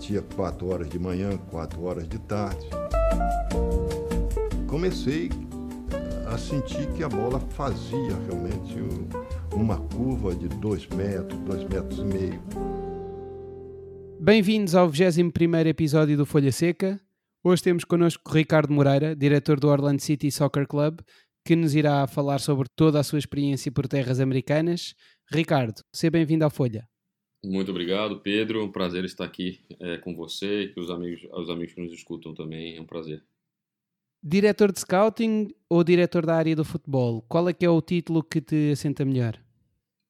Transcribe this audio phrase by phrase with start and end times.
[0.00, 2.66] batia quatro horas de manhã, quatro horas de tarde.
[4.66, 5.28] Comecei
[6.26, 8.76] a sentir que a bola fazia realmente
[9.54, 12.42] uma curva de dois metros, dois metros e meio.
[14.18, 16.98] Bem-vindos ao 21 episódio do Folha Seca.
[17.44, 21.00] Hoje temos connosco Ricardo Moreira, diretor do Orlando City Soccer Club,
[21.44, 24.94] que nos irá falar sobre toda a sua experiência por terras americanas.
[25.30, 26.89] Ricardo, seja bem-vindo à Folha.
[27.42, 28.60] Muito obrigado, Pedro.
[28.60, 31.80] É um prazer estar aqui é, com você e com os amigos, os amigos que
[31.80, 32.76] nos escutam também.
[32.76, 33.22] É um prazer.
[34.22, 37.22] Diretor de scouting ou diretor da área do futebol?
[37.22, 39.42] Qual é que é o título que te assenta melhor?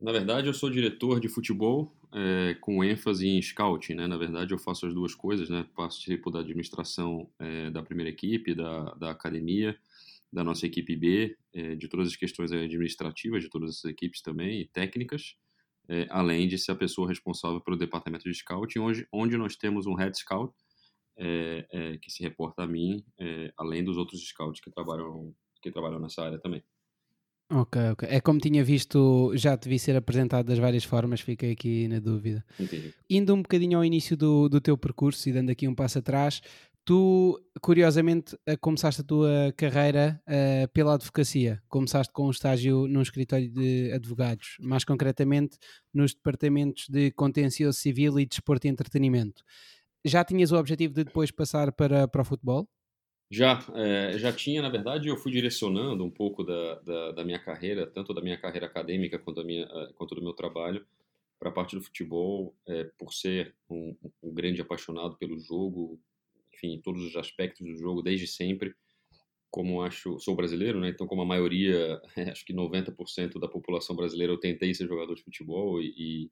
[0.00, 3.94] Na verdade, eu sou diretor de futebol é, com ênfase em scouting.
[3.94, 4.08] Né?
[4.08, 5.48] Na verdade, eu faço as duas coisas.
[5.48, 5.64] Né?
[5.76, 9.78] Participo da administração é, da primeira equipe, da, da academia,
[10.32, 14.62] da nossa equipe B, é, de todas as questões administrativas de todas essas equipes também,
[14.62, 15.36] e técnicas
[15.90, 19.86] é, além de ser a pessoa responsável pelo departamento de scouting, onde, onde nós temos
[19.86, 20.54] um head scout
[21.18, 25.70] é, é, que se reporta a mim, é, além dos outros scouts que trabalham, que
[25.70, 26.62] trabalham nessa área também.
[27.52, 28.08] Ok, ok.
[28.08, 31.98] É como tinha visto, já te vi ser apresentado das várias formas, fiquei aqui na
[31.98, 32.44] dúvida.
[32.60, 32.94] Entendi.
[33.10, 36.40] Indo um bocadinho ao início do, do teu percurso e dando aqui um passo atrás,
[36.90, 41.62] Tu, curiosamente, eh, começaste a tua carreira uh, pela advocacia.
[41.68, 45.56] Começaste com um estágio num escritório de advogados, mais concretamente
[45.94, 49.44] nos departamentos de contencioso civil e desporto e entretenimento.
[50.04, 52.68] Já tinhas o objetivo de depois passar para, para o futebol?
[53.30, 57.38] Já, é, já tinha, na verdade, eu fui direcionando um pouco da, da, da, minha
[57.38, 60.84] carreira, tanto da minha carreira acadêmica quanto, da minha, quanto do meu trabalho,
[61.38, 66.00] para a parte do futebol, é, por ser um, um grande apaixonado pelo jogo,
[66.60, 68.74] enfim, todos os aspectos do jogo desde sempre.
[69.50, 70.90] Como acho, sou brasileiro, né?
[70.90, 72.00] Então, como a maioria,
[72.32, 76.30] acho que 90% da população brasileira, eu tentei ser jogador de futebol e,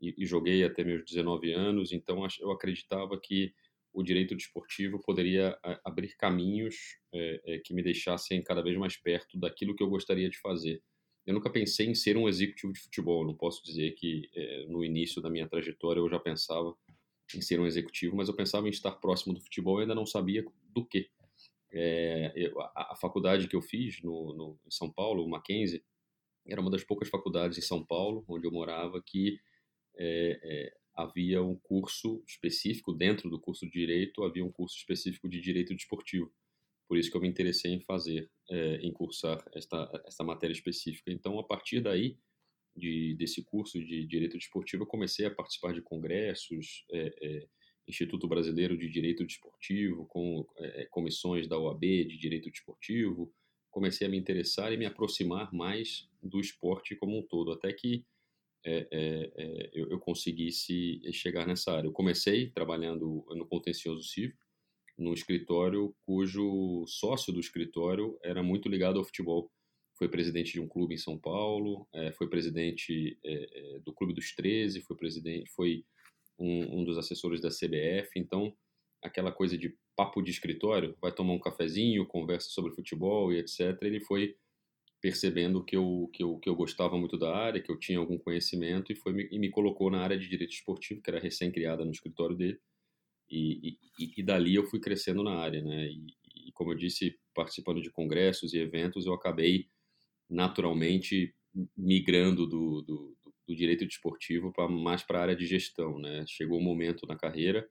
[0.00, 1.92] e, e joguei até meus 19 anos.
[1.92, 3.52] Então, eu acreditava que
[3.92, 6.74] o direito desportivo poderia abrir caminhos
[7.12, 10.82] é, é, que me deixassem cada vez mais perto daquilo que eu gostaria de fazer.
[11.24, 13.24] Eu nunca pensei em ser um executivo de futebol.
[13.24, 16.74] Não posso dizer que é, no início da minha trajetória eu já pensava
[17.34, 20.06] em ser um executivo, mas eu pensava em estar próximo do futebol e ainda não
[20.06, 21.08] sabia do que.
[21.76, 25.82] É, a, a, faculdade que eu fiz no, no, em São Paulo, o Mackenzie,
[26.46, 29.40] era uma das poucas faculdades em São Paulo, onde eu morava, que
[29.96, 35.28] é, é, havia um curso específico, dentro do curso de Direito, havia um curso específico
[35.28, 36.32] de Direito Desportivo.
[36.86, 41.10] Por isso que eu me interessei em fazer, é, em cursar esta, esta matéria específica.
[41.10, 42.18] Então, a partir daí,
[42.76, 47.46] de, desse curso de Direito Desportivo, eu comecei a participar de congressos, é, é,
[47.86, 53.32] Instituto Brasileiro de Direito Desportivo, com é, é comissões da OAB de Direito Desportivo,
[53.70, 58.04] comecei a me interessar e me aproximar mais do esporte como um todo, até que
[58.64, 61.88] é, é, eu, eu, conseguisse chegar nessa área.
[61.88, 64.34] Eu comecei trabalhando no contencioso civil,
[64.96, 69.50] num escritório cujo sócio do escritório era muito ligado ao futebol
[69.96, 74.34] foi presidente de um clube em São Paulo, é, foi presidente é, do Clube dos
[74.34, 75.84] 13, foi presidente, foi
[76.38, 78.10] um, um, dos assessores da CBF.
[78.16, 78.54] Então,
[79.02, 83.80] aquela coisa de papo de escritório, vai tomar um cafezinho, conversa sobre futebol e etc.
[83.82, 84.34] Ele foi
[85.00, 88.18] percebendo que eu, que eu, que eu gostava muito da área, que eu tinha algum
[88.18, 91.90] conhecimento e, foi, e me colocou na área de direito esportivo, que era recém-criada no
[91.90, 92.58] escritório dele.
[93.30, 95.88] E, e, e, dali eu fui crescendo na área, né?
[95.88, 96.06] E,
[96.48, 99.68] e como eu disse, participando de congressos e eventos, eu acabei
[100.34, 101.32] naturalmente
[101.76, 106.24] migrando do, do, do direito desportivo para mais para a área de gestão, né?
[106.26, 107.68] Chegou um momento na carreira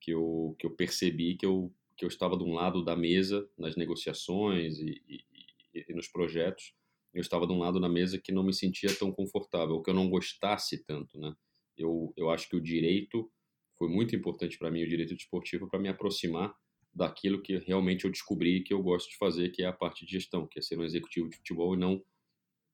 [0.00, 3.46] que eu, que eu percebi que eu, que eu estava de um lado da mesa
[3.58, 6.72] nas negociações e, e, e nos projetos,
[7.12, 9.94] eu estava de um lado da mesa que não me sentia tão confortável, que eu
[9.94, 11.34] não gostasse tanto, né?
[11.76, 13.30] Eu, eu acho que o direito
[13.76, 16.54] foi muito importante para mim, o direito desportivo, para me aproximar
[16.94, 20.12] daquilo que realmente eu descobri que eu gosto de fazer, que é a parte de
[20.12, 22.02] gestão, que é ser um executivo de futebol e não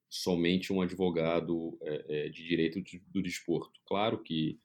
[0.08, 3.80] somente um advogado é, é, de direito do desporto.
[3.84, 4.60] Claro que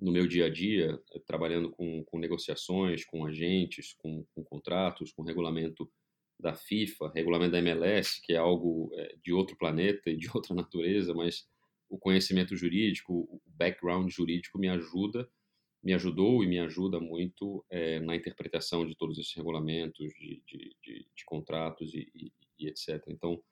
[0.00, 5.22] no meu dia a dia, trabalhando com, com negociações, com agentes, com, com, contratos, com
[5.22, 5.90] regulamento
[6.38, 10.54] da FIFA, regulamento da MLS, que é algo é, de outro planeta e de outra
[10.54, 11.48] natureza, mas
[11.88, 15.28] o conhecimento jurídico, o background jurídico me ajuda
[15.82, 20.76] me ajudou e me ajuda muito é, na interpretação de todos esses regulamentos, de, de,
[20.82, 23.02] de, de contratos e, e, e, etc.
[23.08, 23.42] Então,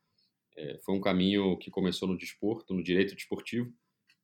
[0.56, 3.73] é, foi um caminho que começou no desporto, no direito desportivo,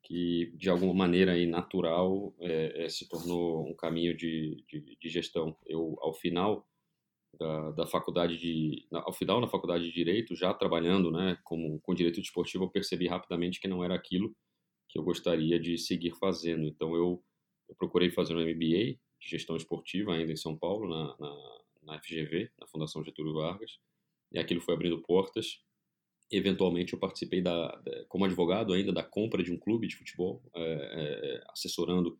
[0.02, 5.56] que de alguma maneira aí, natural é, se tornou um caminho de, de, gestão.
[5.64, 6.66] Eu, ao final
[7.38, 11.94] da, da faculdade de, ao final da faculdade de direito, já trabalhando, né, como com
[11.94, 14.34] direito desportivo, eu percebi rapidamente que não era aquilo
[14.88, 16.64] que eu gostaria de seguir fazendo.
[16.64, 17.22] Então, eu
[17.72, 22.02] eu procurei fazer um MBA de gestão esportiva ainda em São Paulo, na, na, na
[22.02, 23.78] FGV, na Fundação Getúlio Vargas,
[24.30, 25.60] e aquilo foi abrindo portas.
[26.30, 30.42] Eventualmente eu participei da, da como advogado ainda da compra de um clube de futebol,
[30.54, 32.19] é, é, assessorando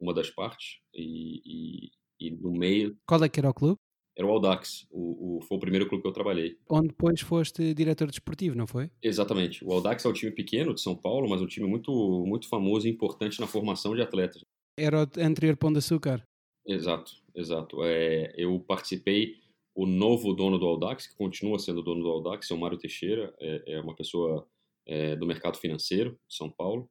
[0.00, 1.90] uma das partes e, e,
[2.20, 2.96] e, no meio.
[3.06, 3.78] Qual é que era o clube?
[4.16, 6.58] Era o Audax, o, o, foi o primeiro clube que eu trabalhei.
[6.68, 8.90] Onde depois foste diretor desportivo, não foi?
[9.02, 9.64] Exatamente.
[9.64, 11.90] O Audax é um time pequeno de São Paulo, mas um time muito,
[12.26, 14.44] muito famoso e importante na formação de atletas.
[14.78, 16.22] Era o anterior Pão de Açúcar.
[16.66, 17.84] Exato, exato.
[17.84, 19.36] É, eu participei,
[19.74, 23.34] o novo dono do Audax, que continua sendo dono do Audax, é o Mário Teixeira,
[23.40, 24.46] é, é uma pessoa
[24.86, 26.88] é, do mercado financeiro de São Paulo.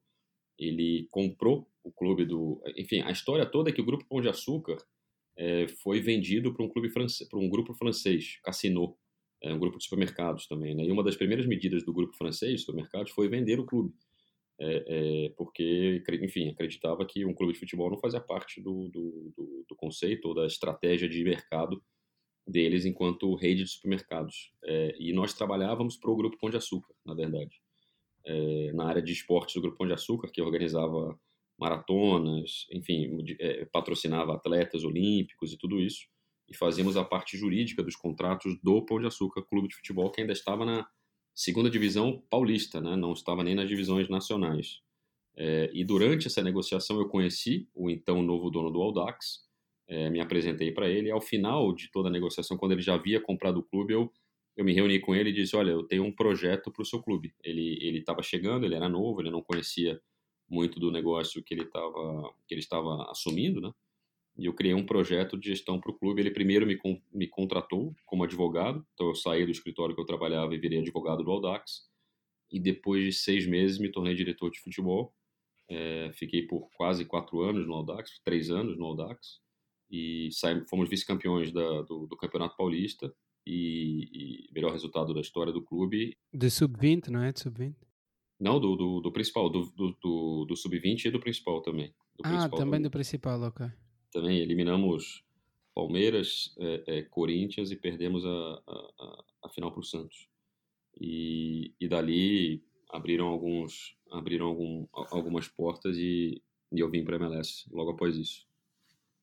[0.58, 2.62] Ele comprou o clube do.
[2.76, 4.76] Enfim, a história toda é que o Grupo Pão de Açúcar
[5.36, 8.96] é, foi vendido para um clube francês, para um grupo francês, Cassino,
[9.42, 10.74] é, um grupo de supermercados também.
[10.74, 10.84] Né?
[10.84, 13.92] E uma das primeiras medidas do grupo francês de supermercados foi vender o clube
[14.60, 14.84] é,
[15.26, 19.64] é, porque, enfim, acreditava que um clube de futebol não fazia parte do, do, do,
[19.68, 21.82] do conceito ou da estratégia de mercado
[22.46, 24.52] deles enquanto rede de supermercados.
[24.64, 27.60] É, e nós trabalhávamos para o Grupo Pão de Açúcar, na verdade,
[28.24, 31.18] é, na área de esportes do Grupo Pão de Açúcar, que organizava
[31.58, 36.06] maratonas, enfim, é, patrocinava atletas olímpicos e tudo isso,
[36.48, 40.20] e fazíamos a parte jurídica dos contratos do Pão de Açúcar Clube de Futebol, que
[40.20, 40.86] ainda estava na
[41.34, 42.96] segunda divisão paulista, né?
[42.96, 44.80] não estava nem nas divisões nacionais.
[45.34, 49.48] É, e durante essa negociação eu conheci o então novo dono do Audax,
[49.88, 51.10] é, me apresentei para ele.
[51.10, 54.12] Ao final de toda a negociação, quando ele já havia comprado o clube, eu,
[54.56, 57.02] eu me reuni com ele e disse: Olha, eu tenho um projeto para o seu
[57.02, 57.34] clube.
[57.42, 60.00] Ele estava chegando, ele era novo, ele não conhecia
[60.48, 63.72] muito do negócio que ele, tava, que ele estava assumindo, né?
[64.36, 66.20] E eu criei um projeto de gestão para o clube.
[66.20, 66.78] Ele primeiro me,
[67.12, 71.22] me contratou como advogado, então eu saí do escritório que eu trabalhava e virei advogado
[71.22, 71.90] do Audax.
[72.50, 75.14] E depois de seis meses me tornei diretor de futebol.
[75.68, 79.40] É, fiquei por quase quatro anos no Audax, três aínos no Audax.
[79.90, 80.30] E
[80.68, 83.14] fomos vice-campeões do, do, Campeonato Paulista
[83.46, 86.16] e, e melhor resultado da história do clube.
[86.32, 87.32] De sub-20, não é?
[87.32, 87.74] De sub-20?
[88.40, 91.88] Não, do, do, do principal, do, do, do sub-20 e do principal também.
[92.16, 93.70] Do ah, principal também, também do principal, ok
[94.12, 95.24] também eliminamos
[95.74, 100.28] Palmeiras, é, é, Corinthians e perdemos a, a, a final para o Santos.
[101.00, 107.20] E, e dali abriram alguns abriram algum, algumas portas e, e eu vim para a
[107.20, 108.46] MLS logo após isso.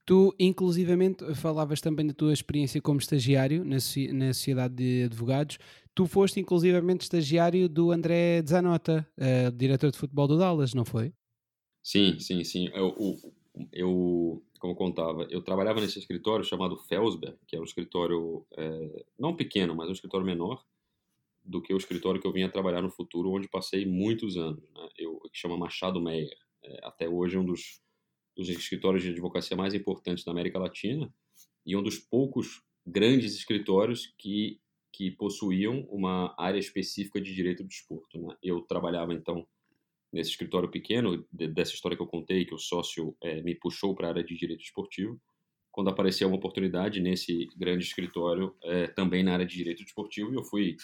[0.05, 5.59] Tu, inclusivamente, falavas também da tua experiência como estagiário na, na Sociedade de Advogados.
[5.93, 11.13] Tu foste, inclusivamente, estagiário do André Zanota, uh, diretor de futebol do Dallas, não foi?
[11.83, 12.69] Sim, sim, sim.
[12.73, 12.95] Eu,
[13.71, 19.35] eu, como contava, eu trabalhava nesse escritório chamado Felsberg, que é um escritório é, não
[19.35, 20.63] pequeno, mas um escritório menor
[21.43, 24.69] do que o escritório que eu vinha trabalhar no futuro, onde passei muitos anos.
[24.71, 24.89] Né?
[24.97, 26.37] Eu, que chama Machado Meyer.
[26.61, 27.81] É, até hoje é um dos,
[28.35, 31.11] dos escritórios de advocacia mais importantes da América Latina
[31.65, 34.59] e um dos poucos grandes escritórios que,
[34.91, 38.19] que possuíam uma área específica de direito do desporto.
[38.19, 38.35] Né?
[38.43, 39.47] Eu trabalhava, então,
[40.11, 43.95] nesse escritório pequeno, de, dessa história que eu contei, que o sócio é, me puxou
[43.95, 45.19] para a área de direito esportivo,
[45.71, 50.43] quando apareceu uma oportunidade nesse grande escritório, é, também na área de direito esportivo, eu
[50.43, 50.75] fui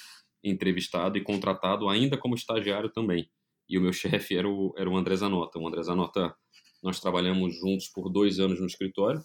[0.44, 3.30] entrevistado e contratado ainda como estagiário também.
[3.68, 5.60] E o meu chefe era o, era o André Zanota.
[5.60, 6.36] O André Zanota,
[6.84, 9.22] nós trabalhamos juntos por dois anos no escritório.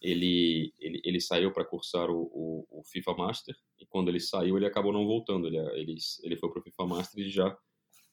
[0.00, 4.56] Ele, ele, ele saiu para cursar o, o, o, FIFA Master e quando ele saiu,
[4.56, 5.46] ele acabou não voltando.
[5.46, 7.56] Ele, ele, ele foi para o FIFA Master e já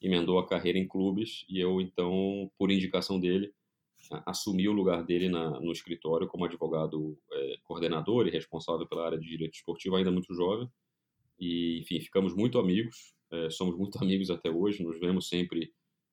[0.00, 3.52] emendou a carreira em clubes e eu então, por indicação dele,
[4.26, 9.18] assumi o lugar dele na, no escritório como advogado é, coordenador e responsável pela área
[9.18, 10.68] de direito esportivo, ainda muito jovem.
[11.38, 15.72] E, enfim, ficamos muito amigos, é, somos muito amigos até hoje, nos vemos sempre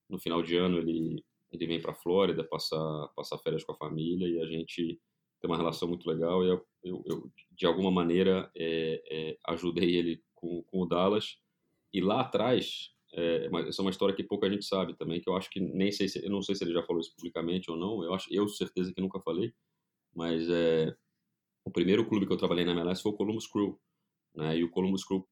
[0.09, 0.77] no final de ano.
[0.77, 4.99] Ele, ele vem para a Flórida passar, passar férias com a família e a gente
[5.39, 6.43] tem uma relação muito legal.
[6.43, 11.37] E eu, eu, eu de alguma maneira, é, é ajudei ele com, com o Dallas.
[11.93, 15.29] E lá atrás, é, mas essa é uma história que pouca gente sabe também, que
[15.29, 17.71] eu acho que nem sei se, eu não sei se ele já falou isso publicamente
[17.71, 19.53] ou não, eu acho, eu certeza que nunca falei,
[20.13, 20.95] mas é,
[21.65, 23.79] o primeiro clube que eu trabalhei na MLS foi o Columbus Crew,
[24.35, 25.27] né, e o Columbus Crew,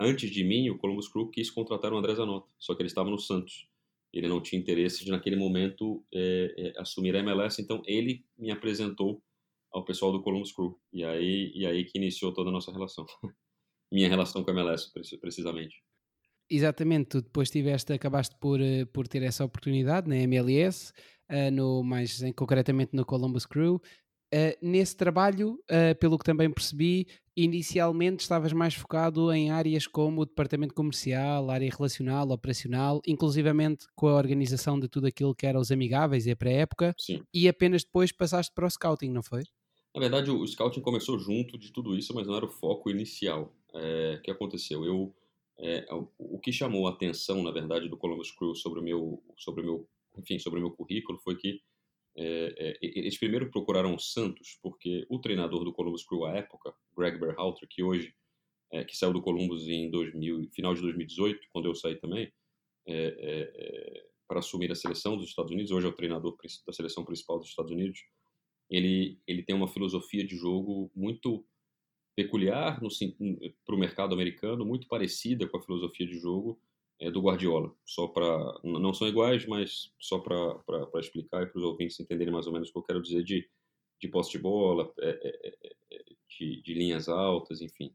[0.00, 3.10] antes de mim, o Columbus Crew quis contratar o André Zanota, só que ele estava
[3.10, 3.68] no Santos,
[4.12, 8.50] ele não tinha interesse de naquele momento é, é, assumir a MLS, então ele me
[8.50, 9.22] apresentou
[9.72, 13.04] ao pessoal do Columbus Crew, e aí, e aí que iniciou toda a nossa relação,
[13.92, 14.90] minha relação com a MLS,
[15.20, 15.82] precisamente.
[16.48, 20.92] Exatamente, tu depois tiveste, acabaste por, eh, por ter essa oportunidade na MLS,
[21.30, 23.80] uh, no, mais concretamente no Columbus Crew.
[24.32, 30.22] Uh, nesse trabalho, uh, pelo que também percebi, inicialmente estavas mais focado em áreas como
[30.22, 35.58] o departamento comercial, área relacional, operacional, inclusivamente com a organização de tudo aquilo que era
[35.58, 36.94] os amigáveis e a pré-época,
[37.32, 39.42] e apenas depois passaste para o scouting, não foi?
[39.94, 43.52] Na verdade, o scouting começou junto de tudo isso, mas não era o foco inicial.
[43.74, 44.84] É, o que aconteceu?
[44.84, 45.14] Eu,
[45.58, 45.86] é,
[46.18, 49.64] o que chamou a atenção, na verdade, do Columbus Crew sobre o meu, sobre o
[49.64, 51.60] meu, enfim, sobre o meu currículo foi que
[52.18, 56.74] é, é, eles primeiro procuraram o Santos, porque o treinador do Columbus Crew à época,
[56.96, 58.14] Greg Berhalter, que hoje,
[58.72, 62.32] é, que saiu do Columbus em 2000, final de 2018, quando eu saí também,
[62.86, 66.36] é, é, é, para assumir a seleção dos Estados Unidos, hoje é o treinador
[66.66, 68.00] da seleção principal dos Estados Unidos,
[68.70, 71.46] ele, ele tem uma filosofia de jogo muito
[72.16, 76.58] peculiar para o mercado americano, muito parecida com a filosofia de jogo
[76.98, 77.72] é, do Guardiola.
[77.84, 80.58] Só para não são iguais, mas só para
[80.98, 83.46] explicar e para os ouvintes entenderem mais ou menos o que eu quero dizer de,
[84.00, 87.94] de posse de bola, é, é, é, é de, de, linhas altas, enfim.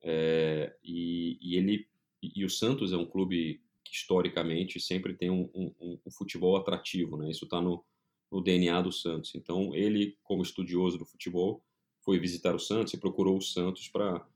[0.00, 1.86] É, e, e, ele
[2.22, 7.18] e o Santos é um clube que historicamente sempre tem um, um, um futebol atrativo,
[7.18, 7.30] né?
[7.30, 7.84] Isso está no,
[8.32, 9.34] no DNA do Santos.
[9.34, 11.62] Então ele, como estudioso do futebol,
[12.08, 14.26] foi visitar o Santos e procurou o Santos para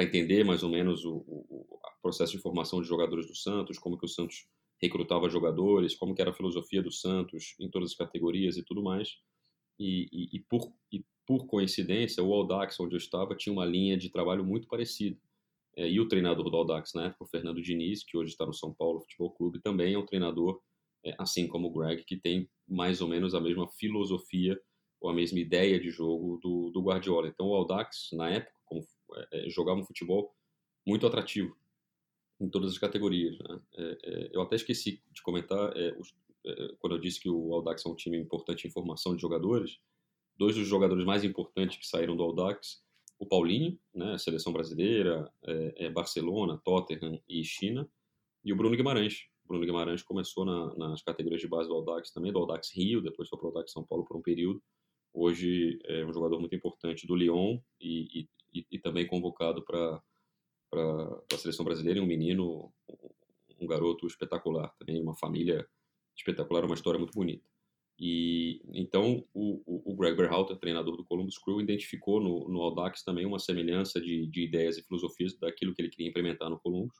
[0.00, 4.04] entender mais ou menos o, o, processo de formação de jogadores do Santos, como que
[4.04, 4.48] o Santos
[4.82, 8.82] recrutava jogadores, como que era a filosofia do Santos em todas as categorias e tudo
[8.82, 9.10] mais.
[9.78, 13.96] E, e, e por, e por coincidência, o Aldax, onde eu estava, tinha uma linha
[13.96, 15.16] de trabalho muito parecida.
[15.76, 18.52] É, e o treinador do Aldax na época, o Fernando Diniz, que hoje está no
[18.52, 20.60] São Paulo Futebol Clube, também é um treinador,
[21.04, 24.60] é, assim como o Greg, que tem mais ou menos a mesma filosofia
[25.00, 27.28] ou a mesma ideia de jogo do, do Guardiola.
[27.28, 30.34] Então o Aldax, na época, como é, é, jogava um futebol
[30.86, 31.56] muito atrativo
[32.40, 33.38] em todas as categorias.
[33.38, 33.60] Né?
[33.76, 36.14] É, é, eu até esqueci de comentar, é, os,
[36.46, 39.78] é, quando eu disse que o Audax é um time importante em formação de jogadores,
[40.36, 42.82] dois dos jogadores mais importantes que saíram do Audax,
[43.18, 45.30] o Paulinho, né, seleção brasileira,
[45.92, 47.86] Barcelona, Tottenham e China,
[48.42, 49.26] e o Bruno Guimarães.
[49.44, 53.28] Bruno Guimarães começou na, nas categorias de base do Audax também, do Audax Rio, depois
[53.28, 54.62] foi para o Audax São Paulo por um período.
[55.12, 60.00] Hoje é um jogador muito importante do Lyon e, e, e também convocado para
[61.32, 62.72] a seleção brasileira e um menino,
[63.60, 65.66] um garoto espetacular, também uma família
[66.16, 67.44] espetacular, uma história muito bonita.
[67.98, 73.26] E então o, o, Greg Berhalter, treinador do Columbus Crew, identificou no, no Audax também
[73.26, 76.96] uma semelhança de, de ideias e filosofias daquilo que ele queria implementar no Columbus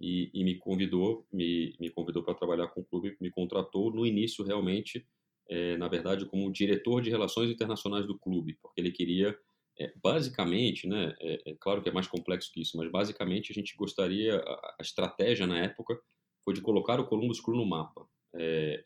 [0.00, 4.06] e, e me convidou, me, me convidou para trabalhar com o clube, me contratou no
[4.06, 5.06] início realmente,
[5.48, 9.38] é, na verdade, como diretor de relações internacionais do clube, porque ele queria
[9.78, 13.76] é, basicamente, né, é, claro que é mais complexo que isso, mas basicamente a gente
[13.76, 15.98] gostaria, a, a estratégia na época
[16.44, 18.06] foi de colocar o Columbus Crew no mapa.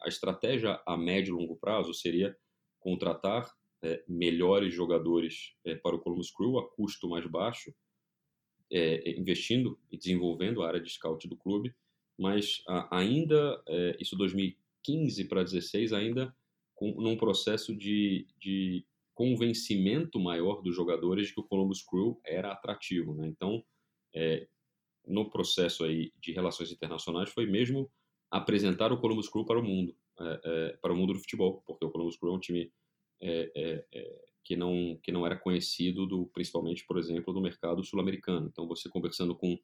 [0.02, 2.36] A estratégia a médio e longo prazo seria
[2.78, 3.52] contratar
[4.06, 7.74] melhores jogadores para o Columbus Crew a custo mais baixo,
[9.18, 11.74] investindo e desenvolvendo a área de scout do clube,
[12.16, 12.62] mas
[12.92, 13.60] ainda,
[13.98, 16.34] isso 2015 para 2016, ainda
[16.80, 22.50] com, num processo de, de convencimento maior dos jogadores de que o Columbus Crew era
[22.50, 23.14] atrativo.
[23.14, 23.28] Né?
[23.28, 23.62] Então,
[24.14, 24.48] é,
[25.06, 27.92] no processo aí de relações internacionais, foi mesmo
[28.30, 31.84] apresentar o Columbus Crew para o mundo, é, é, para o mundo do futebol, porque
[31.84, 32.72] o Columbus Crew é um time
[33.20, 37.84] é, é, é, que não que não era conhecido do principalmente, por exemplo, do mercado
[37.84, 38.48] sul-americano.
[38.50, 39.58] Então, você conversando com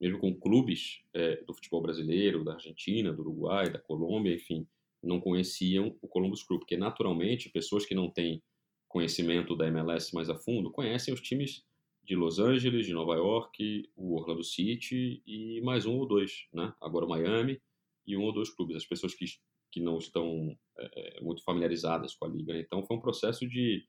[0.00, 1.02] mesmo com clubes
[1.46, 4.66] do futebol brasileiro, da Argentina, do Uruguai, da Colômbia, enfim,
[5.04, 8.42] não conheciam o Columbus Crew, porque naturalmente pessoas que não têm
[8.88, 11.64] conhecimento da MLS mais a fundo, conhecem os times
[12.04, 16.72] de Los Angeles, de Nova York, o Orlando City e mais um ou dois, né?
[16.80, 17.60] Agora Miami
[18.06, 18.76] e um ou dois clubes.
[18.76, 19.24] As pessoas que,
[19.72, 22.56] que não estão é, muito familiarizadas com a liga.
[22.58, 23.84] Então foi um processo de,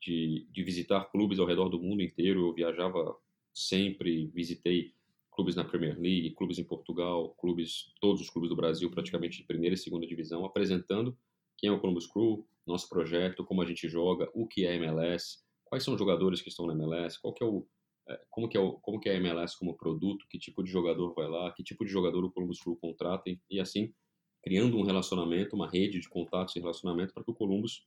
[0.00, 2.46] de, de visitar clubes ao redor do mundo inteiro.
[2.46, 3.16] Eu viajava
[3.52, 4.94] sempre, visitei
[5.36, 9.44] clubes na Premier League, clubes em Portugal, clubes, todos os clubes do Brasil, praticamente de
[9.44, 11.16] primeira e segunda divisão, apresentando
[11.58, 15.38] quem é o Columbus Crew, nosso projeto, como a gente joga, o que é MLS,
[15.66, 17.66] quais são os jogadores que estão na MLS, qual que é o,
[18.08, 20.70] é, como, que é o, como que é a MLS como produto, que tipo de
[20.70, 23.92] jogador vai lá, que tipo de jogador o Columbus Crew contrata, e assim,
[24.42, 27.86] criando um relacionamento, uma rede de contatos e relacionamento para que o Columbus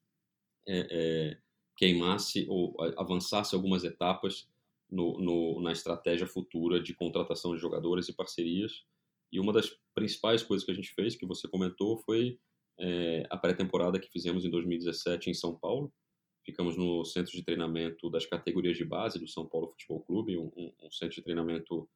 [0.68, 1.38] é, é,
[1.76, 4.48] queimasse ou avançasse algumas etapas
[4.90, 8.84] no, no, na estratégia futura de contratação de jogadores e parcerias.
[9.32, 12.40] E uma das principais coisas que a gente fez, que você comentou, foi
[12.80, 15.94] é, a pré-temporada que fizemos em 2017 em São Paulo.
[16.44, 20.74] Ficamos no centro de treinamento das categorias de base do São Paulo Futebol Clube, um,
[20.82, 21.88] um centro de treinamento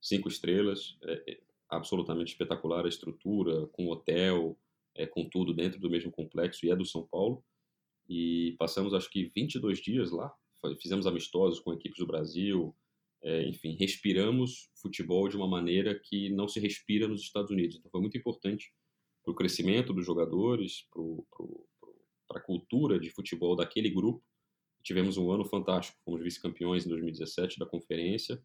[0.00, 4.56] cinco estrelas, é, é, absolutamente espetacular a estrutura, com hotel,
[4.94, 7.42] é, com tudo dentro do mesmo complexo, e é do São Paulo.
[8.08, 10.32] e passamos acho que 22 dias lá,
[10.80, 12.74] fizemos amistosos com equipes do Brasil,
[13.22, 17.76] é, enfim, respiramos futebol de uma maneira que não se respira nos Estados Unidos.
[17.76, 18.72] Então foi muito importante
[19.22, 20.86] para o crescimento dos jogadores,
[22.28, 24.22] para a cultura de futebol daquele grupo.
[24.82, 28.40] Tivemos um ano fantástico, fomos vice-campeões em 2017 da conferência,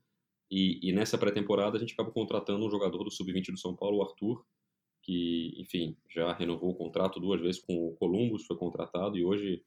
[0.49, 3.99] e, e nessa pré-temporada a gente acabou contratando um jogador do Sub-20 do São Paulo,
[3.99, 4.43] o Arthur,
[5.03, 9.63] que, enfim, já renovou o contrato duas vezes com o Columbus, foi contratado e hoje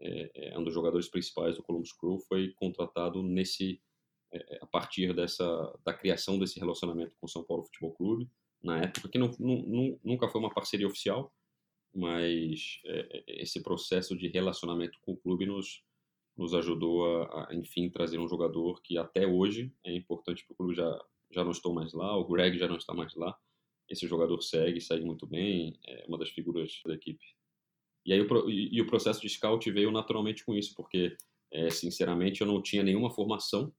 [0.00, 3.80] é, é um dos jogadores principais do Columbus Crew, foi contratado nesse
[4.32, 5.44] é, é, a partir dessa
[5.84, 8.30] da criação desse relacionamento com o São Paulo Futebol Clube
[8.62, 11.32] na época que não, não, nunca foi uma parceria oficial,
[11.94, 15.82] mas é, é, esse processo de relacionamento com o clube nos
[16.36, 20.56] nos ajudou a, a, enfim trazer um jogador que até hoje é importante para o
[20.56, 23.36] clube já já não estou mais lá, o Greg já não está mais lá.
[23.88, 27.24] Esse jogador segue, segue muito bem, é uma das figuras da equipe.
[28.08, 31.14] E aí o, e, o processo de scout veio naturalmente com isso, porque
[31.52, 33.70] é, sinceramente eu não tinha nenhuma formação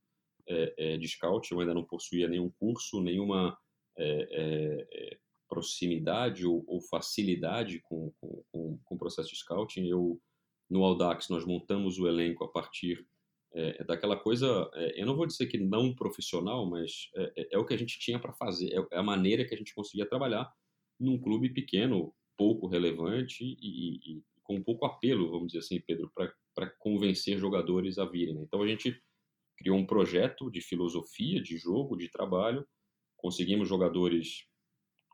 [0.47, 3.57] é, é, de scout, eu ainda não possuía nenhum curso, nenhuma
[3.97, 5.17] é, é, é,
[5.49, 8.43] proximidade ou, ou facilidade com, com,
[8.83, 9.87] com, o processo de scouting.
[9.87, 10.21] Eu,
[10.69, 13.03] no Audax, nós montamos o elenco a partir
[13.87, 17.97] daquela coisa, eu não vou dizer que não profissional, mas é, o que a gente
[17.97, 20.53] tinha para fazer, é a maneira que a gente conseguia trabalhar
[20.99, 26.09] num clube pequeno, pouco relevante e, e, e com pouco apelo, vamos dizer assim, Pedro,
[26.55, 28.33] para convencer jogadores a virem.
[28.33, 28.43] Né?
[28.43, 28.97] Então a gente
[29.57, 32.65] criou um projeto de filosofia, de jogo, de trabalho.
[33.17, 34.45] Conseguimos jogadores,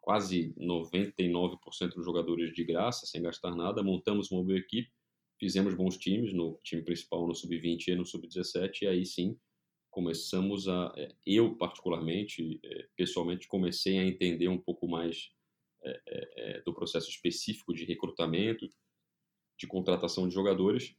[0.01, 1.57] quase 99%
[1.95, 3.81] dos jogadores de graça, sem gastar nada.
[3.81, 4.91] Montamos uma boa equipe,
[5.39, 9.35] fizemos bons times, no time principal no sub-20 e no sub-17, e aí sim
[9.89, 10.93] começamos a.
[10.95, 15.34] É, eu, particularmente, é, pessoalmente, comecei a entender um pouco mais
[15.85, 18.69] é, do processo específico de recrutamento,
[19.57, 20.95] de contratação de jogadores,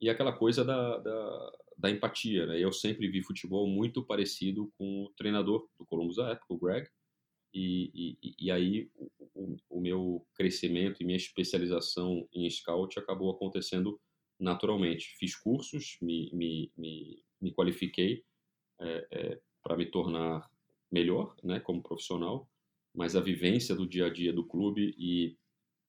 [0.00, 2.46] e aquela coisa da, da da empatia.
[2.46, 2.60] Né?
[2.60, 6.88] Eu sempre vi futebol muito parecido com o treinador do Columbus da época, o Greg,
[7.52, 13.30] e, e, e aí o, o, o, meu crescimento e minha especialização em scout acabou
[13.30, 14.00] acontecendo
[14.40, 15.14] naturalmente.
[15.18, 18.24] Fiz cursos, me, me, me, me qualifiquei
[18.80, 20.50] é, é, para me tornar
[20.90, 22.48] melhor né, como profissional,
[22.94, 25.36] mas a vivência do dia a dia do clube e,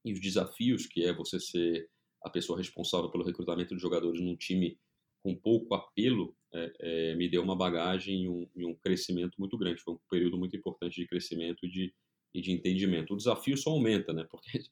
[0.03, 1.87] e os desafios que é você ser
[2.23, 4.79] a pessoa responsável pelo recrutamento de jogadores num time
[5.21, 9.57] com pouco apelo, é, é, me deu uma bagagem e um, e um, crescimento muito
[9.57, 9.81] grande.
[9.81, 11.93] Foi um período muito importante de crescimento e de,
[12.33, 13.13] e de entendimento.
[13.13, 14.25] O desafio só aumenta, né?
[14.29, 14.47] Porque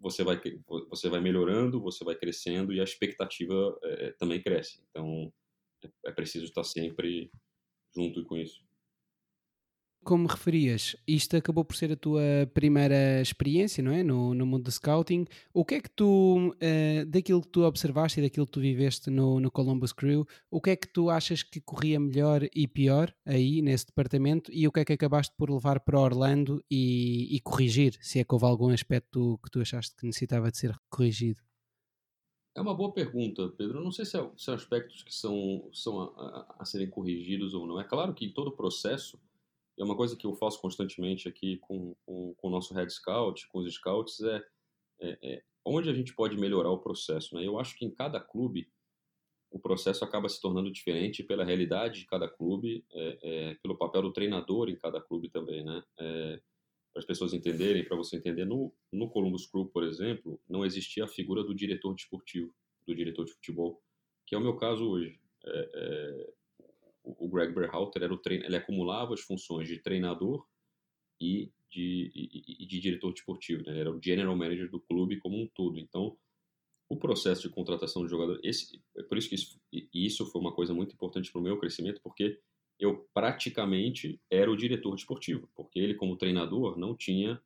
[0.00, 0.40] você vai,
[0.88, 4.82] você vai melhorando, você vai crescendo e a expectativa é, também cresce.
[4.90, 5.32] Então,
[5.82, 7.30] é, é preciso estar sempre
[7.94, 8.64] junto com isso
[10.04, 14.02] como referias, isto acabou por ser a tua primeira experiência, não é?
[14.02, 15.26] No, no mundo do scouting.
[15.52, 19.10] O que é que tu, uh, daquilo que tu observaste e daquilo que tu viveste
[19.10, 23.12] no, no Columbus Crew, o que é que tu achas que corria melhor e pior
[23.24, 27.40] aí nesse departamento e o que é que acabaste por levar para Orlando e, e
[27.40, 31.40] corrigir, se é que houve algum aspecto que tu achaste que necessitava de ser corrigido?
[32.56, 33.82] É uma boa pergunta, Pedro.
[33.82, 37.66] Não sei se, é, são aspectos que são, são a, a, a serem corrigidos ou
[37.66, 37.80] não.
[37.80, 39.18] É claro que todo o processo
[39.78, 43.48] é uma coisa que eu faço constantemente aqui com, com, com o nosso Head Scout,
[43.48, 44.44] com os Scouts, é,
[45.00, 47.34] é, é, onde a gente pode melhorar o processo.
[47.34, 47.46] Né?
[47.46, 48.68] Eu acho que em cada clube
[49.50, 54.02] o processo acaba se tornando diferente pela realidade de cada clube, é, é pelo papel
[54.02, 55.82] do treinador em cada clube também, né?
[55.98, 56.40] É,
[56.92, 61.04] para as pessoas entenderem, para você entender, no, no Columbus Crew, por exemplo, não existia
[61.04, 62.54] a figura do diretor desportivo,
[62.86, 63.82] do diretor de futebol,
[64.24, 65.20] que é o meu caso hoje.
[65.44, 66.32] É
[67.04, 70.46] o Greg Berhalter era o treino, ele acumulava as funções de treinador
[71.20, 73.72] e de, e, e de diretor desportivo, né?
[73.72, 75.78] ele era o general manager do clube como um todo.
[75.78, 76.16] Então,
[76.88, 79.60] o processo de contratação de jogador, esse, é por isso que isso,
[79.92, 82.40] isso foi uma coisa muito importante para o meu crescimento, porque
[82.78, 87.40] eu praticamente era o diretor desportivo, porque ele como treinador não tinha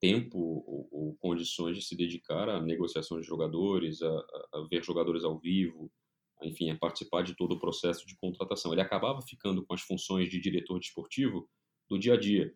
[0.00, 5.24] tempo ou, ou condições de se dedicar à negociação de jogadores, a, a ver jogadores
[5.24, 5.90] ao vivo,
[6.42, 8.72] enfim, a participar de todo o processo de contratação.
[8.72, 11.48] Ele acabava ficando com as funções de diretor desportivo
[11.88, 12.54] do dia a dia,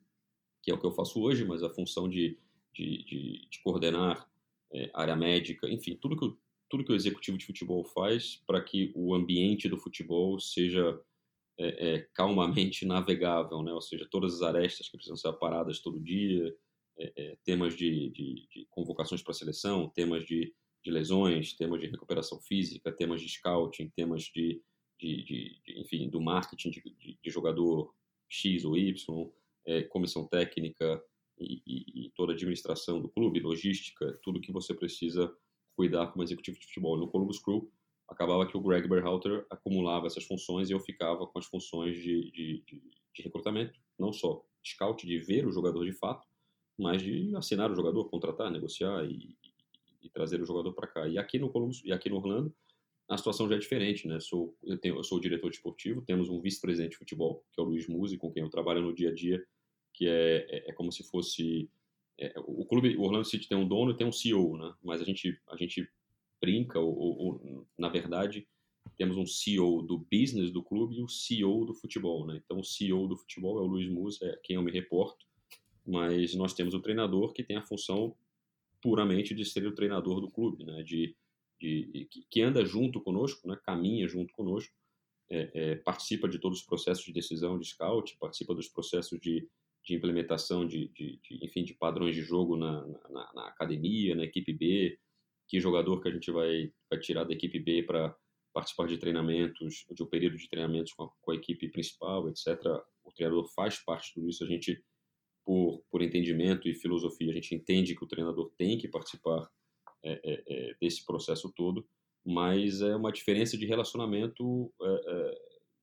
[0.63, 2.39] que é o que eu faço hoje, mas a função de,
[2.73, 4.29] de, de, de coordenar
[4.73, 6.37] é, área médica, enfim, tudo que,
[6.69, 10.99] tudo que o executivo de futebol faz para que o ambiente do futebol seja
[11.59, 13.73] é, é, calmamente navegável, né?
[13.73, 16.55] ou seja, todas as arestas que precisam ser aparadas todo dia,
[16.99, 21.87] é, é, temas de, de, de convocações para seleção, temas de de lesões, temas de
[21.87, 24.61] recuperação física, temas de scouting, temas de,
[25.01, 27.95] de, de, de enfim, do marketing de, jogador
[28.29, 29.31] X ou Y,
[29.67, 31.03] é, comissão técnica
[31.39, 35.33] e, e, e, toda a administração do clube, logística, tudo que você precisa
[35.77, 36.97] cuidar como executivo de futebol.
[36.97, 37.71] No Columbus Crew,
[38.09, 42.65] acabava que o Greg Berhalter acumulava essas funções e eu ficava com as funções de
[43.21, 46.27] recrutamento, não só scout, de ver o jogador de fato,
[46.79, 49.37] mas de assinar o jogador, contratar, negociar e,
[50.03, 51.09] e trazer o jogador para cá.
[51.09, 52.55] E aqui no Columbus e aqui no Orlando,
[53.09, 54.19] a situação já é diferente, né?
[54.21, 57.65] Sou, eu, tenho, eu sou o diretor esportivo, temos um vice-presidente de futebol, que é
[57.65, 59.45] o Luiz Musi, com quem eu trabalho no dia a dia,
[59.93, 61.69] que é, é, é como se fosse
[62.19, 64.73] é, o clube, o Orlando City tem um dono e tem um CEO, né?
[64.83, 65.89] Mas a gente a gente
[66.41, 68.47] brinca ou, ou, na verdade
[68.97, 72.41] temos um CEO do business do clube e o CEO do futebol, né?
[72.45, 75.25] Então o CEO do futebol é o Luiz Musa, é quem eu me reporto,
[75.87, 78.15] mas nós temos o treinador que tem a função
[78.83, 80.83] puramente de ser o treinador do clube, né?
[80.83, 81.17] De,
[81.61, 83.57] de que anda junto conosco, né?
[83.65, 84.75] Caminha junto conosco,
[85.31, 89.49] é, é, participa de todos os processos de decisão de scout, participa dos processos de
[89.85, 94.25] de implementação de, de, de, enfim, de padrões de jogo na, na, na, academia, na
[94.25, 94.99] equipe B,
[95.49, 98.15] que jogador que a gente vai, vai tirar da equipe B para
[98.53, 102.47] participar de treinamentos, de um período de treinamentos com a, com a, equipe principal, etc.
[103.03, 104.83] O treinador faz parte tudo isso, a gente,
[105.45, 109.51] por, por entendimento e filosofia, a gente entende que o treinador tem que participar
[110.05, 111.87] é, é, é, desse processo todo,
[112.25, 115.39] mas é uma diferença de relacionamento é, é,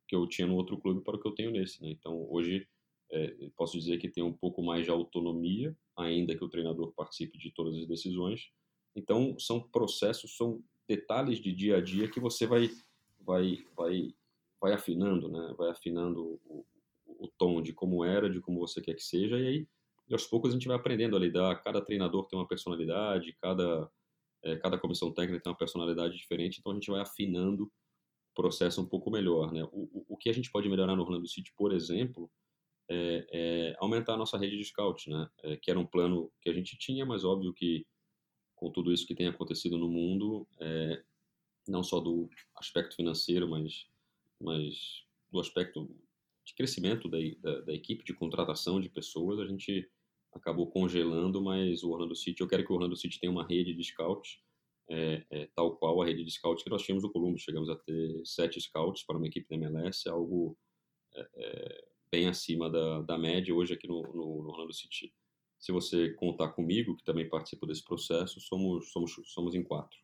[0.07, 1.81] que eu tinha no outro clube para o que eu tenho nesse.
[1.81, 1.89] Né?
[1.91, 2.67] Então, hoje
[3.57, 7.51] posso dizer que tem um pouco mais de autonomia, ainda que o treinador participe de
[7.51, 8.51] todas as decisões.
[8.95, 12.69] Então, são processos, são detalhes de dia a dia que você vai,
[13.19, 14.13] vai, vai,
[14.61, 15.55] vai afinando, né?
[15.57, 16.63] Vai afinando o,
[17.19, 19.67] o tom de como era, de como você quer que seja, e aí,
[20.11, 21.61] aos poucos, a gente vai aprendendo a lidar.
[21.61, 23.89] Cada treinador tem uma personalidade, cada,
[24.43, 27.71] é, cada comissão técnica tem uma personalidade diferente, então a gente vai afinando o
[28.33, 29.63] processo um pouco melhor, né?
[29.71, 32.29] O, o, o que a gente pode melhorar no Orlando City, por exemplo,
[32.89, 35.29] é, é, aumentar a nossa rede de scout, né?
[35.43, 37.85] É, que era um plano que a gente tinha, mas óbvio que
[38.55, 41.01] com tudo isso que tem acontecido no mundo, é,
[41.67, 43.87] não só do aspecto financeiro, mas,
[44.41, 45.89] mas do aspecto
[46.49, 49.88] de crescimento da, da, da, equipe, de contratação de pessoas, a gente
[50.33, 53.73] acabou congelando, mas o Orlando City, eu quero que o Orlando City tenha uma rede
[53.73, 54.39] de scouts,
[54.89, 57.41] é, é, tal qual a rede de scouts que nós tínhamos no Columbus.
[57.41, 60.57] Chegamos a ter sete scouts para uma equipe da MLS, algo
[61.13, 63.53] é, é bem acima da, da média.
[63.53, 65.13] Hoje aqui no, no, no Orlando City,
[65.59, 69.99] se você contar comigo, que também participo desse processo, somos, somos, somos em quatro.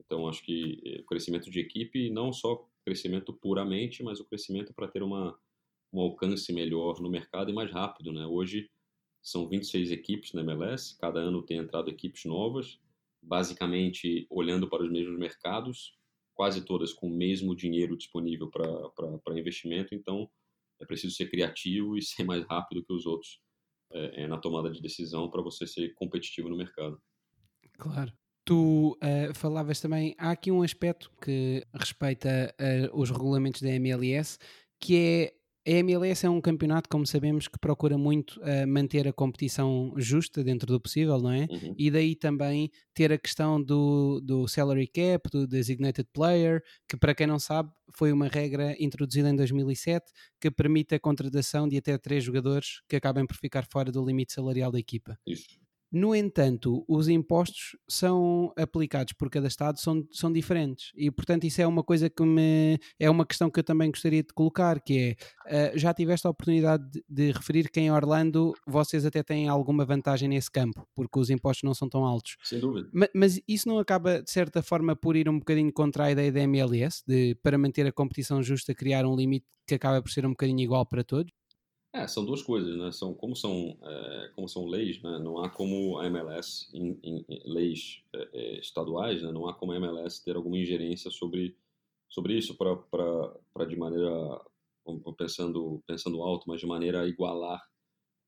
[0.00, 4.74] Então, acho que eh, o crescimento de equipe, não só crescimento puramente, mas o crescimento
[4.74, 5.38] para ter uma,
[5.92, 8.12] um alcance melhor no mercado e mais rápido.
[8.12, 8.26] Né?
[8.26, 8.70] Hoje,
[9.22, 12.80] são 26 equipes na MLS, cada ano tem entrado equipes novas,
[13.22, 15.96] basicamente olhando para os mesmos mercados,
[16.34, 19.94] quase todas com o mesmo dinheiro disponível para investimento.
[19.94, 20.28] Então,
[20.80, 23.40] é preciso ser criativo e ser mais rápido que os outros
[23.92, 27.00] é, é, na tomada de decisão para você ser competitivo no mercado.
[27.78, 28.12] Claro.
[28.44, 34.36] Tu uh, falavas também, há aqui um aspecto que respeita uh, os regulamentos da MLS,
[34.80, 35.34] que é
[35.66, 40.42] a MLS é um campeonato, como sabemos, que procura muito uh, manter a competição justa
[40.42, 41.46] dentro do possível, não é?
[41.50, 41.74] Uhum.
[41.78, 47.14] E daí também ter a questão do, do salary cap, do designated player, que para
[47.14, 51.96] quem não sabe foi uma regra introduzida em 2007 que permite a contratação de até
[51.96, 55.16] três jogadores que acabem por ficar fora do limite salarial da equipa.
[55.26, 55.61] Isso.
[55.92, 61.60] No entanto, os impostos são aplicados por cada Estado são, são diferentes e, portanto, isso
[61.60, 65.16] é uma coisa que me é uma questão que eu também gostaria de colocar, que
[65.48, 69.48] é uh, já tiveste a oportunidade de, de, referir que em Orlando vocês até têm
[69.48, 72.36] alguma vantagem nesse campo, porque os impostos não são tão altos.
[72.42, 72.88] Sem dúvida.
[72.92, 76.32] Mas, mas isso não acaba, de certa forma, por ir um bocadinho contra a ideia
[76.32, 80.24] da MLS, de para manter a competição justa criar um limite que acaba por ser
[80.24, 81.32] um bocadinho igual para todos?
[81.94, 82.90] É, são duas coisas, né?
[82.90, 85.18] São, como, são, é, como são leis, né?
[85.18, 89.30] não há como a MLS, em, em, em leis é, é, estaduais, né?
[89.30, 91.54] não há como a MLS ter alguma ingerência sobre,
[92.08, 94.10] sobre isso para de maneira,
[95.18, 97.62] pensando, pensando alto, mas de maneira a igualar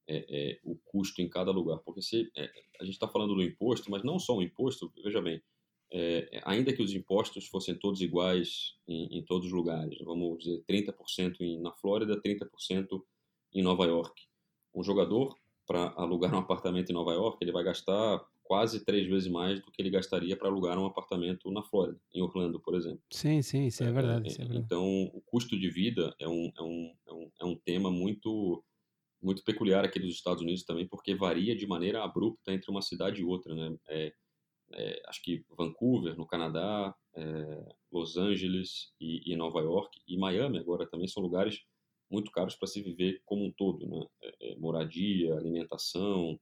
[0.06, 1.78] é, é, o custo em cada lugar.
[1.78, 2.30] Porque se,
[2.78, 5.42] a gente está falando do imposto, mas não só o imposto, veja bem,
[6.44, 11.40] ainda que os impostos fossem todos iguais em, em todos os lugares, vamos dizer 30%
[11.40, 13.02] em, na Flórida, 30%
[13.54, 14.22] em Nova York.
[14.74, 15.36] Um jogador,
[15.66, 19.70] para alugar um apartamento em Nova York, ele vai gastar quase três vezes mais do
[19.70, 23.00] que ele gastaria para alugar um apartamento na Flórida, em Orlando, por exemplo.
[23.10, 24.64] Sim, sim, isso é, é verdade, isso é verdade.
[24.66, 28.62] Então, o custo de vida é um, é um, é um, é um tema muito
[29.22, 33.22] muito peculiar aqui dos Estados Unidos também, porque varia de maneira abrupta entre uma cidade
[33.22, 33.74] e outra, né?
[33.88, 34.12] É,
[34.74, 40.58] é, acho que Vancouver, no Canadá, é, Los Angeles e, e, Nova York e Miami
[40.58, 41.62] agora também são lugares
[42.10, 44.06] muito caros para se viver como um todo, né?
[44.22, 46.38] É, é, moradia, alimentação,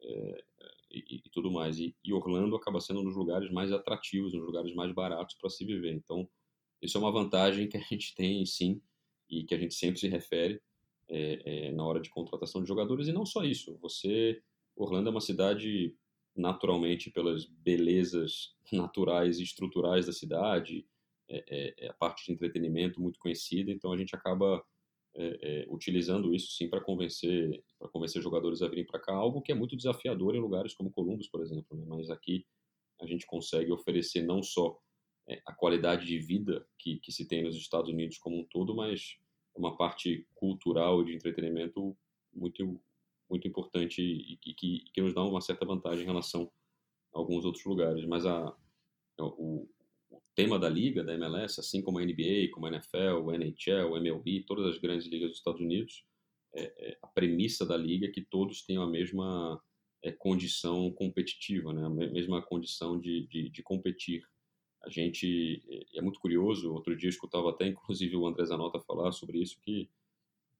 [0.00, 0.44] é,
[0.90, 1.78] e, e, tudo mais.
[1.78, 5.36] E, e, Orlando acaba sendo um dos lugares mais atrativos, um dos lugares mais baratos
[5.36, 5.92] para se viver.
[5.92, 6.28] Então,
[6.80, 8.80] isso é uma vantagem que a gente tem, sim,
[9.28, 10.60] e que a gente sempre se refere
[11.08, 13.08] é, é, na hora de contratação de jogadores.
[13.08, 14.42] E não só isso, você.
[14.76, 15.94] Orlando é uma cidade
[16.34, 20.84] naturalmente pelas belezas naturais e estruturais da cidade,
[21.28, 24.64] é, é, é a parte de entretenimento muito conhecida, então a gente acaba
[25.16, 29.40] é, é, utilizando isso sim para convencer para convencer jogadores a virem para cá, algo
[29.40, 31.76] que é muito desafiador em lugares como Columbus, por exemplo.
[31.76, 31.84] Né?
[31.88, 32.44] Mas aqui
[33.00, 34.78] a gente consegue oferecer não só
[35.28, 38.74] é, a qualidade de vida que, que se tem nos Estados Unidos como um todo,
[38.74, 39.16] mas
[39.54, 41.96] uma parte cultural de entretenimento
[42.32, 42.80] muito
[43.30, 46.50] muito importante e, e que, que nos dá uma certa vantagem em relação
[47.14, 48.04] a alguns outros lugares.
[48.04, 48.54] Mas a,
[49.18, 49.68] o,
[50.34, 53.96] tema da liga, da MLS, assim como a NBA, como a NFL, o NHL, o
[53.96, 56.04] MLB, todas as grandes ligas dos Estados Unidos,
[56.54, 59.60] é, é, a premissa da liga é que todos tenham a mesma
[60.02, 61.84] é, condição competitiva, né?
[61.84, 64.24] a mesma condição de, de, de, competir.
[64.84, 68.78] A gente é, é muito curioso, outro dia eu escutava até inclusive o André Zanota
[68.80, 69.88] falar sobre isso, que,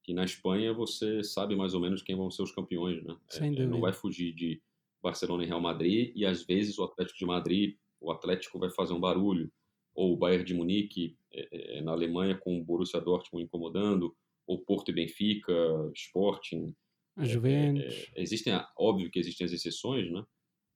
[0.03, 3.17] que na Espanha você sabe mais ou menos quem vão ser os campeões, né?
[3.29, 4.61] Sem é, não vai fugir de
[5.01, 8.95] Barcelona e Real Madrid, e às vezes o Atlético de Madrid, o Atlético vai fazer
[8.95, 9.53] um barulho,
[9.94, 14.14] ou o Bayern de Munique é, é, na Alemanha com o Borussia Dortmund incomodando,
[14.46, 15.52] ou Porto e Benfica,
[15.94, 16.74] Sporting.
[17.16, 18.11] A é, Juventus.
[18.14, 20.24] É, existem, óbvio que existem as exceções, né?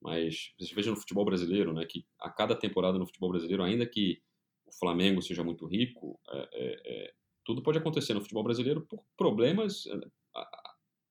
[0.01, 1.85] Mas você veja no futebol brasileiro, né?
[1.85, 4.21] Que a cada temporada no futebol brasileiro, ainda que
[4.65, 6.19] o Flamengo seja muito rico,
[6.53, 9.83] é, tudo pode acontecer no futebol brasileiro por problemas,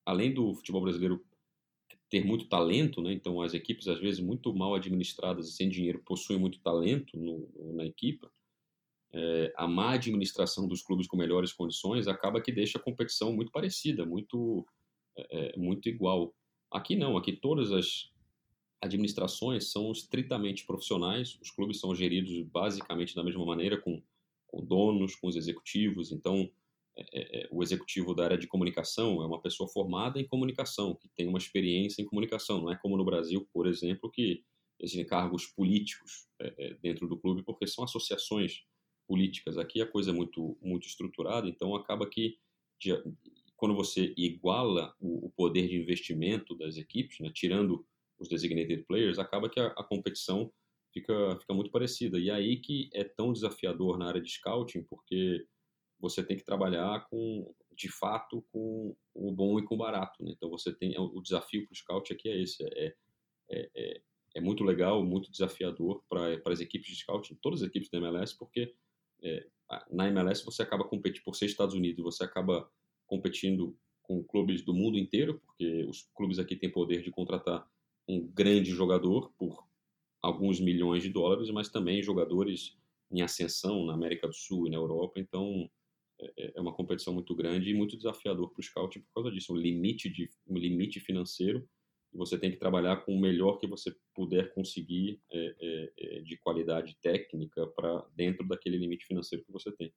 [0.07, 1.23] além do futebol brasileiro
[2.09, 3.13] ter muito talento, né?
[3.13, 7.49] Então as equipes às vezes muito mal administradas e sem dinheiro possuem muito talento no,
[7.75, 8.27] na equipe.
[9.13, 13.51] É, a má administração dos clubes com melhores condições acaba que deixa a competição muito
[13.51, 14.67] parecida, muito
[15.17, 16.35] é, é muito igual.
[16.71, 18.11] Aqui não, aqui todas as
[18.81, 24.03] administrações são estritamente profissionais, os clubes são geridos basicamente da mesma maneira, com,
[24.47, 26.51] com donos, com os executivos, então
[26.99, 30.97] é, é, é, o executivo da área de comunicação é uma pessoa formada em comunicação,
[30.97, 32.61] que tem uma experiência em comunicação.
[32.61, 34.43] Não é como no Brasil, por exemplo, que
[34.81, 38.65] existem cargos políticos é, é, dentro do clube, porque são associações
[39.07, 39.57] políticas.
[39.57, 42.37] Aqui a coisa é muito, muito estruturada, então acaba que
[42.81, 42.93] de,
[43.57, 47.87] quando você iguala o, o, poder de investimento das equipes, né, tirando
[48.19, 50.53] os designated players, acaba que a, a competição
[50.93, 52.19] fica, fica muito parecida.
[52.19, 55.47] E aí que é tão desafiador na área de scouting, porque
[55.99, 60.23] você tem que trabalhar com, de fato, com o bom e com o barato.
[60.23, 60.33] Né?
[60.37, 62.95] Então você tem o desafio para o scout aqui é esse, é,
[63.51, 64.01] é, é,
[64.37, 68.37] é muito legal, muito desafiador para as equipes de scout, todas as equipes da MLS,
[68.37, 68.75] porque
[69.23, 69.47] é,
[69.91, 72.71] na MLS você acaba competindo por ser Estados Unidos, você acaba
[73.07, 77.69] competindo com clubes do mundo inteiro, porque os clubes aqui têm poder de contratar
[78.09, 79.67] um grande jogador por
[80.23, 82.77] alguns milhões de dólares, mas também jogadores
[83.11, 85.21] em ascensão na América do Sul e na Europa.
[85.21, 85.71] Então,
[86.21, 89.31] é, é, é uma competição muito grande e muito desafiador para o scout por causa
[89.31, 91.69] disso, um limite, de, um limite financeiro
[92.13, 96.37] você tem que trabalhar com o melhor que você puder conseguir é, é, é de
[96.39, 99.93] qualidade técnica para dentro daquele limite financeiro que você tem.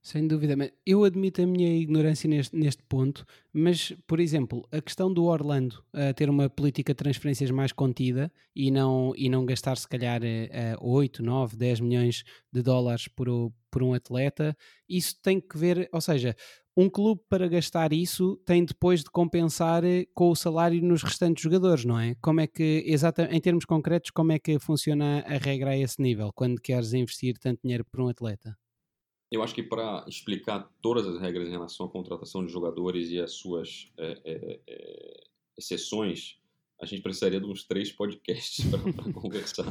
[0.00, 0.54] Sem dúvida,
[0.86, 5.84] eu admito a minha ignorância neste, neste ponto, mas, por exemplo, a questão do Orlando
[5.92, 10.22] uh, ter uma política de transferências mais contida e não, e não gastar, se calhar,
[10.22, 13.28] uh, 8, 9, 10 milhões de dólares por,
[13.70, 14.56] por um atleta,
[14.88, 16.34] isso tem que ver, ou seja,
[16.76, 21.42] um clube para gastar isso tem depois de compensar eh, com o salário nos restantes
[21.42, 22.14] jogadores, não é?
[22.22, 26.00] Como é que, exatamente, em termos concretos, como é que funciona a regra a esse
[26.00, 28.56] nível, quando queres investir tanto dinheiro por um atleta?
[29.30, 33.20] Eu acho que para explicar todas as regras em relação à contratação de jogadores e
[33.20, 35.24] as suas é, é, é,
[35.56, 36.38] exceções,
[36.80, 39.66] a gente precisaria de uns três podcasts para conversar.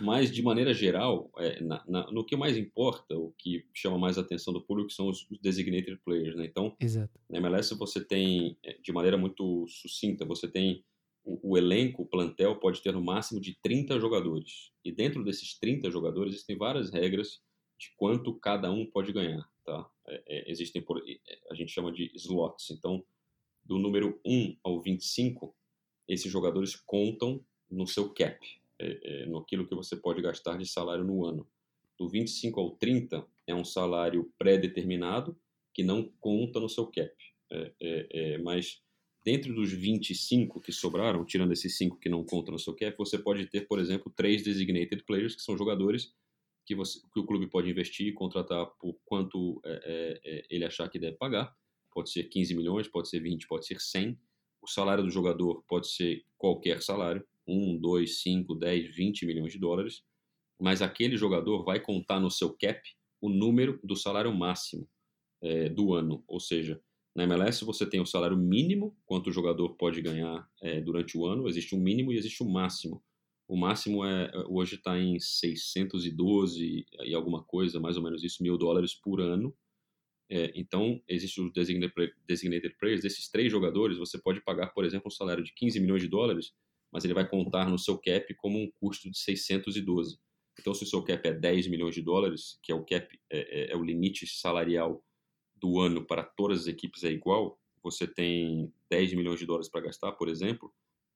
[0.00, 4.18] Mas, de maneira geral, é, na, na, no que mais importa, o que chama mais
[4.18, 6.36] a atenção do público são os, os designated players.
[6.36, 6.44] Né?
[6.44, 7.18] Então, Exato.
[7.28, 10.84] na MLS você tem, é, de maneira muito sucinta, você tem
[11.24, 14.70] o, o, elenco, o plantel pode ter no máximo de 30 jogadores.
[14.84, 17.40] E dentro desses 30 jogadores existem várias regras
[17.78, 19.90] de quanto cada um pode ganhar, tá?
[20.06, 21.18] É, é, existem, por, é,
[21.50, 22.70] a gente chama de slots.
[22.70, 23.04] Então,
[23.64, 25.54] do número 1 ao 25,
[26.08, 28.38] esses jogadores contam no seu cap,
[28.78, 31.48] é, é, no aquilo que você pode gastar de salário no ano.
[31.98, 35.38] Do 25 ao 30 é um salário pré-determinado
[35.72, 37.12] que não conta no seu cap.
[37.80, 38.82] É, mas
[39.24, 43.16] dentro dos 25 que sobraram, tirando esses 5 que não contam no seu cap, você
[43.16, 46.12] pode ter, por exemplo, três designated players, que são jogadores
[46.64, 50.64] que, você, que o clube pode investir e contratar por quanto é, é, é, ele
[50.64, 51.54] achar que deve pagar.
[51.92, 54.18] Pode ser 15 milhões, pode ser 20, pode ser 100.
[54.62, 59.58] o salário do jogador pode ser qualquer salário, 1, 2, 5, 10, 20 milhões de
[59.58, 60.02] dólares,
[60.58, 62.80] mas aquele jogador vai contar no seu cap
[63.20, 64.88] o número do salário máximo
[65.42, 66.24] é, do ano.
[66.26, 66.80] Ou seja,
[67.14, 71.26] na MLS você tem o salário mínimo, quanto o jogador pode ganhar é, durante o
[71.26, 73.02] ano, existe um mínimo e existe um máximo.
[73.46, 78.56] O máximo é hoje está em 612 e alguma coisa, mais ou menos isso, mil
[78.56, 79.54] dólares por ano.
[80.30, 85.10] É, então, existe o designated players, desses três jogadores, você pode pagar, por exemplo, um
[85.10, 86.52] salário de 15 milhões de dólares,
[86.90, 90.18] mas ele vai contar no seu cap como um custo de 612.
[90.58, 93.38] Então, se o seu cap é 10 milhões de dólares, que é o cap, é,
[93.38, 95.04] é, é o limite salarial
[95.56, 99.82] do ano para todas as equipes é igual, você tem 10 milhões de dólares para
[99.82, 100.72] gastar, por exemplo,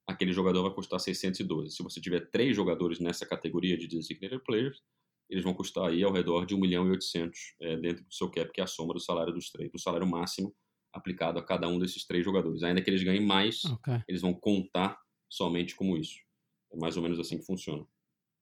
[0.09, 1.77] aquele jogador vai custar 612.
[1.77, 4.81] Se você tiver três jogadores nessa categoria de designated players,
[5.29, 8.31] eles vão custar aí ao redor de 1 milhão e 800 é, dentro do seu
[8.31, 10.55] cap, que é a soma do salário dos três, do salário máximo
[10.91, 12.63] aplicado a cada um desses três jogadores.
[12.63, 14.03] Ainda que eles ganhem mais, okay.
[14.09, 16.19] eles vão contar somente como isso.
[16.73, 17.87] É mais ou menos assim que funciona.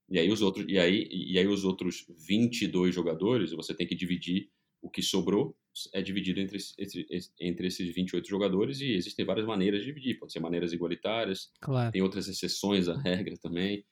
[0.09, 3.97] E aí os outros, e aí, e aí os outros 22 jogadores, você tem que
[3.97, 4.49] dividir
[4.87, 5.57] o que sobrou
[5.93, 7.07] é dividido entre, entre,
[7.41, 10.19] entre esses 28 jogadores e existem várias maneiras de dividir.
[10.19, 11.93] Pode ser maneiras igualitárias, claro.
[11.93, 13.85] tem outras exceções à regra também.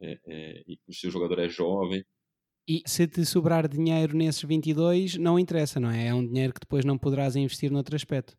[0.00, 2.04] É, é, e o seu jogador é jovem.
[2.68, 6.08] E se te sobrar dinheiro nesses 22, não interessa, não é?
[6.08, 8.36] É um dinheiro que depois não poderás investir noutro aspecto.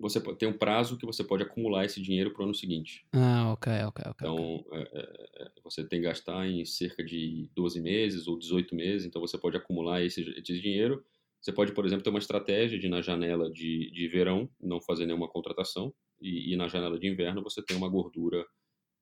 [0.00, 3.04] Você tem um prazo que você pode acumular esse dinheiro para o ano seguinte.
[3.12, 4.28] Ah, ok, ok, ok.
[4.28, 4.64] Então.
[4.72, 9.06] É, é, é, você tem que gastar em cerca de 12 meses ou 18 meses,
[9.06, 11.04] então você pode acumular esse, esse dinheiro.
[11.40, 15.06] Você pode, por exemplo, ter uma estratégia de, na janela de, de verão, não fazer
[15.06, 18.44] nenhuma contratação, e, e na janela de inverno você tem uma gordura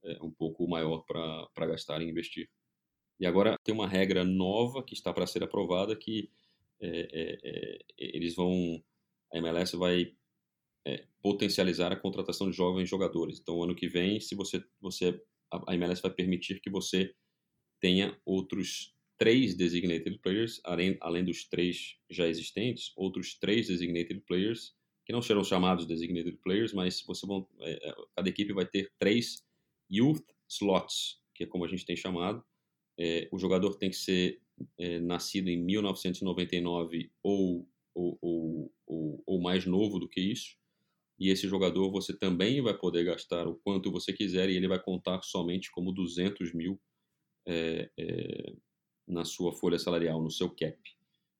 [0.04, 2.48] é, um pouco maior para gastar e investir.
[3.18, 6.30] E agora tem uma regra nova que está para ser aprovada que
[6.80, 8.82] é, é, é, eles vão,
[9.32, 10.12] a MLS vai
[10.86, 13.40] é, potencializar a contratação de jovens jogadores.
[13.40, 15.20] Então, ano que vem, se você, você
[15.50, 17.14] a MLS vai permitir que você
[17.80, 24.74] tenha outros três designated players, além, além dos três já existentes, outros três designated players
[25.04, 29.44] que não serão chamados designated players, mas você vão, é, cada equipe vai ter três
[29.88, 32.44] youth slots, que é como a gente tem chamado,
[32.98, 34.40] é, o jogador tem que ser
[34.78, 40.56] é, nascido em 1999 ou, ou, ou, ou, ou mais novo do que isso.
[41.18, 44.82] E esse jogador você também vai poder gastar o quanto você quiser e ele vai
[44.82, 46.80] contar somente como 200 mil
[47.46, 48.52] é, é,
[49.06, 50.78] na sua folha salarial, no seu cap.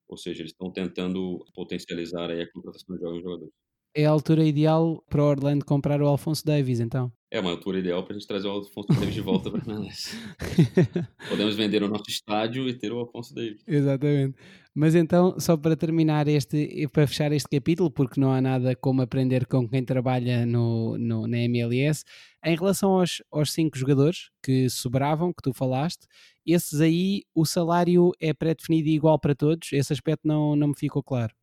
[0.09, 3.55] Ou seja, eles estão tentando potencializar a contratação de jovens jogadores.
[3.95, 7.11] É a altura ideal para o Orlando comprar o Alfonso Davis, então?
[7.29, 10.15] É uma altura ideal para a gente trazer o Alfonso Davis de volta para nós.
[11.29, 13.65] Podemos vender o nosso estádio e ter o Alfonso Davis.
[13.67, 14.37] Exatamente.
[14.73, 19.03] Mas então, só para terminar este, para fechar este capítulo, porque não há nada como
[19.03, 22.05] aprender com quem trabalha no, no na MLS,
[22.45, 26.07] em relação aos, aos cinco jogadores que sobravam, que tu falaste,
[26.47, 29.73] esses aí, o salário é pré-definido e igual para todos?
[29.73, 31.35] Esse aspecto não, não me ficou claro.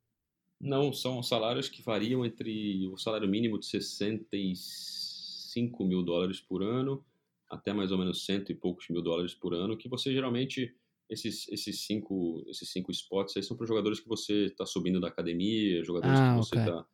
[0.62, 4.24] Não, são salários que variam entre o salário mínimo de 65
[5.54, 7.06] 5 mil dólares por ano
[7.54, 10.76] até mais ou menos cento e poucos mil dólares por ano, que você geralmente
[11.10, 15.08] esses, esses cinco esses cinco spots aí são para jogadores que você está subindo da
[15.08, 16.88] academia, jogadores ah, que você está okay.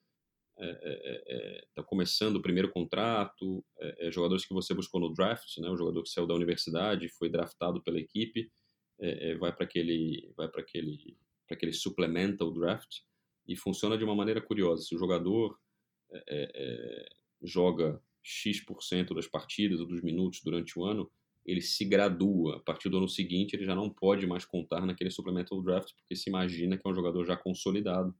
[0.57, 5.13] é, é, é, tá começando o primeiro contrato, é, é, jogadores que você buscou no
[5.13, 8.51] draft, né, o jogador que saiu da universidade, foi draftado pela equipe,
[8.99, 11.17] é, vai para aquele vai para aquele
[11.47, 12.99] para aquele supplemental draft
[13.47, 14.83] e funciona de uma maneira curiosa.
[14.83, 15.57] Se o jogador
[17.41, 21.09] joga X% das partidas ou dos minutos durante o ano,
[21.45, 22.57] ele se gradua.
[22.57, 26.15] A partir do ano seguinte, ele já não pode mais contar naquele supplemental draft, porque
[26.15, 28.13] se imagina que é um jogador já consolidado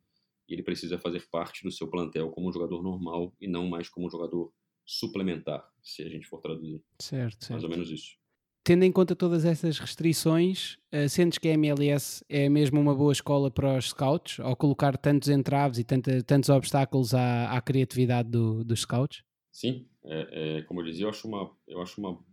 [0.47, 3.87] e ele precisa fazer parte do seu plantel como um jogador normal e não mais
[3.87, 4.51] como um jogador
[4.85, 6.81] suplementar, se a gente for traduzir.
[6.99, 7.51] Certo, certo.
[7.51, 8.17] Mais ou menos isso.
[8.63, 13.11] Tendo em conta todas essas restrições, uh, sentes que a MLS é mesmo uma boa
[13.11, 18.29] escola para os scouts, ao colocar tantos entraves e tanta, tantos obstáculos à, à criatividade
[18.29, 19.23] do, dos scouts?
[19.51, 22.23] Sim, é, é, como eu dizia, eu acho uma, eu acho uma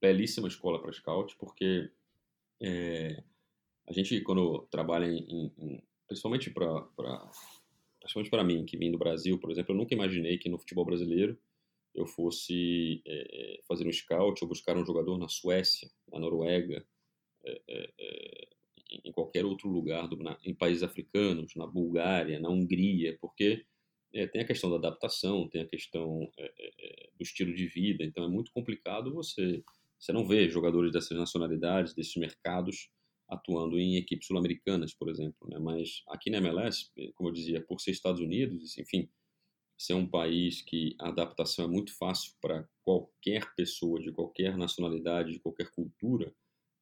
[0.00, 1.90] belíssima escola para scout, porque
[2.60, 3.22] é,
[3.88, 6.82] a gente, quando trabalha em, em principalmente para
[8.00, 10.84] principalmente para mim, que vim do Brasil, por exemplo, eu nunca imaginei que no futebol
[10.84, 11.38] brasileiro
[11.94, 16.86] eu fosse é, é fazer um scout ou buscar um jogador na Suécia, na Noruega,
[17.44, 18.48] é, é, é
[19.04, 23.66] em qualquer outro lugar, do, na, em países africanos, na Bulgária, na Hungria, porque
[24.14, 27.66] é, tem a questão da adaptação, tem a questão é, é, é, do estilo de
[27.66, 29.62] vida, então é muito complicado você,
[29.98, 32.90] você não ver jogadores dessas nacionalidades, desses mercados,
[33.28, 35.48] atuando em equipes sul-americanas, por exemplo.
[35.48, 35.58] Né?
[35.58, 39.08] Mas aqui na MLS, como eu dizia, por ser Estados Unidos, enfim,
[39.76, 45.32] ser um país que a adaptação é muito fácil para qualquer pessoa de qualquer nacionalidade,
[45.32, 46.34] de qualquer cultura,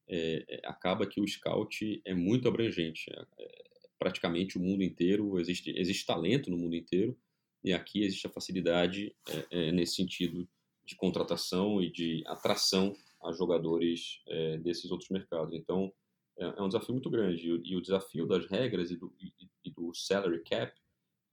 [0.09, 3.11] é, acaba que o scout é muito abrangente.
[3.11, 3.76] É, é,
[4.07, 7.17] praticamente o mundo inteiro, existe, existe talento no mundo inteiro,
[7.61, 10.47] e aqui existe a facilidade é, é, nesse sentido
[10.85, 14.21] de contratação e de atração a jogadores
[14.61, 15.53] desses outros mercados.
[15.53, 15.91] Então,
[16.37, 17.49] é, um desafio muito grande.
[17.49, 19.33] E, e, o desafio das regras e do, e,
[19.65, 20.71] e do salary cap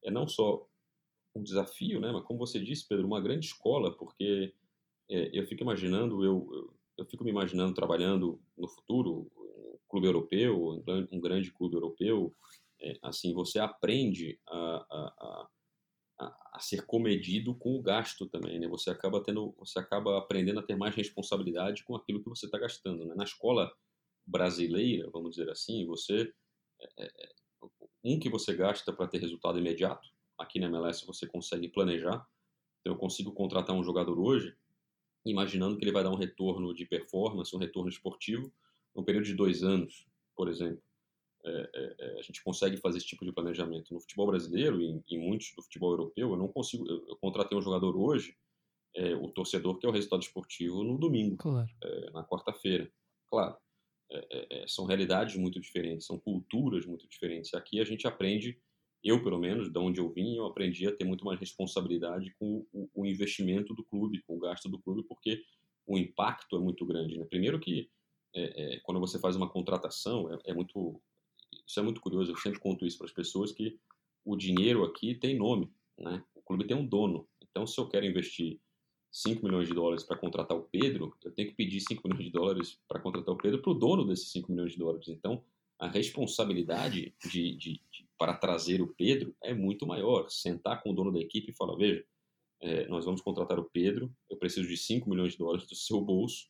[0.03, 0.67] é não só
[1.35, 4.53] um desafio, né, mas como você disse, Pedro, uma grande escola, porque
[5.09, 10.07] é, eu fico imaginando, eu, eu, eu, fico me imaginando trabalhando no futuro, um clube
[10.07, 12.35] europeu, um grande clube europeu,
[12.81, 15.47] é, assim, você aprende a, a,
[16.19, 18.67] a, a, ser comedido com o gasto também, né?
[18.67, 22.57] Você acaba tendo, você acaba aprendendo a ter mais responsabilidade com aquilo que você está
[22.57, 23.15] gastando, né?
[23.15, 23.71] Na escola
[24.25, 26.33] brasileira, vamos dizer assim, você
[26.97, 27.29] é, é,
[28.03, 30.07] um que você gasta para ter resultado imediato,
[30.37, 32.25] aqui na MLS você consegue planejar.
[32.81, 34.55] Então eu consigo contratar um jogador hoje,
[35.25, 38.53] imaginando que ele vai dar um retorno de performance, um retorno esportivo,
[38.95, 40.05] num período de dois anos,
[40.35, 40.83] por exemplo.
[41.45, 43.93] É, é, é, a gente consegue fazer esse tipo de planejamento.
[43.93, 46.87] No futebol brasileiro e em, muitos do futebol europeu, eu não consigo.
[46.89, 48.35] Eu, eu contratei um jogador hoje,
[48.95, 51.69] é, o torcedor quer o resultado esportivo no domingo, claro.
[51.83, 52.91] É, na quarta-feira.
[53.29, 53.57] Claro,
[54.11, 57.53] é, são realidades muito diferentes, são culturas muito diferentes.
[57.53, 58.59] Aqui a gente aprende
[59.05, 62.65] eu, pelo menos, de onde eu vim, eu aprendi a ter muito mais responsabilidade com
[62.73, 65.43] o, o investimento do clube, com o gasto do clube, porque
[65.85, 67.15] o impacto é muito grande.
[67.15, 67.25] Né?
[67.25, 67.87] Primeiro que
[68.35, 70.99] é, é, quando você faz uma contratação, é, é, muito
[71.65, 72.31] isso é muito curioso.
[72.31, 73.79] Eu sempre conto isso para as pessoas que
[74.23, 76.23] o dinheiro aqui tem nome, né?
[76.33, 77.27] O clube tem um dono.
[77.41, 78.59] Então, se eu quero investir
[79.11, 82.31] 5 milhões de dólares para contratar o Pedro, eu tenho que pedir 5 milhões de
[82.31, 85.07] dólares para contratar o Pedro para o dono desses 5 milhões de dólares.
[85.07, 85.43] Então,
[85.79, 90.29] a responsabilidade de, de, de, para trazer o Pedro é muito maior.
[90.29, 92.05] Sentar com o dono da equipe e falar: veja,
[92.61, 96.01] é, nós vamos contratar o Pedro, eu preciso de 5 milhões de dólares do seu
[96.01, 96.47] bolso,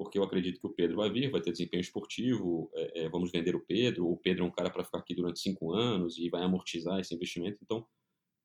[0.00, 3.30] porque eu acredito que o Pedro vai vir, vai ter desempenho esportivo, é, é, vamos
[3.30, 6.30] vender o Pedro, o Pedro é um cara para ficar aqui durante 5 anos e
[6.30, 7.58] vai amortizar esse investimento.
[7.62, 7.86] Então,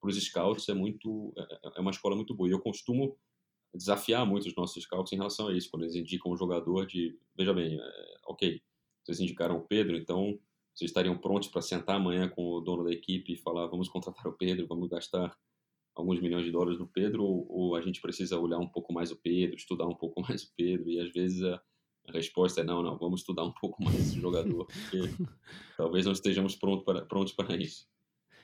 [0.01, 2.49] para os scouts é muito é, é uma escola muito boa.
[2.49, 3.18] E eu costumo
[3.74, 7.18] desafiar muito os nossos scouts em relação a isso, quando eles indicam um jogador de,
[7.38, 8.62] veja bem, é, ok,
[9.06, 10.38] vocês indicaram o Pedro, então
[10.74, 14.28] vocês estariam prontos para sentar amanhã com o dono da equipe e falar vamos contratar
[14.28, 15.34] o Pedro, vamos gastar
[15.96, 19.12] alguns milhões de dólares no Pedro ou, ou, a gente precisa olhar um pouco mais
[19.12, 21.62] o Pedro, estudar um pouco mais o Pedro e às vezes a,
[22.08, 25.10] a resposta é não, não, vamos estudar um pouco mais esse jogador porque
[25.78, 27.88] talvez não estejamos prontos para, prontos para isso.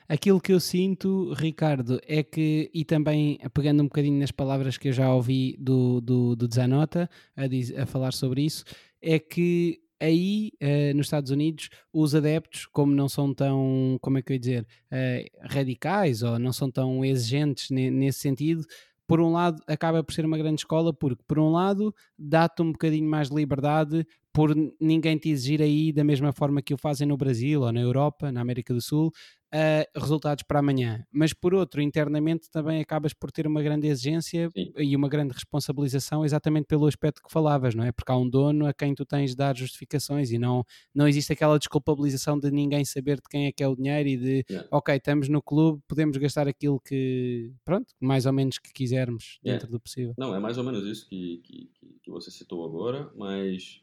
[0.08, 4.88] Aquilo que eu sinto, Ricardo, é que, e também pegando um bocadinho nas palavras que
[4.88, 8.64] eu já ouvi do, do, do Zanota a, diz, a falar sobre isso,
[9.00, 14.22] é que aí uh, nos Estados Unidos os adeptos, como não são tão, como é
[14.22, 18.64] que eu ia dizer, uh, radicais ou não são tão exigentes nesse sentido,
[19.06, 22.72] por um lado acaba por ser uma grande escola porque por um lado dá-te um
[22.72, 27.06] bocadinho mais de liberdade por ninguém te exigir aí da mesma forma que o fazem
[27.06, 29.12] no Brasil ou na Europa, na América do Sul,
[29.52, 31.04] uh, resultados para amanhã.
[31.12, 34.72] Mas por outro, internamente também acabas por ter uma grande exigência Sim.
[34.78, 37.92] e uma grande responsabilização exatamente pelo aspecto que falavas, não é?
[37.92, 40.64] Porque há um dono a quem tu tens de dar justificações e não,
[40.94, 44.16] não existe aquela desculpabilização de ninguém saber de quem é que é o dinheiro e
[44.16, 44.68] de, yeah.
[44.70, 49.66] ok, estamos no clube, podemos gastar aquilo que, pronto, mais ou menos que quisermos dentro
[49.66, 49.70] yeah.
[49.70, 50.14] do possível.
[50.16, 51.70] Não, é mais ou menos isso que, que,
[52.02, 53.81] que você citou agora, mas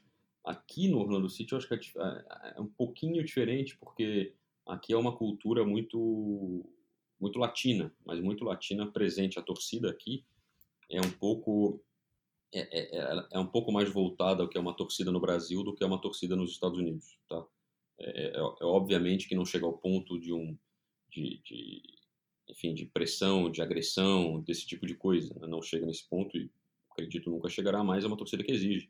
[0.50, 4.34] aqui no Orlando City eu acho que é, é, é um pouquinho diferente, porque
[4.66, 6.66] aqui é uma cultura muito
[7.20, 9.38] muito latina, mas muito latina presente.
[9.38, 10.26] A torcida aqui
[10.90, 11.84] é um pouco
[12.52, 15.64] é, é, é, é, um pouco mais voltada ao que é uma torcida no Brasil
[15.64, 17.46] do que é uma torcida nos Estados Unidos, tá?
[18.00, 20.58] É, é, é obviamente que não chega ao ponto de um
[21.10, 21.84] de, de,
[22.50, 25.32] enfim de pressão, de agressão, desse tipo de coisa.
[25.40, 25.48] Né?
[25.48, 26.50] Não chega nesse ponto e
[26.92, 28.04] acredito nunca chegará mais.
[28.04, 28.90] É uma torcida que exige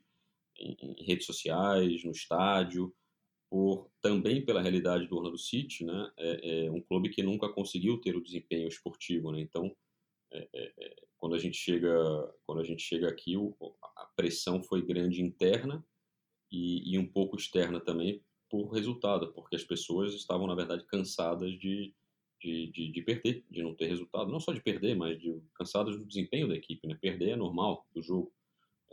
[0.60, 2.94] em, redes sociais, no estádio,
[3.50, 8.00] por também pela realidade do Orlando City, né, é, é um clube que nunca conseguiu
[8.00, 9.74] ter o desempenho esportivo, né, então
[10.32, 11.92] é, é, é, quando a gente chega
[12.46, 13.56] quando a gente chega aqui o,
[13.96, 15.84] a pressão foi grande interna
[16.52, 21.52] e, e, um pouco externa também por resultado, porque as pessoas estavam na verdade cansadas
[21.58, 21.94] de,
[22.40, 25.96] de, de, de perder, de não ter resultado, não só de perder, mas de cansadas
[25.96, 28.32] do desempenho da equipe, né, perder é normal do jogo,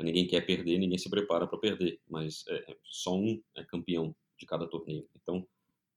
[0.04, 4.46] ninguém quer perder, ninguém se prepara para perder, mas é, só um é campeão de
[4.46, 5.08] cada torneio.
[5.16, 5.48] Então,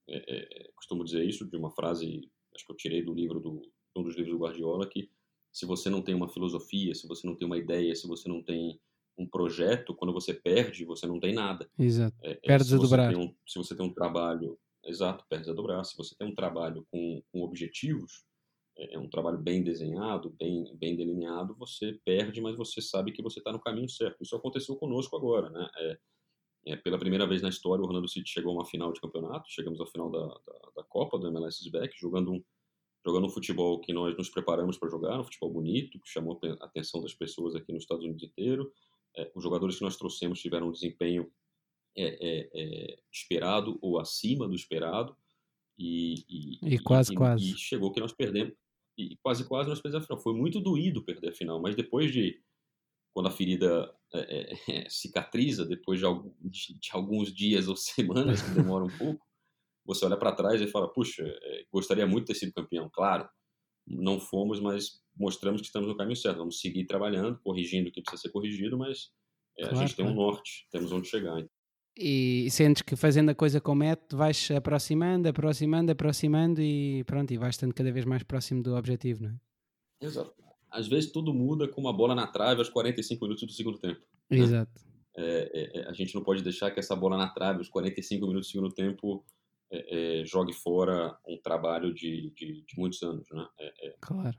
[0.07, 3.61] é, é, costumo dizer isso de uma frase, acho que eu tirei do livro do
[3.95, 5.09] um dos livros do Guardiola, que
[5.51, 8.41] se você não tem uma filosofia, se você não tem uma ideia, se você não
[8.41, 8.79] tem
[9.17, 11.69] um projeto, quando você perde, você não tem nada.
[11.77, 12.15] Exato.
[12.21, 13.15] É, é Perdes a dobrar.
[13.15, 15.83] Um, se você tem um trabalho, exato, perde a dobrar.
[15.83, 18.23] Se você tem um trabalho com, com objetivos,
[18.77, 23.21] é, é um trabalho bem desenhado, bem, bem delineado, você perde, mas você sabe que
[23.21, 24.23] você está no caminho certo.
[24.23, 25.69] Isso aconteceu conosco agora, né?
[25.77, 25.97] É,
[26.67, 29.49] é, pela primeira vez na história, o Orlando City chegou a uma final de campeonato,
[29.49, 32.43] chegamos à final da, da, da Copa, do MLS Back, jogando um,
[33.03, 36.65] jogando um futebol que nós nos preparamos para jogar, um futebol bonito, que chamou a
[36.65, 38.71] atenção das pessoas aqui nos Estados Unidos inteiro.
[39.17, 41.31] É, os jogadores que nós trouxemos tiveram um desempenho
[41.97, 45.15] é, é, esperado ou acima do esperado.
[45.81, 47.43] E, e, e quase, e, quase.
[47.43, 48.53] E chegou que nós perdemos.
[48.95, 50.21] E quase, quase nós perdemos a final.
[50.21, 52.39] Foi muito doído perder a final, mas depois de.
[53.13, 54.55] Quando a ferida é, é,
[54.89, 56.05] cicatriza, depois de,
[56.39, 59.25] de, de, alguns dias ou semanas, que demora um pouco,
[59.83, 61.23] você olha para trás e fala: puxa,
[61.73, 62.87] gostaria muito de ter sido campeão.
[62.93, 63.27] Claro,
[63.87, 66.37] não fomos, mas mostramos que estamos no caminho certo.
[66.37, 69.09] Vamos seguir trabalhando, corrigindo o que precisa ser corrigido, mas
[69.57, 71.43] claro, a gente tem um norte, temos onde chegar
[71.97, 77.37] e sentes que fazendo a coisa com método vais aproximando, aproximando, aproximando e pronto, e
[77.37, 80.05] vais estando cada vez mais próximo do objetivo, não é?
[80.05, 80.33] Exato.
[80.69, 84.01] Às vezes tudo muda com uma bola na trave aos 45 minutos do segundo tempo.
[84.29, 84.37] Né?
[84.39, 84.81] Exato.
[85.15, 88.25] É, é, é, a gente não pode deixar que essa bola na trave aos 45
[88.25, 89.25] minutos do segundo tempo
[89.69, 93.45] é, é, jogue fora um trabalho de, de, de muitos anos, né?
[93.59, 94.37] É, claro.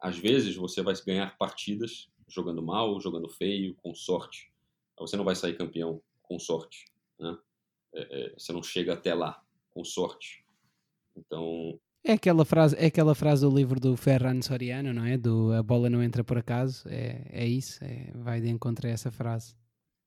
[0.00, 4.52] às vezes você vai ganhar partidas jogando mal, jogando feio, com sorte.
[4.98, 6.84] Você não vai sair campeão com sorte.
[7.18, 7.36] Né?
[7.94, 10.44] É, é, você não chega até lá com sorte.
[11.16, 11.78] Então.
[12.04, 15.16] É aquela frase, é aquela frase do livro do Ferran Soriano, não é?
[15.16, 16.88] Do a bola não entra por acaso.
[16.88, 19.56] É, é isso, é, vai de encontro a essa frase.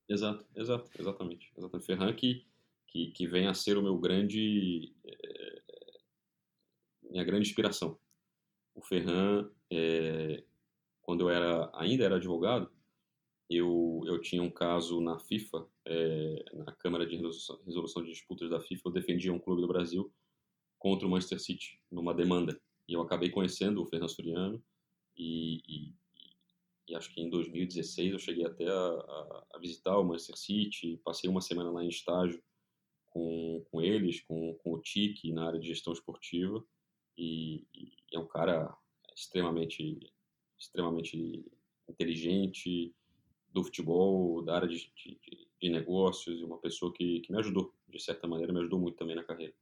[0.08, 1.52] Exato, exato, exatamente.
[1.58, 1.86] Exatamente.
[1.86, 2.46] Ferran que,
[2.88, 4.94] que, que vem a ser o meu grande.
[5.06, 5.62] É,
[7.10, 8.00] minha grande inspiração.
[8.74, 10.44] O Ferran, é,
[11.02, 12.72] quando eu era ainda era advogado,
[13.50, 18.62] eu, eu tinha um caso na FIFA, é, na Câmara de Resolução, de Disputas da
[18.62, 20.14] FIFA, eu defendia um clube do Brasil
[20.78, 22.62] contra o Manchester City, numa demanda.
[22.88, 24.64] E eu acabei conhecendo o Fernando Suriano
[25.18, 25.96] e, e,
[26.88, 31.02] e, acho que em 2016 eu cheguei até a, a, a, visitar o Manchester City,
[31.04, 32.42] passei uma semana lá em estágio
[33.08, 36.64] com, com eles, com, com o Tiki na área de gestão esportiva
[37.18, 38.78] e, e é um cara
[39.16, 40.00] extremamente
[40.60, 41.46] extremamente
[41.88, 42.94] inteligente,
[43.52, 47.74] do futebol, da área de, de, de negócios, e uma pessoa que, que me ajudou,
[47.88, 49.54] de certa maneira, me ajudou muito também na carreira.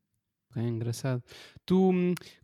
[0.56, 1.22] É engraçado.
[1.66, 1.92] Tu,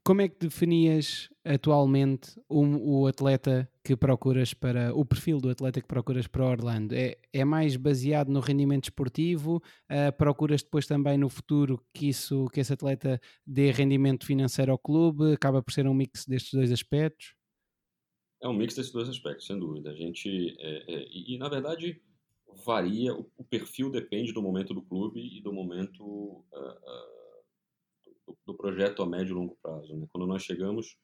[0.04, 5.82] como é que definias atualmente o, o, atleta que procuras para, o perfil do atleta
[5.82, 6.94] que procuras para Orlando?
[6.94, 9.62] É, é mais baseado no rendimento esportivo?
[9.90, 14.78] Uh, procuras depois também no futuro que, isso, que esse atleta dê rendimento financeiro ao
[14.78, 15.34] clube?
[15.34, 17.34] Acaba por ser um mix destes dois aspectos?
[18.44, 19.90] É um mix desses dois aspectos, sem dúvida.
[19.90, 22.02] A gente é, é, e, e, na verdade
[22.66, 28.38] varia, o, o, perfil depende do momento do clube e do momento uh, uh, do,
[28.46, 29.96] do, projeto a médio e longo prazo.
[29.96, 30.06] Né?
[30.12, 30.98] Quando nós chegamos,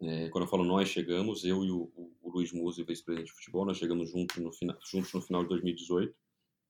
[0.00, 3.34] é, quando eu falo nós chegamos, eu e o, o, o Luiz Musi, vice-presidente de
[3.34, 6.14] futebol, nós chegamos juntos no, final, juntos no final de 2018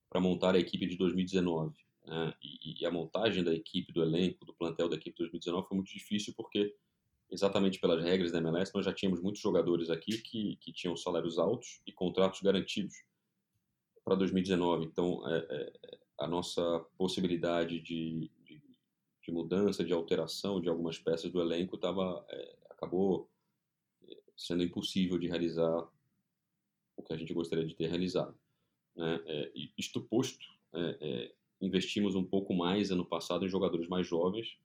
[0.08, 1.76] para montar a equipe de 2019.
[2.06, 2.34] Né?
[2.42, 5.76] E, e a montagem da equipe, do elenco, do plantel da equipe de 2019 foi
[5.76, 6.74] muito difícil porque
[7.32, 11.38] exatamente pelas regras da MLS, nós já tínhamos muitos jogadores aqui que, que tinham salários
[11.38, 12.94] altos e contratos garantidos
[14.04, 14.84] para 2019.
[14.84, 16.62] Então, é, é, a nossa
[16.98, 18.62] possibilidade de, de,
[19.22, 23.30] de, mudança, de alteração de algumas peças do elenco tava, é, acabou
[24.06, 25.88] é, sendo impossível de realizar
[26.98, 28.38] o que a gente gostaria de ter realizado.
[28.94, 29.22] Né?
[29.24, 34.58] É, isto posto, é, investimos um pouco mais ano passado em jogadores mais jovens,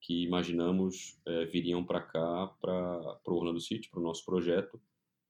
[0.00, 4.80] que imaginamos é, viriam para cá, para o Orlando City, para o nosso projeto,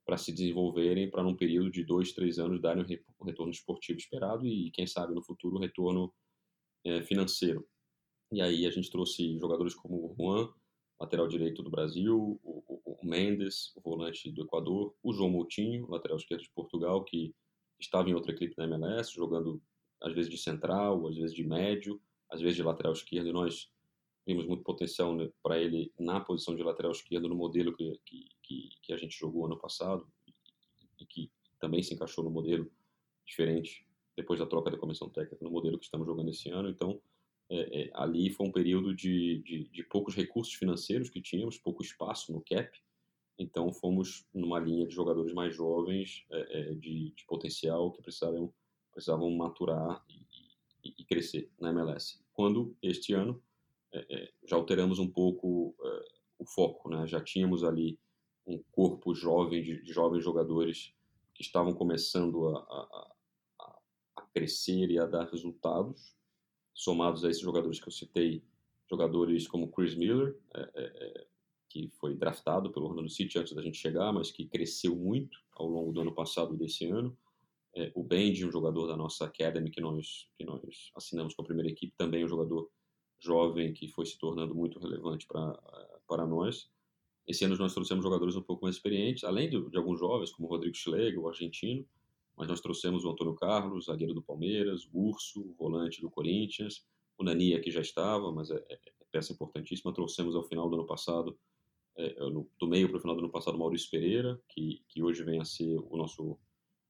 [0.07, 2.85] para se desenvolverem, para num período de dois, três anos darem
[3.19, 6.13] o retorno esportivo esperado e, quem sabe, no futuro, o retorno
[6.85, 7.67] é, financeiro.
[8.33, 10.53] E aí a gente trouxe jogadores como o Juan,
[11.01, 15.89] lateral direito do Brasil, o, o, o Mendes, o volante do Equador, o João Moutinho,
[15.89, 17.35] lateral esquerdo de Portugal, que
[17.81, 19.61] estava em outra equipe da MLS, jogando
[20.03, 22.01] às vezes de central, às vezes de médio,
[22.31, 23.69] às vezes de lateral esquerdo, e nós
[24.27, 28.71] vimos muito potencial né, para ele na posição de lateral esquerdo no modelo que, que,
[28.83, 30.07] que, a gente jogou ano passado
[30.99, 32.71] e que também se encaixou no modelo
[33.27, 36.69] diferente depois da troca da comissão técnica no modelo que estamos jogando esse ano.
[36.69, 37.01] Então,
[37.49, 41.83] é, é, ali foi um período de, de, de, poucos recursos financeiros que tínhamos, pouco
[41.83, 42.71] espaço no cap.
[43.39, 48.53] Então, fomos numa linha de jogadores mais jovens, é, é de, de, potencial, que precisavam,
[48.93, 50.27] precisavam maturar e,
[50.85, 52.23] e, e crescer na MLS.
[52.33, 53.43] Quando este ano
[53.93, 57.07] é, é, já alteramos um pouco é, o foco, né?
[57.07, 57.99] Já tínhamos ali
[58.47, 60.93] um corpo jovem de, de jovens jogadores
[61.35, 63.15] que estavam começando a, a,
[64.17, 66.15] a, crescer e a dar resultados,
[66.75, 68.45] somados a esses jogadores que eu citei,
[68.89, 71.27] jogadores como Chris Miller, é, é,
[71.69, 75.69] que foi draftado pelo Orlando City antes da gente chegar, mas que cresceu muito ao
[75.69, 77.17] longo do ano passado e desse ano.
[77.77, 81.45] É, o Bendy, um jogador da nossa Academy que nós, que nós assinamos com a
[81.45, 82.69] primeira equipe, também um jogador
[83.21, 85.57] jovem que foi se tornando muito relevante para
[86.11, 86.69] para nós.
[87.27, 90.49] Esse ano nós trouxemos jogadores um pouco mais experientes, além de, de alguns jovens, como
[90.49, 91.87] o Rodrigo Schlegel, o argentino,
[92.37, 96.85] mas nós trouxemos o Antônio Carlos, zagueiro do Palmeiras, o Urso, volante do Corinthians,
[97.17, 99.93] o Nania, que já estava, mas é, é, é peça importantíssima.
[99.93, 101.39] Trouxemos ao final do ano passado,
[101.97, 105.03] é, no, do meio para o final do ano passado, o Maurício Pereira, que, que
[105.03, 106.37] hoje vem a ser o nosso,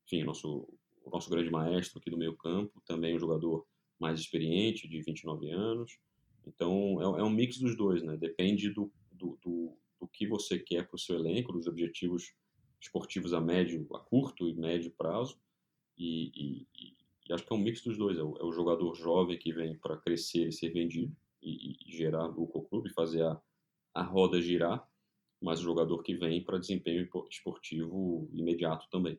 [0.07, 0.68] enfim, o nosso,
[1.05, 3.66] o nosso grande maestro aqui do meio campo, também um jogador
[3.99, 5.99] mais experiente, de 29 anos.
[6.47, 8.16] Então, é, é um mix dos dois, né?
[8.16, 12.32] Depende do, do, do, do que você quer para o seu elenco, dos objetivos
[12.80, 15.38] esportivos a médio, a curto e médio prazo.
[15.99, 16.66] E, e,
[17.28, 18.18] e acho que é um mix dos dois.
[18.18, 21.97] É o, é o jogador jovem que vem para crescer e ser vendido e, e
[21.97, 23.41] gerar lucro ao clube, fazer a,
[23.95, 24.86] a roda girar,
[25.41, 29.18] mas o jogador que vem para desempenho esportivo imediato também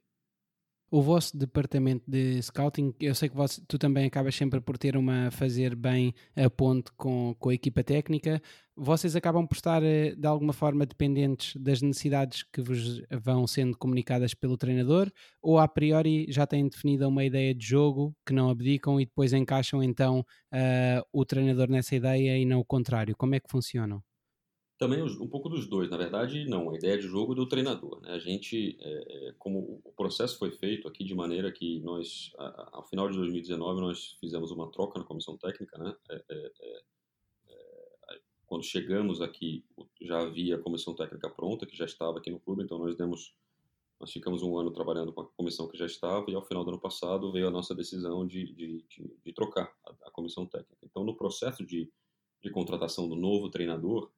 [0.91, 4.97] o vosso departamento de scouting, eu sei que você, tu também acabas sempre por ter
[4.97, 8.41] uma fazer bem a ponte com, com a equipa técnica.
[8.75, 13.77] Vocês acabam por estar eh, de alguma forma dependentes das necessidades que vos vão sendo
[13.77, 15.09] comunicadas pelo treinador,
[15.41, 19.31] ou a priori já têm definida uma ideia de jogo que não abdicam e depois
[19.31, 20.19] encaixam então
[20.53, 23.15] uh, o treinador nessa ideia e não o contrário?
[23.15, 24.03] Como é que funcionam?
[24.81, 25.91] Também um pouco dos dois.
[25.91, 26.71] Na verdade, não.
[26.71, 28.01] A ideia de jogo do treinador.
[28.01, 28.13] Né?
[28.13, 32.33] A gente, é, é como o processo foi feito aqui de maneira que nós,
[32.71, 35.77] ao final de 2019, nós fizemos uma troca na comissão técnica.
[35.77, 35.95] Né?
[36.09, 36.81] É, é, é,
[37.49, 39.63] é, quando chegamos aqui,
[40.01, 43.35] já havia a comissão técnica pronta, que já estava aqui no clube, então nós demos
[43.99, 46.71] nós ficamos um ano trabalhando com a comissão que já estava e ao final do
[46.71, 50.79] ano passado veio a nossa decisão de, de, de, de trocar a, a, comissão técnica.
[50.81, 51.87] Então, no processo de,
[52.41, 54.09] de contratação do novo treinador,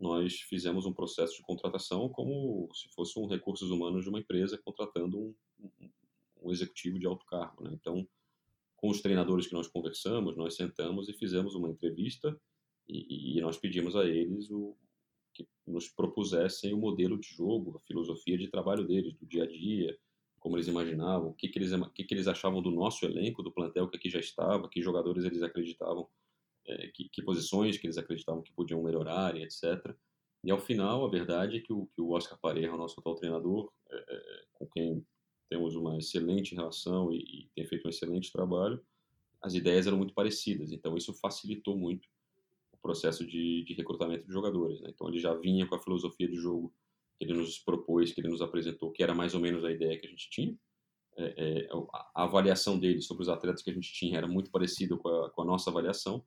[0.00, 4.58] nós fizemos um processo de contratação como se fosse um recursos humanos de uma empresa
[4.64, 5.34] contratando um,
[6.42, 7.64] um, executivo de alto cargo.
[7.64, 7.70] Né?
[7.74, 8.08] Então,
[8.76, 12.34] com os treinadores que nós conversamos, nós sentamos e fizemos uma entrevista
[12.88, 14.74] e, e nós pedimos a eles o,
[15.34, 19.46] que nos propusessem o modelo de jogo, a filosofia de trabalho deles, do dia a
[19.46, 19.96] dia,
[20.38, 23.52] como eles imaginavam, o que, que, eles, que, que eles achavam do nosso elenco, do
[23.52, 26.08] plantel que aqui já estava, que jogadores eles acreditavam
[26.70, 29.94] é, que, que, posições que eles acreditavam que podiam melhorar e etc.
[30.44, 33.72] E ao final, a verdade é que o, que o Oscar Pareja, nosso atual treinador,
[33.90, 35.06] é, é, com quem
[35.48, 38.80] temos uma excelente relação e, e, tem feito um excelente trabalho,
[39.42, 40.70] as ideias eram muito parecidas.
[40.70, 42.08] Então isso facilitou muito
[42.72, 44.80] o processo de, de recrutamento de jogadores.
[44.80, 44.90] Né?
[44.94, 46.72] Então ele já vinha com a filosofia de jogo
[47.18, 49.98] que ele nos propôs, que ele nos apresentou, que era mais ou menos a ideia
[49.98, 50.56] que a gente tinha.
[51.18, 51.68] É, é,
[52.14, 55.42] a avaliação dele sobre os atletas que a gente tinha era muito parecida com com
[55.42, 56.24] a nossa avaliação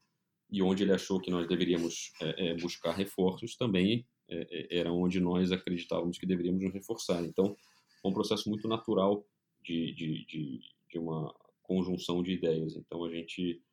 [0.54, 4.94] e onde ele achou que nós deveríamos é, é, buscar reforços também é, é, era
[4.94, 7.26] onde nós acreditávamos que deveríamos nos reforçar.
[7.26, 7.58] Então,
[8.00, 9.26] foi um processo muito natural
[9.64, 10.60] de, de, de,
[10.92, 11.34] de uma
[11.64, 12.76] conjunção de ideias.
[12.76, 13.64] Então, a gente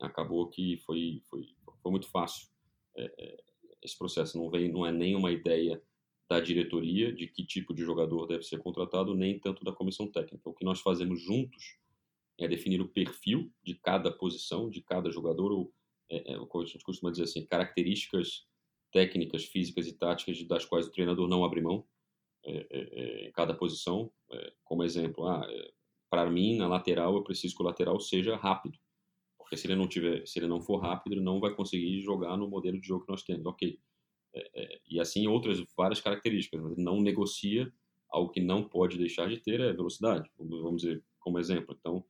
[0.00, 1.46] acabou que foi, foi,
[1.82, 2.48] foi muito fácil
[3.82, 4.38] esse processo.
[4.38, 5.82] Não, vem, não é nem uma ideia
[6.30, 10.48] da diretoria de que tipo de jogador deve ser contratado, nem tanto da comissão técnica.
[10.48, 11.76] O que nós fazemos juntos
[12.38, 15.72] é definir o perfil de cada posição, de cada jogador, ou
[16.12, 18.46] é, é, o a gente costuma dizer assim, características
[18.92, 21.86] técnicas, físicas e táticas das quais o treinador não abre mão
[22.44, 24.12] é, é, é em cada posição.
[24.64, 25.46] Como exemplo, ah,
[26.10, 28.78] para mim, na lateral, eu preciso que o lateral seja rápido.
[29.38, 32.36] Porque se ele não tiver, se ele não for rápido, ele não vai conseguir jogar
[32.36, 33.46] no modelo de jogo que nós temos.
[33.46, 33.78] Ok.
[34.86, 36.60] e assim outras várias características.
[36.60, 37.72] Mas não negocia
[38.10, 40.30] algo que não pode deixar de ter é velocidade.
[40.36, 41.74] Vamos dizer como exemplo.
[41.78, 42.04] Então,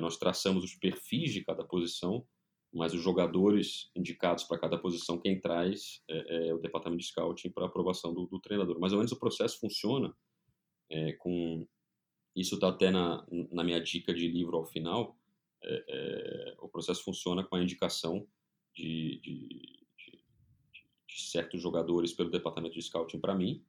[0.00, 2.26] nós traçamos os perfis de cada posição
[2.74, 7.50] mas os jogadores indicados para cada posição, quem traz é, é, o departamento de scouting
[7.50, 8.80] para aprovação do, do, treinador.
[8.80, 10.12] Mais ou menos o processo funciona
[10.90, 11.64] é, com.
[12.34, 15.16] Isso está até na, na minha dica de livro ao final.
[15.62, 18.26] É, é, o processo funciona com a indicação
[18.74, 19.48] de, de,
[19.96, 20.24] de,
[21.06, 23.64] de certos jogadores pelo departamento de scouting para mim.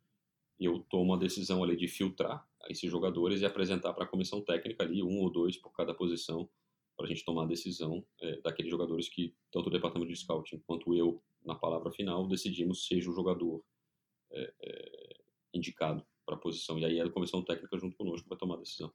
[0.60, 4.84] Eu tomo a decisão ali de filtrar esses jogadores e apresentar para a comissão técnica
[4.84, 6.50] ali um ou dois por cada posição
[6.96, 10.62] para a gente tomar a decisão é, daqueles jogadores que tanto o departamento de scouting
[10.66, 13.64] quanto eu, na palavra final, decidimos seja o jogador
[14.32, 15.16] é, é,
[15.54, 16.80] indicado para a posição.
[16.80, 18.92] E aí a comissão técnica junto conosco vai tomar a decisão.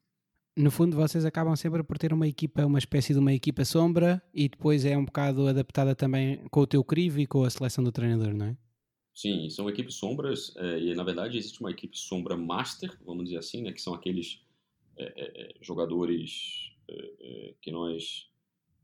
[0.56, 4.20] No fundo, vocês acabam sempre por ter uma equipa, uma espécie de uma equipa sombra
[4.34, 7.84] e depois é um bocado adaptada também com o teu crivo e com a seleção
[7.84, 8.56] do treinador, não é?
[9.14, 13.38] Sim, são equipes sombras é, e na verdade existe uma equipe sombra master, vamos dizer
[13.38, 14.44] assim, né, que são aqueles
[14.96, 16.69] é, é, jogadores
[17.60, 18.30] que nós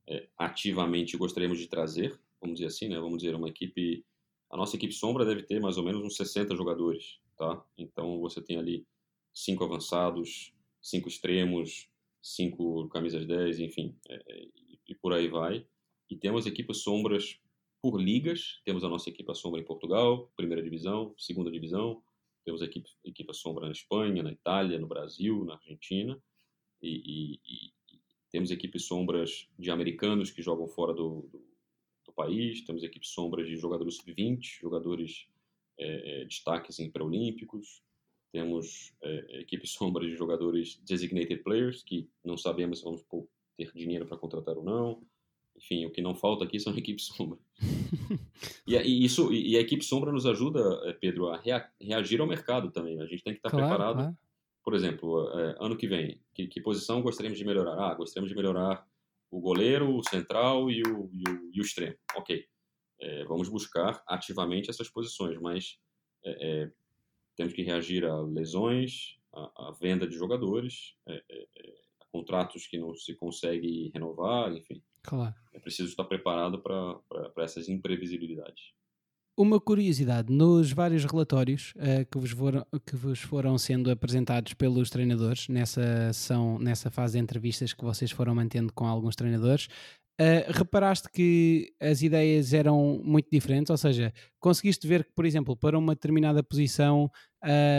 [0.09, 2.98] é, ativamente gostaríamos de trazer, vamos dizer assim, né?
[2.98, 4.04] vamos dizer, uma equipe
[4.50, 7.64] A nossa equipe sombra deve ter mais ou menos uns 60 jogadores, tá?
[7.76, 8.86] Então você tem ali
[9.32, 11.90] cinco avançados, cinco extremos,
[12.22, 14.48] cinco camisas 10, enfim, é, é,
[14.88, 15.66] e por aí vai.
[16.09, 17.40] E temos equipes sombras
[17.82, 18.61] por ligas.
[18.64, 22.02] Temos a nossa equipe sombra em Portugal, primeira divisão, segunda divisão.
[22.44, 22.88] Temos a equipe,
[23.34, 26.20] sombra na Espanha, na Itália, no Brasil, na Argentina.
[26.80, 27.72] E, e
[28.30, 31.44] temos equipes sombras de americanos que jogam fora do, do,
[32.06, 32.62] do país.
[32.64, 35.26] Temos equipes sombras de jogadores sub-20, jogadores
[35.78, 37.82] é, destaques em pré-olímpicos.
[38.32, 43.04] Temos é, equipes sombras de jogadores designated players, que não sabemos se vamos
[43.56, 45.02] ter dinheiro para contratar ou não.
[45.56, 47.38] Enfim, o que não falta aqui são equipes sombra.
[48.66, 50.60] e, e, isso, e a equipe sombra nos ajuda,
[51.00, 53.00] Pedro, a rea, reagir ao mercado também.
[53.00, 54.18] A gente tem que estar claro, preparado.
[54.66, 57.78] Por exemplo, é, ano que vem, que, que, posição gostaríamos de melhorar?
[57.78, 58.84] Ah, gostaríamos de melhorar
[59.30, 61.94] o goleiro, o central e o, e o, e o extremo.
[62.16, 62.44] Ok.
[63.00, 65.78] É, vamos buscar ativamente essas posições, mas
[66.24, 66.68] é,
[67.36, 73.14] temos que reagir a lesões, a, a venda de jogadores, a contratos que não se
[73.14, 74.82] consegue renovar, enfim.
[75.04, 75.34] Claro.
[75.54, 78.72] É preciso estar preparado para essas imprevisibilidades.
[79.39, 84.89] Uma curiosidade, nos vários relatórios uh, que, vos foram, que vos foram sendo apresentados pelos
[84.89, 89.68] treinadores, nessa, são, nessa fase de entrevistas que vocês foram mantendo com alguns treinadores,
[90.18, 95.55] Uh, reparaste que as ideias eram muito diferentes, ou seja, conseguiste ver que, por exemplo,
[95.55, 97.11] para uma determinada posição,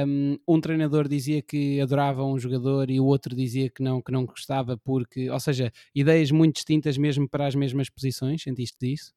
[0.06, 4.12] um, um, treinador dizia que adorava um jogador e o outro dizia que não, que
[4.12, 9.16] não gostava, porque, ou seja, ideias muito distintas mesmo para as mesmas posições, sentiste disso?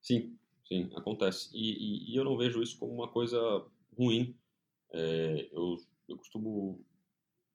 [0.00, 0.34] Sim,
[0.70, 1.50] sim, acontece.
[1.52, 3.38] E, e, e eu não vejo isso como uma coisa
[3.96, 4.36] ruim.
[4.92, 5.76] É, eu,
[6.08, 6.84] eu costumo.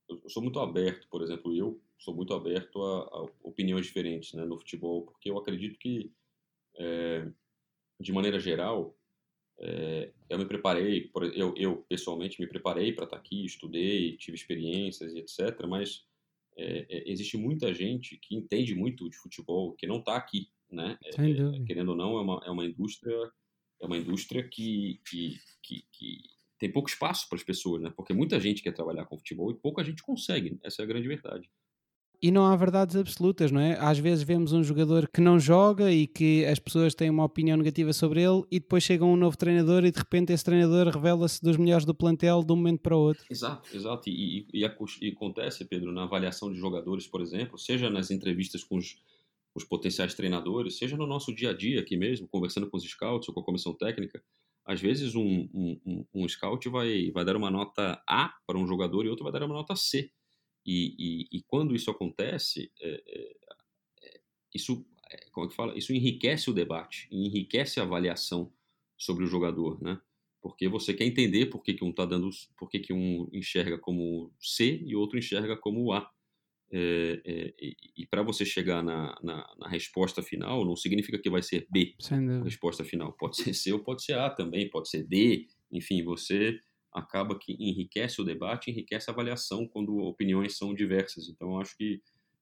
[0.08, 4.46] Eu sou muito aberto, por exemplo, eu sou muito aberto a, a opiniões diferentes né,
[4.46, 6.12] no futebol, porque eu acredito que,
[6.78, 7.28] é,
[8.00, 8.96] de maneira geral,
[9.58, 15.14] é, eu me preparei, eu, eu pessoalmente me preparei para estar aqui, estudei, tive experiências
[15.14, 15.66] e etc.
[15.68, 16.06] Mas
[16.58, 20.98] é, existe muita gente que entende muito de futebol que não está aqui, né?
[21.66, 23.16] querendo ou não, é uma, é uma indústria
[23.82, 26.18] é uma indústria que, que, que, que
[26.58, 27.92] tem pouco espaço para as pessoas, né?
[27.96, 30.58] Porque muita gente quer trabalhar com futebol e pouca gente consegue.
[30.64, 31.50] Essa é a grande verdade
[32.22, 33.78] e não há verdades absolutas, não é?
[33.80, 37.58] Às vezes vemos um jogador que não joga e que as pessoas têm uma opinião
[37.58, 41.40] negativa sobre ele e depois chega um novo treinador e de repente esse treinador revela-se
[41.40, 43.24] dos melhores do plantel de um momento para o outro.
[43.30, 44.10] Exato, exato.
[44.10, 44.66] E, e,
[45.02, 48.98] e acontece, Pedro, na avaliação de jogadores, por exemplo, seja nas entrevistas com os,
[49.56, 53.30] os potenciais treinadores, seja no nosso dia a dia aqui mesmo, conversando com os scouts
[53.30, 54.22] ou com a comissão técnica,
[54.66, 59.06] às vezes um, um, um, scout vai, vai dar uma nota A para um jogador
[59.06, 60.12] e outro vai dar uma nota C.
[60.66, 63.36] E, e, e quando isso acontece, é, é,
[64.04, 64.20] é
[64.54, 65.78] isso, é, como é que fala?
[65.78, 68.52] Isso enriquece o debate, enriquece a avaliação
[68.98, 70.02] sobre o jogador, né?
[70.42, 73.78] Porque você quer entender por que, que um tá dando, por que, que um enxerga
[73.78, 76.12] como C e outro enxerga como A.
[76.78, 77.54] É, é,
[77.96, 81.96] e, para você chegar na, na, na, resposta final, não significa que vai ser B
[82.42, 83.14] a resposta final.
[83.14, 85.48] Pode ser C ou pode ser A também, pode ser D.
[85.72, 86.60] Enfim, você
[86.92, 91.30] acaba que enriquece o debate, enriquece a avaliação quando opiniões são diversas.
[91.30, 92.02] Então, acho que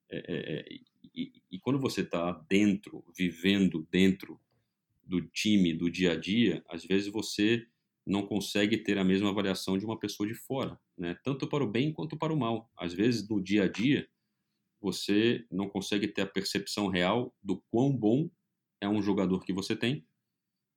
[0.10, 0.66] é, é, é
[1.14, 4.40] e, e, quando você está dentro, vivendo dentro
[5.06, 7.68] do time, do dia a dia, às vezes você
[8.04, 11.16] não consegue ter a mesma avaliação de uma pessoa de fora, né?
[11.24, 12.72] Tanto para o bem quanto para o mal.
[12.76, 14.10] Às vezes no dia a dia
[14.84, 18.30] você não consegue ter a percepção real do quão bom
[18.82, 20.06] é um jogador que você tem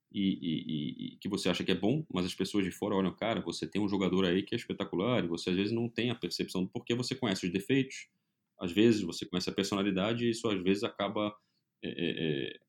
[0.09, 3.13] e, e, e, que você acha que é bom, mas as pessoas de fora olham,
[3.13, 6.09] cara, você tem um jogador aí que é espetacular e você às vezes não tem
[6.09, 8.07] a percepção do porquê você conhece os defeitos,
[8.57, 11.35] às vezes você conhece a personalidade e isso às vezes acaba
[11.83, 12.59] é, é,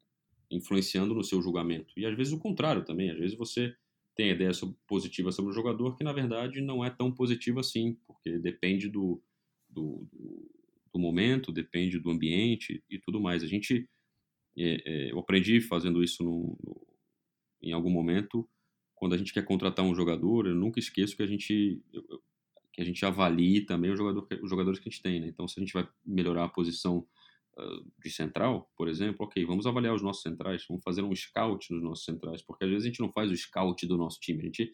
[0.50, 1.94] influenciando no seu julgamento.
[1.96, 3.72] E às vezes o contrário também, às vezes você
[4.16, 4.50] tem ideia
[4.88, 9.22] positiva sobre o jogador que na verdade não é tão positiva assim, porque depende do,
[9.68, 10.57] do, do,
[10.98, 13.44] do momento, depende do ambiente e tudo mais.
[13.44, 13.88] A gente,
[14.58, 16.88] é, é, eu aprendi fazendo isso no, no
[17.62, 18.48] em algum momento,
[18.94, 21.80] quando a gente quer contratar um jogador, eu nunca esqueço que a gente
[22.72, 25.26] que a gente avalie também jogador, os jogadores que a gente tem, né?
[25.26, 26.98] Então, se a gente vai melhorar a posição
[27.58, 31.72] uh, de central, por exemplo, ok, vamos avaliar os nossos centrais, vamos fazer um scout
[31.72, 34.42] nos nossos centrais, porque às vezes a gente não faz o scout do nosso time,
[34.42, 34.72] a gente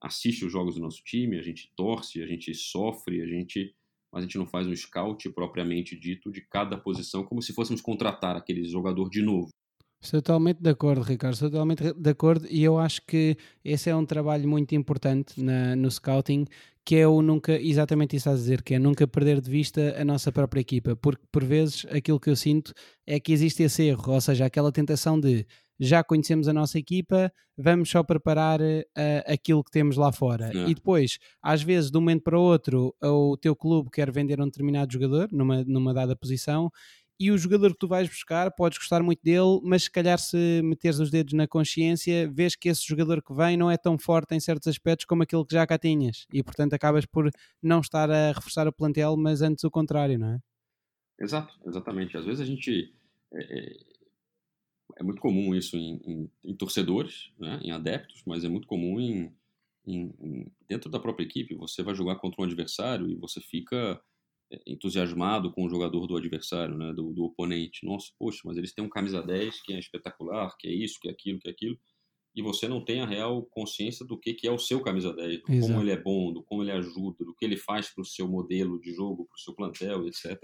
[0.00, 3.74] assiste os jogos do nosso time, a gente torce, a gente sofre, a gente
[4.12, 7.80] mas a gente não faz um scout propriamente dito de cada posição, como se fôssemos
[7.80, 9.50] contratar aquele jogador de novo.
[10.02, 11.34] Estou totalmente de acordo, Ricardo.
[11.34, 15.76] Estou totalmente de acordo e eu acho que esse é um trabalho muito importante na,
[15.76, 16.46] no scouting,
[16.84, 20.04] que é o nunca, exatamente isso a dizer, que é nunca perder de vista a
[20.04, 22.72] nossa própria equipa, porque por vezes aquilo que eu sinto
[23.06, 25.46] é que existe esse erro, ou seja, aquela tentação de
[25.80, 28.84] já conhecemos a nossa equipa, vamos só preparar uh,
[29.26, 30.50] aquilo que temos lá fora.
[30.54, 30.68] É.
[30.68, 34.40] E depois, às vezes, de um momento para o outro, o teu clube quer vender
[34.40, 36.70] um determinado jogador numa, numa dada posição
[37.20, 40.62] e o jogador que tu vais buscar, podes gostar muito dele, mas se calhar se
[40.64, 44.34] meteres os dedos na consciência, vês que esse jogador que vem não é tão forte
[44.34, 46.26] em certos aspectos como aquele que já cá tinhas.
[46.32, 47.30] E portanto acabas por
[47.62, 50.38] não estar a reforçar o plantel, mas antes o contrário, não é?
[51.20, 52.16] Exato, exatamente.
[52.16, 52.90] Às vezes a gente.
[53.34, 53.76] É, é,
[55.00, 57.58] é muito comum isso em, em, em torcedores, né?
[57.64, 59.34] em adeptos, mas é muito comum em,
[59.86, 61.54] em, dentro da própria equipe.
[61.54, 63.98] Você vai jogar contra um adversário e você fica
[64.66, 67.86] entusiasmado com o jogador do adversário, né, do, do, oponente.
[67.86, 71.08] Nossa, poxa, mas eles têm um camisa 10 que é espetacular, que é isso, que
[71.08, 71.78] é aquilo, que é aquilo.
[72.34, 75.40] E você não tem a real consciência do que, que é o seu camisa 10,
[75.40, 78.04] do como ele é bom, do como ele ajuda, do que ele faz para o
[78.04, 80.38] seu modelo de jogo, para o seu plantel, etc.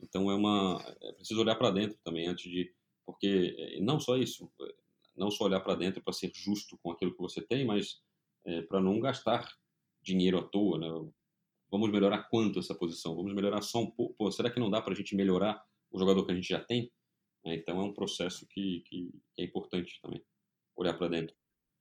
[0.00, 0.84] Então é uma.
[1.02, 2.72] É preciso olhar para dentro também antes de.
[3.06, 4.74] Porque é, não só isso, é,
[5.16, 8.02] não só olhar para dentro para ser justo com aquilo que você tem, mas
[8.44, 9.48] é, para não gastar
[10.02, 10.88] dinheiro à toa, né?
[11.70, 13.16] Vamos melhorar quanto essa posição?
[13.16, 14.30] Vamos melhorar só um pouco?
[14.30, 16.92] Será que não dá para a gente melhorar o jogador que a gente já tem?
[17.44, 20.24] Então é um processo que, que é importante também,
[20.76, 21.34] olhar para dentro.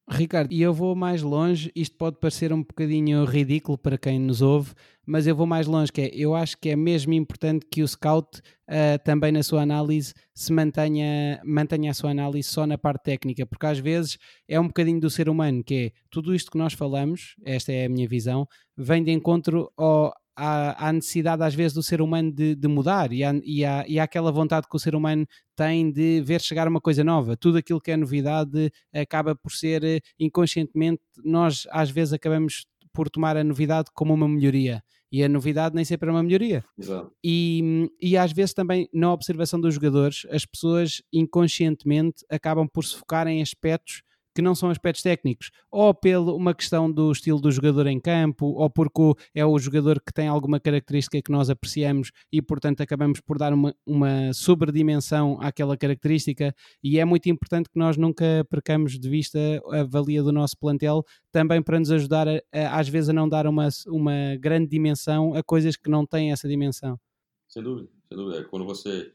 [0.08, 4.40] Ricardo, e eu vou mais longe, isto pode parecer um bocadinho ridículo para quem nos
[4.40, 4.72] ouve,
[5.04, 7.88] mas eu vou mais longe, que é, eu acho que é mesmo importante que o
[7.88, 13.04] scout uh, também na sua análise se mantenha, mantenha a sua análise só na parte
[13.04, 16.58] técnica, porque às vezes é um bocadinho do ser humano, que é tudo isto que
[16.58, 18.48] nós falamos, esta é a minha visão,
[18.78, 23.12] vem de encontro ao, há, há necessidade às vezes do ser humano de, de mudar
[23.12, 25.26] e há, e, há, e há aquela vontade que o ser humano
[25.56, 27.38] tem de ver chegar uma coisa nova.
[27.38, 33.10] Tudo aquilo que é novidade acaba por ser eh, inconscientemente, nós às vezes acabamos por
[33.10, 34.84] tomar a novidade como uma melhoria.
[35.12, 36.64] E a novidade nem sempre é uma melhoria.
[36.78, 37.12] Exato.
[37.24, 42.98] E, e às vezes também, na observação dos jogadores, as pessoas inconscientemente acabam por se
[42.98, 44.02] focar em aspectos
[44.36, 48.48] que não são aspectos técnicos, ou pela uma questão do estilo do jogador em campo,
[48.48, 53.22] ou porque é o jogador que tem alguma característica que nós apreciamos e, portanto, acabamos
[53.22, 56.54] por dar uma, uma sobredimensão àquela característica.
[56.84, 59.40] E é muito importante que nós nunca percamos de vista
[59.72, 63.30] a valia do nosso plantel, também para nos ajudar, a, a, às vezes, a não
[63.30, 67.00] dar uma, uma grande dimensão a coisas que não têm essa dimensão.
[67.48, 68.44] Sem dúvida, sem dúvida.
[68.50, 69.14] Quando você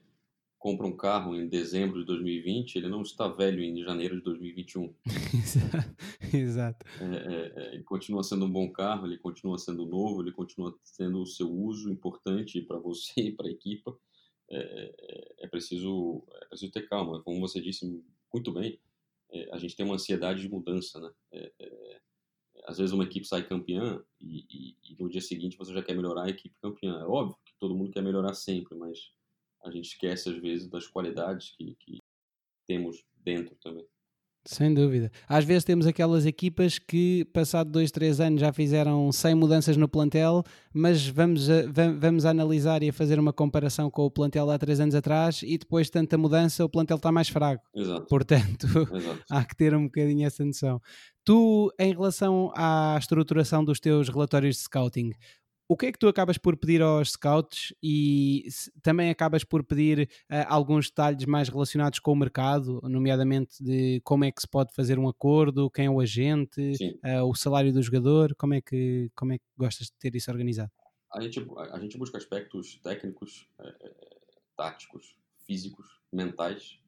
[0.60, 4.94] compra um carro em dezembro de 2020, ele não está velho em janeiro de 2021.
[6.36, 6.84] Exato.
[7.00, 10.78] É, é, é, ele continua sendo um bom carro, ele continua sendo novo, ele continua
[10.98, 13.98] tendo o seu uso importante para você e para a equipa.
[14.50, 17.22] É, é, é, preciso, é preciso ter calma.
[17.22, 17.86] Como você disse
[18.32, 18.78] muito bem,
[19.32, 21.10] é, a gente tem uma ansiedade de mudança, né?
[22.66, 25.96] às vezes uma equipe sai campeã e, e, e no dia seguinte você já quer
[25.96, 27.00] melhorar a equipe campeã.
[27.00, 29.10] É óbvio que todo mundo quer melhorar sempre, mas
[29.62, 31.98] a gente esquece às vezes das qualidades que, que
[32.66, 33.86] temos dentro também.
[34.46, 35.12] Sem dúvida.
[35.28, 39.86] Às vezes temos aquelas equipas que, passado dois, três anos, já fizeram 100 mudanças no
[39.86, 40.42] plantel,
[40.72, 41.62] mas vamos, a,
[41.98, 45.42] vamos a analisar e a fazer uma comparação com o plantel há três anos atrás
[45.42, 47.62] e depois de tanta mudança o plantel está mais fraco.
[47.74, 48.06] Exato.
[48.06, 49.24] Portanto, Exato.
[49.30, 50.80] há que ter um bocadinho essa noção.
[51.22, 55.12] Tu, em relação à estruturação dos teus relatórios de scouting,
[55.70, 57.72] o que é que tu acabas por pedir aos scouts?
[57.80, 58.48] E
[58.82, 64.24] também acabas por pedir uh, alguns detalhes mais relacionados com o mercado, nomeadamente de como
[64.24, 66.72] é que se pode fazer um acordo, quem é o agente,
[67.04, 70.28] uh, o salário do jogador, como é, que, como é que gostas de ter isso
[70.28, 70.72] organizado?
[71.14, 74.16] A gente, a gente busca aspectos técnicos, é,
[74.56, 75.16] táticos,
[75.46, 76.80] físicos, mentais,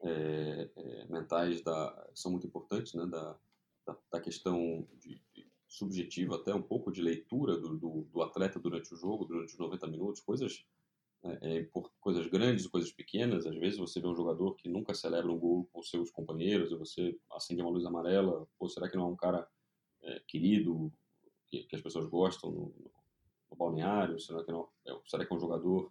[0.00, 0.70] é,
[1.10, 3.36] mentais da, são muito importantes, né, da,
[3.84, 5.20] da, da questão de
[5.72, 9.58] subjetivo, até um pouco de leitura do, do, do, atleta durante o jogo, durante os
[9.58, 10.64] 90 minutos, coisas,
[11.24, 11.68] é, é,
[11.98, 13.46] coisas grandes, coisas pequenas.
[13.46, 16.76] Às vezes você vê um jogador que nunca celebra um gol com seus companheiros, e
[16.76, 19.48] você acende uma luz amarela, ou será que não é um cara
[20.02, 20.92] é, querido,
[21.48, 22.74] que, que, as pessoas gostam no,
[23.50, 24.20] no balneário?
[24.20, 25.90] Será que, não, é, será que é um jogador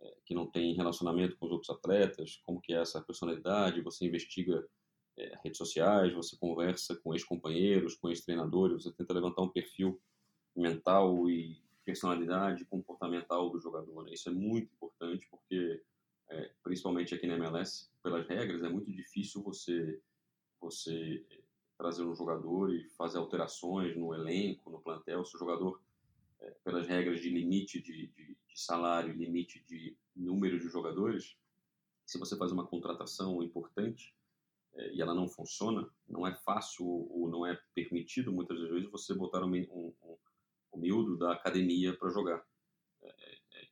[0.00, 2.40] é, que não tem relacionamento com os outros atletas?
[2.44, 3.82] Como que é essa personalidade?
[3.82, 4.66] Você investiga
[5.16, 10.00] é, redes sociais, você conversa com ex-companheiros, com ex-treinadores, você tenta levantar um perfil
[10.54, 14.04] mental e personalidade comportamental do jogador.
[14.04, 14.14] Né?
[14.14, 15.82] Isso é muito importante porque,
[16.30, 20.00] é, principalmente aqui na MLS, pelas regras, é muito difícil você,
[20.60, 21.24] você
[21.76, 25.24] trazer um jogador e fazer alterações no elenco, no plantel.
[25.24, 25.80] Se o jogador,
[26.40, 31.36] é, pelas regras de limite de, de, de salário, limite de número de jogadores,
[32.06, 34.14] se você faz uma contratação importante,
[34.74, 39.44] e ela não funciona, não é fácil ou não é permitido muitas vezes você botar
[39.44, 39.94] um, um,
[40.72, 42.44] um, miúdo da academia para jogar.
[43.02, 43.68] É, é,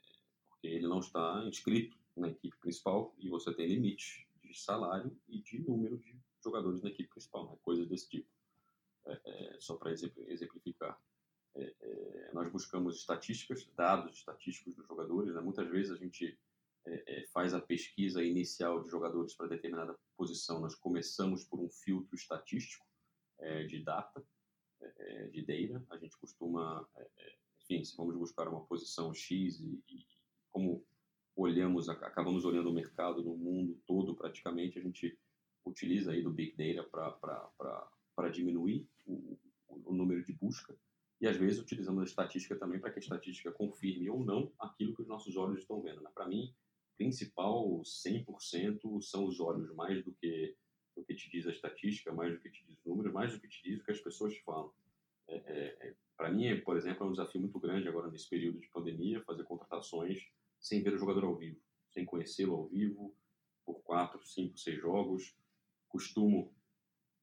[0.48, 5.38] porque ele não está inscrito na equipe principal e você tem limite de salário e
[5.38, 7.56] de número de jogadores na equipe principal, né?
[7.62, 8.28] coisas desse tipo.
[9.06, 11.00] É, é, só para exemplificar.
[11.54, 15.34] É, é, nós buscamos estatísticas, dados estatísticos dos jogadores.
[15.34, 15.40] Né?
[15.40, 16.38] Muitas vezes a gente
[16.86, 20.60] é, é, faz a pesquisa inicial de jogadores para determinada posição.
[20.60, 22.86] Nós começamos por um filtro estatístico
[23.68, 24.22] de data,
[25.32, 25.86] de data.
[25.88, 26.86] A gente costuma,
[27.62, 30.06] enfim, se vamos buscar uma posição X e, e
[30.50, 30.84] como
[31.34, 35.18] olhamos, acabamos olhando o mercado no mundo todo praticamente, a gente
[35.64, 36.88] utiliza aí do Big Data
[38.14, 40.76] para diminuir o, o, número de busca
[41.20, 44.94] e às vezes utilizamos a estatística também para que a estatística confirme ou não aquilo
[44.94, 46.00] que os nossos olhos estão vendo.
[46.00, 46.10] Né?
[46.14, 46.54] Para mim,
[47.00, 50.54] principal 100% são os olhos, mais do que
[50.94, 53.40] o que te diz a estatística, mais do que te diz o número, mais do
[53.40, 54.70] que te diz o que as pessoas te falam.
[55.26, 58.60] É, é, é para mim, por exemplo, é um desafio muito grande agora nesse período
[58.60, 60.28] de pandemia fazer contratações
[60.60, 63.16] sem ver o jogador ao vivo, sem conhecê-lo ao vivo,
[63.64, 65.34] por quatro, cinco, seis jogos.
[65.88, 66.52] Costumo,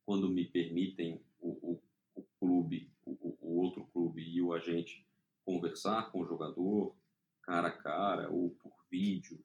[0.07, 1.83] quando me permitem o, o,
[2.15, 5.05] o clube, o, o, outro clube e o agente
[5.45, 6.95] conversar com o jogador
[7.43, 9.39] cara a cara ou por vídeo,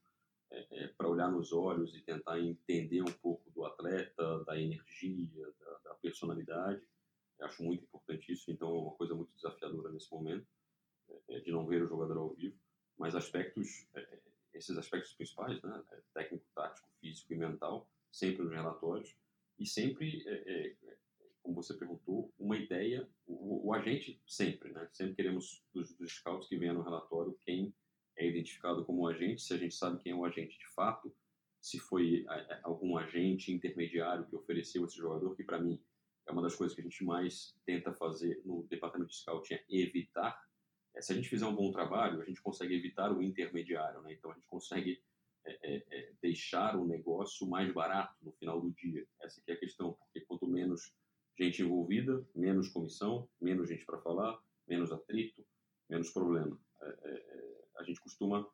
[0.52, 5.50] é, é, para olhar nos olhos e tentar entender um pouco do atleta, da energia,
[5.58, 6.82] da, da personalidade.
[7.38, 10.46] Eu acho muito importante isso, então é uma coisa muito desafiadora nesse momento,
[11.08, 12.56] é, é de não ver o jogador ao vivo.
[12.98, 14.20] Mas aspectos, é, é,
[14.52, 15.82] esses aspectos principais, né,
[16.12, 19.16] técnico, tático, físico e mental, sempre nos relatórios,
[19.58, 20.24] e sempre,
[21.42, 26.48] como você perguntou, uma ideia, o, o, agente sempre, né, sempre queremos dos, dos scouts
[26.48, 27.72] que venham no relatório quem
[28.22, 31.14] é identificado como agente, se a gente sabe quem é o agente de fato,
[31.60, 32.24] se foi
[32.62, 35.80] algum agente intermediário que ofereceu esse jogador, que para mim
[36.26, 39.64] é uma das coisas que a gente mais tenta fazer no departamento de scouting, é
[39.68, 40.40] evitar
[40.94, 44.12] é, se a gente fizer um bom trabalho, a gente consegue evitar o intermediário, né?
[44.12, 45.02] Então a gente consegue
[45.44, 49.06] é, é, é, deixar o negócio mais barato no final do dia.
[49.20, 50.94] Essa é a questão, porque quanto menos
[51.38, 55.44] gente envolvida, menos comissão, menos gente para falar, menos atrito,
[55.88, 56.58] menos problema.
[56.82, 57.51] É, é,
[57.82, 58.46] a gente costuma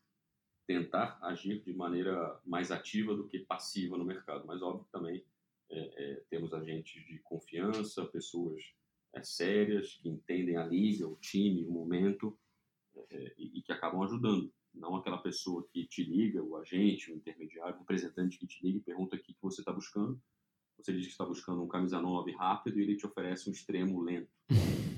[0.66, 5.24] tentar agir de maneira mais ativa do que passiva no mercado, mas óbvio também
[6.31, 8.62] temos agentes de confiança, pessoas
[9.12, 12.39] é, sérias, que entendem a liga, o time, o momento
[13.11, 14.53] é, e, e, que acabam ajudando.
[14.74, 18.79] Não aquela pessoa que te liga, o agente, o intermediário, o representante que te liga
[18.79, 20.20] e pergunta o que você está buscando.
[20.79, 24.01] Você diz que está buscando um camisa 9 rápido e ele te oferece um extremo
[24.01, 24.31] lento.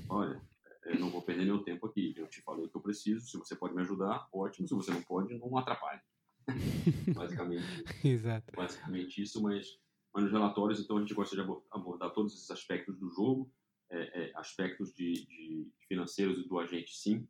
[0.07, 0.41] Olha,
[0.85, 2.13] eu não vou perder meu tempo aqui.
[2.17, 3.25] Eu te falei o que eu preciso.
[3.27, 4.67] Se você pode me ajudar, ótimo.
[4.67, 6.01] Se você não pode, não atrapalhe.
[7.13, 7.63] basicamente,
[8.03, 8.51] Exato.
[8.55, 9.79] basicamente isso, mas,
[10.13, 13.51] mas nos relatórios, então, a gente gosta de abordar todos esses aspectos do jogo,
[13.89, 17.27] é, é, aspectos de, de, financeiros e do agente, sim.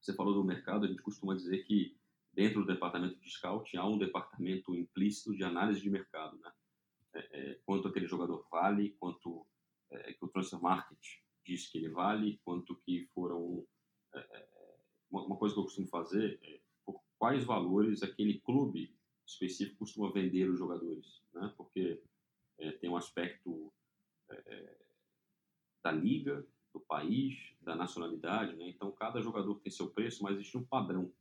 [0.00, 1.96] Você falou do mercado, a gente costuma dizer que
[2.32, 6.52] dentro do departamento de scout há um departamento implícito de análise de mercado, né?
[7.14, 9.46] É, é quanto aquele jogador vale, quanto
[9.90, 11.21] é, que o transfer market
[11.52, 13.66] diz que ele vale, quanto que foram
[14.14, 14.48] é,
[15.10, 16.60] uma, uma, coisa que eu costumo fazer é
[17.18, 18.94] quais valores aquele clube
[19.26, 21.52] específico costuma vender os jogadores, né?
[21.56, 22.02] Porque
[22.80, 23.72] tem um aspecto
[25.82, 28.68] da liga, do país, da nacionalidade, né?
[28.68, 31.12] Então cada jogador tem seu preço, mas existe um padrão.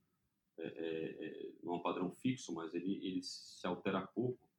[0.58, 4.50] É, é, é, não é um padrão fixo, mas ele, ele se altera pouco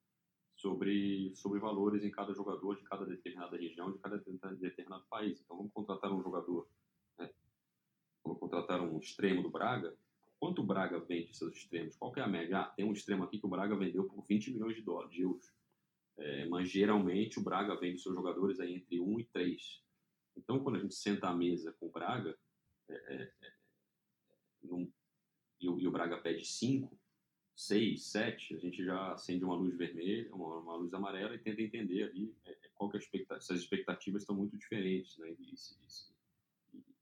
[0.57, 5.41] sobre, sobre valores em cada jogador de cada determinada região, de cada determinado país.
[5.41, 6.69] Então vamos contratar um jogador,
[7.19, 7.31] né?
[8.25, 9.95] vamos contratar um extremo do Braga.
[10.39, 11.97] Quanto o Braga vende seus extremos?
[11.97, 12.59] Qual é a média?
[12.59, 15.23] Ah, tem um extremo aqui que o Braga vendeu por 20 milhões de dólares, de
[15.23, 15.53] euros.
[16.19, 19.83] É, mas geralmente o Braga vende seus jogadores aí entre 1 e 3.
[20.37, 22.37] Então, quando a gente senta à mesa com o Braga,
[22.89, 23.53] é, é, é
[24.63, 24.91] num,
[25.61, 26.99] e, o, e, o, Braga pede 5,
[27.55, 31.63] 6, 7, a gente já acende uma luz vermelha, uma, uma luz amarela e tenta
[31.63, 33.39] entender ali é, é qual que é a expectativa.
[33.39, 35.35] Essas expectativas estão muito diferentes, né?
[35.39, 36.15] E, isso, isso,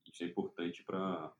[0.05, 1.33] isso é importante para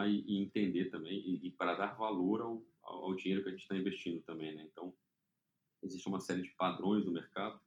[0.00, 3.52] filtrar e, e, entender também e, e para dar valor ao, ao, dinheiro que a
[3.52, 4.68] gente está investindo também, né?
[4.70, 4.94] Então,
[5.82, 7.60] existe uma série de padrões no mercado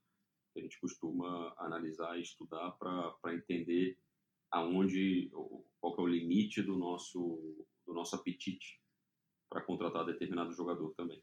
[0.53, 3.97] que a gente costuma analisar e estudar para entender
[4.51, 5.31] aonde,
[5.79, 8.79] qual é o limite do nosso, do nosso apetite
[9.49, 11.22] para contratar determinado jogador também.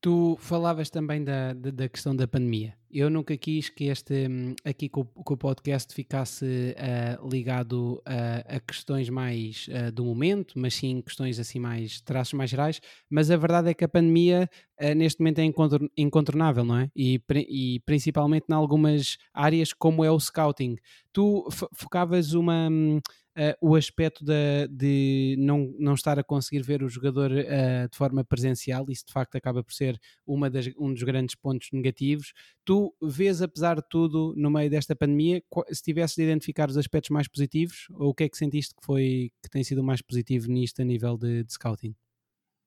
[0.00, 2.72] Tu falavas também da, da, da, questão da pandemia.
[2.88, 9.10] Eu nunca quis que este hum, aqui que o, podcast ficasse uh, ligado a, questões
[9.10, 12.80] mais uh, do momento, mas sim questões assim mais traços mais gerais.
[13.10, 14.48] Mas a verdade é que a pandemia
[14.80, 15.52] uh, neste momento é
[15.96, 16.88] incontornável, não é?
[16.94, 20.76] E, e principalmente em algumas áreas como é o scouting.
[21.12, 21.44] Tu
[21.74, 23.00] focavas uma hum,
[23.38, 28.24] uh, o aspecto de não, não estar a conseguir ver o jogador uh, de forma
[28.24, 32.32] presencial, isso de facto acaba por ser uma das, um dos grandes pontos negativos.
[32.64, 37.10] Tu vês, apesar de tudo, no meio desta pandemia, se tivesses de identificar os aspectos
[37.10, 40.48] mais positivos, ou o que é que sentiste que foi que tem sido mais positivo
[40.48, 41.94] nisto a nível de, de scouting?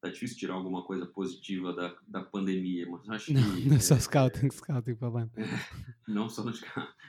[0.02, 3.70] Tá difícil tirar alguma coisa positiva da, da pandemia, mas acho não, que.
[3.70, 5.32] Não é só scouting, scouting falando.
[6.08, 6.52] não só no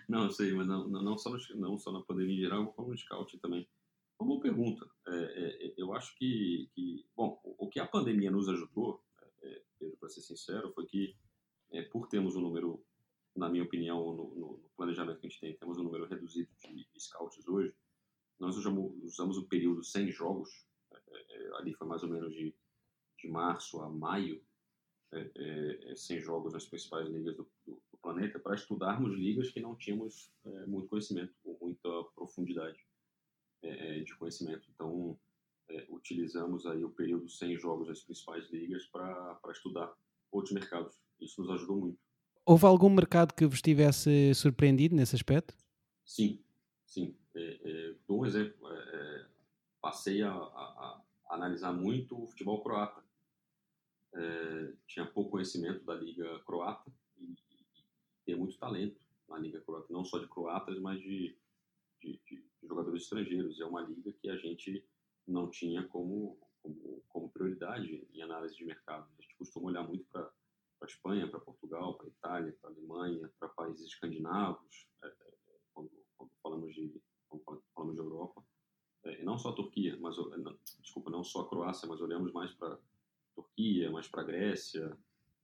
[0.08, 2.98] Não, sei, mas não, não, só no, não só na pandemia em geral, como no
[2.98, 3.66] scouting também.
[4.20, 4.86] Uma boa pergunta.
[5.08, 7.06] É, é, é, eu acho que, que.
[7.16, 9.02] Bom, o que a pandemia nos ajudou,
[9.42, 11.16] é, é para ser sincero, foi que,
[11.90, 12.84] por termos um número,
[13.34, 16.86] na minha opinião, no, no, planejamento que a gente tem, temos um número reduzido de,
[16.92, 17.74] de scouts hoje,
[18.38, 20.50] nós usamos, usamos o período sem jogos,
[21.58, 22.54] ali foi mais ou menos de
[23.22, 24.42] de março a maio,
[25.12, 29.50] é, é, é, sem jogos nas principais ligas do, do, do planeta, para estudarmos ligas
[29.50, 32.78] que não tínhamos é, muito conhecimento, ou muita profundidade
[33.62, 34.68] é, é, de conhecimento.
[34.74, 35.18] Então,
[35.88, 39.90] utilizamos aí o período sem jogos nas principais ligas para estudar
[40.30, 41.00] outros mercados.
[41.18, 41.98] Isso nos ajudou muito.
[42.44, 45.54] Houve algum mercado que vos tivesse surpreendido nesse aspecto?
[46.04, 46.44] Sim,
[46.84, 47.16] sim.
[48.06, 48.68] Dou um exemplo.
[49.80, 53.01] passei a, a, a analisar muito o futebol croata
[54.14, 57.34] é, tinha pouco conhecimento da liga croata e,
[58.26, 61.36] e, muito talento na liga croata, não só de croatas, mas de,
[62.00, 63.60] de, de, jogadores estrangeiros.
[63.60, 64.84] É uma liga que a gente
[65.26, 69.08] não tinha como, como, como prioridade em análise de mercado.
[69.18, 70.30] A gente costuma olhar muito para
[70.82, 75.12] para Espanha, para Portugal, para Itália, para Alemanha, para países escandinavos, é,
[75.72, 78.44] quando, quando, falamos de quando falamos de Europa,
[79.04, 82.52] é, não só a Turquia, mas não, desculpa, não só a Croácia, mas olhamos mais
[82.54, 82.78] para
[83.34, 84.96] Turquia, mais para Grécia,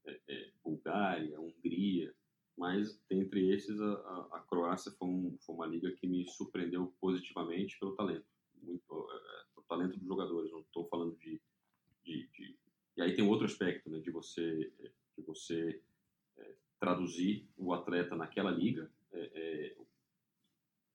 [0.05, 2.13] é, é, Bulgária, Hungria,
[2.57, 6.93] mas dentre esses a, a, a Croácia foi, um, foi, uma liga que me surpreendeu
[6.99, 8.25] positivamente pelo talento,
[8.61, 10.51] muito, é, é talento dos jogadores.
[10.51, 11.39] Não estou falando de,
[12.03, 12.57] de, de,
[12.97, 14.71] e aí tem outro aspecto, né, de você
[15.17, 15.81] de você
[16.37, 19.77] é, traduzir o atleta naquela liga, é, é,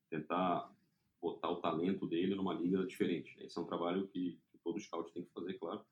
[0.09, 0.75] tentar
[1.21, 3.37] botar o talento dele numa liga diferente.
[3.39, 5.85] Esse é um trabalho que, que todo scout tem que fazer, claro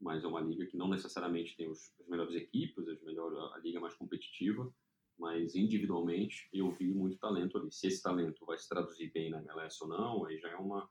[0.00, 3.58] mas é uma liga que não necessariamente tem os, as melhores equipes, as melhor, a
[3.58, 4.72] liga mais competitiva,
[5.18, 7.70] mas individualmente eu vi muito talento ali.
[7.70, 10.88] Se esse talento vai se traduzir bem na MLS ou não, aí já é uma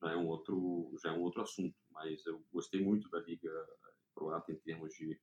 [0.00, 1.76] já é um outro já é um outro assunto.
[1.90, 3.50] Mas eu gostei muito da liga
[4.14, 5.20] croata em termos de,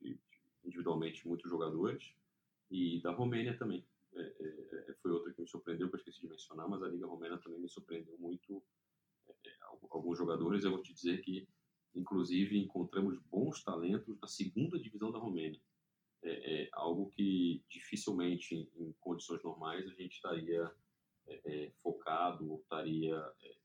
[0.00, 0.20] de, de
[0.64, 2.14] individualmente muitos jogadores
[2.70, 3.86] e da Romênia também.
[4.14, 6.88] É, é, é foi outra que me surpreendeu, que eu esqueci de mencionar, mas a
[6.88, 8.62] liga romena também me surpreendeu muito.
[9.26, 9.56] É, é,
[9.90, 11.48] alguns jogadores, eu vou te dizer que
[11.94, 15.60] Inclusive, encontramos bons talentos na segunda divisão da Romênia.
[16.22, 20.70] É, é algo que dificilmente, em, em, condições normais, a gente estaria
[21.26, 23.56] é, é focado ou estaria é,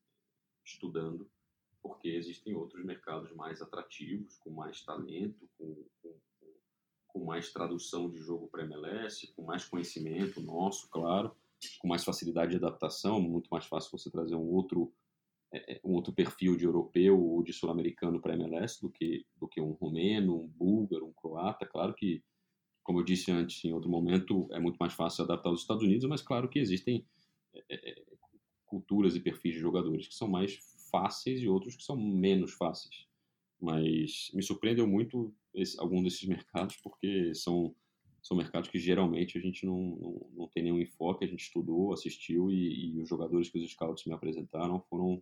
[0.64, 1.30] estudando,
[1.82, 6.20] porque existem outros mercados mais atrativos, com mais talento, com, com,
[7.08, 11.36] com mais tradução de jogo para MLS, com mais conhecimento nosso, claro,
[11.80, 14.94] com mais facilidade de adaptação, muito mais fácil você trazer um outro
[15.84, 19.72] um outro perfil de europeu ou de sul-americano para MLS do que, do que um
[19.72, 21.66] romeno, um búlgaro, um croata.
[21.66, 22.24] Claro que,
[22.84, 26.08] como eu disse antes, em outro momento, é muito mais fácil adaptar aos Estados Unidos,
[26.08, 27.06] mas claro que existem
[27.54, 28.04] é, é,
[28.66, 30.60] culturas e perfis de jogadores que são mais
[30.92, 33.08] fáceis e outros que são menos fáceis.
[33.60, 37.76] Mas me surpreendeu muito esse, algum desses mercados, porque são,
[38.22, 41.92] são mercados que geralmente a gente não, não, não tem nenhum enfoque, a gente estudou,
[41.92, 45.22] assistiu e, e os jogadores que os scouts me apresentaram foram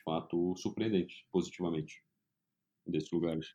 [0.00, 2.02] de fato surpreendentes, positivamente,
[2.86, 3.46] desses lugares.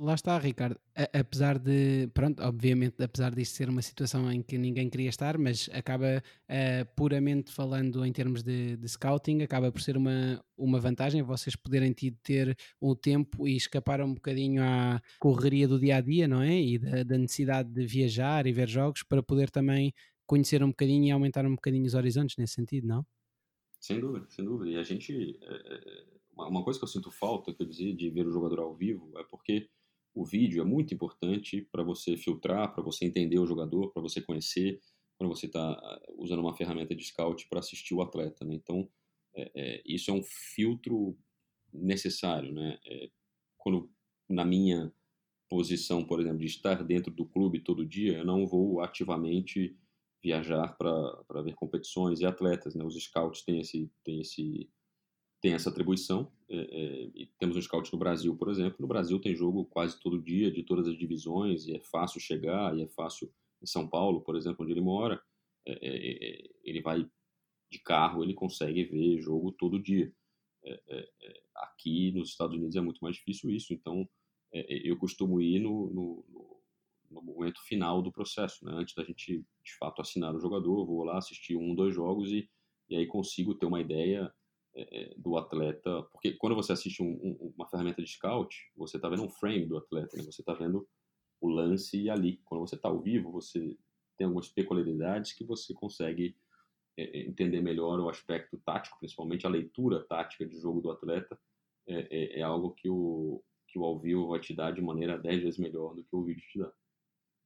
[0.00, 0.78] Lá está, Ricardo.
[0.96, 5.36] A, apesar de, pronto, obviamente, apesar disto ser uma situação em que ninguém queria estar,
[5.36, 10.78] mas acaba uh, puramente falando em termos de, de, scouting, acaba por ser uma, uma
[10.78, 16.00] vantagem vocês poderem ter um tempo e escapar um bocadinho à correria do dia a
[16.00, 16.54] dia, não é?
[16.54, 19.92] E da, da necessidade de viajar e ver jogos para poder também
[20.26, 23.04] conhecer um bocadinho e aumentar um bocadinho os horizontes nesse sentido, não?
[23.80, 24.70] Sem dúvida, sem dúvida.
[24.70, 25.38] E a gente.
[25.42, 28.74] É, é, uma coisa que eu sinto falta, quer dizer, de ver o jogador ao
[28.74, 29.68] vivo, é porque
[30.14, 34.20] o vídeo é muito importante para você filtrar, para você entender o jogador, para você
[34.20, 34.80] conhecer,
[35.18, 38.44] para você estar tá usando uma ferramenta de scout para assistir o atleta.
[38.44, 38.54] Né?
[38.54, 38.88] Então,
[39.34, 41.16] é, é, isso é um filtro
[41.72, 42.52] necessário.
[42.52, 42.78] Né?
[42.86, 43.10] É,
[43.56, 43.90] quando,
[44.28, 44.92] na minha
[45.48, 49.76] posição, por exemplo, de estar dentro do clube todo dia, eu não vou ativamente
[50.22, 52.74] viajar para ver competições e atletas.
[52.74, 52.84] Né?
[52.84, 54.68] Os scouts têm, esse, têm, esse,
[55.40, 56.32] têm essa atribuição.
[56.48, 56.56] É,
[57.22, 58.76] é, temos um scout no Brasil, por exemplo.
[58.80, 62.76] No Brasil tem jogo quase todo dia, de todas as divisões, e é fácil chegar,
[62.76, 63.32] e é fácil
[63.62, 65.22] em São Paulo, por exemplo, onde ele mora.
[65.66, 67.08] É, é, é ele vai
[67.70, 70.12] de carro, ele consegue ver jogo todo dia.
[71.54, 74.08] aqui nos Estados Unidos é muito mais difícil isso, então
[74.52, 76.47] eu costumo ir no, no no
[77.10, 78.72] momento final do processo, né?
[78.74, 82.48] antes da gente de fato assinar o jogador, vou lá assistir um, dois jogos e,
[82.88, 84.32] e aí consigo ter uma ideia
[84.74, 89.08] é, do atleta, porque quando você assiste um, um, uma ferramenta de scout, você está
[89.08, 90.22] vendo um frame do atleta, né?
[90.22, 90.86] você está vendo
[91.40, 92.40] o lance ali.
[92.44, 93.76] Quando você está ao vivo, você
[94.16, 96.36] tem algumas peculiaridades que você consegue
[96.96, 101.38] é, entender melhor o aspecto tático, principalmente a leitura tática de jogo do atleta,
[101.86, 105.16] é, é, é algo que o, que o ao vivo vai te dar de maneira
[105.16, 106.72] 10 vezes melhor do que o vídeo te dá.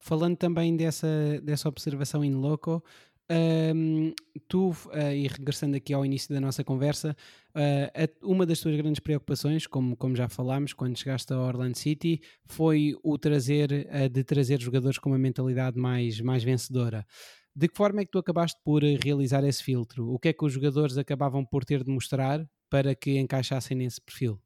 [0.05, 2.83] Falando também dessa, dessa observação in loco,
[3.31, 4.13] um,
[4.49, 7.17] tu, uh, e regressando aqui ao início da nossa conversa,
[7.55, 12.21] uh, uma das tuas grandes preocupações, como, como já falámos, quando chegaste a Orlando City,
[12.47, 17.07] foi o trazer, uh, de trazer jogadores com uma mentalidade mais, mais vencedora.
[17.55, 20.13] De que forma é que tu acabaste por realizar esse filtro?
[20.13, 24.01] O que é que os jogadores acabavam por ter de mostrar para que encaixassem nesse
[24.01, 24.37] perfil?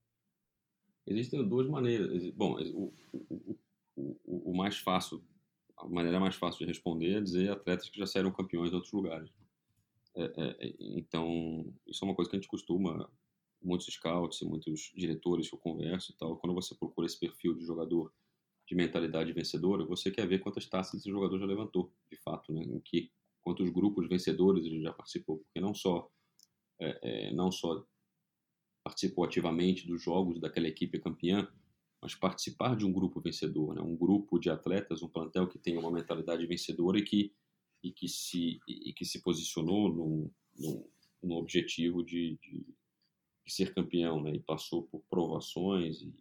[1.06, 2.30] Existem duas maneiras.
[2.32, 3.58] Bom, o, o,
[3.96, 5.24] o, o mais fácil
[5.78, 8.92] a maneira mais fácil de responder é dizer atletas que já saíram campeões em outros
[8.92, 9.30] lugares.
[10.16, 13.10] É, é, é, então, isso é uma coisa que a gente costuma,
[13.62, 17.54] muitos scouts e muitos diretores que eu converso e tal, quando você procura esse perfil
[17.54, 18.12] de jogador
[18.66, 22.62] de mentalidade vencedora, você quer ver quantas taças esse jogador já levantou, de fato, né?
[22.62, 23.12] Em que,
[23.42, 26.10] quantos grupos vencedores ele já participou, porque não só,
[26.80, 27.86] é, é, não só
[28.82, 31.48] participou ativamente dos jogos daquela equipe campeã,
[32.06, 33.82] mas participar de um grupo vencedor, né?
[33.82, 37.34] um grupo de atletas, um plantel que tem uma mentalidade vencedora e que,
[37.82, 40.88] e que, se, e que se posicionou no, no,
[41.20, 42.64] no objetivo de, de,
[43.44, 44.36] de, ser campeão né?
[44.36, 46.14] e passou por provações e,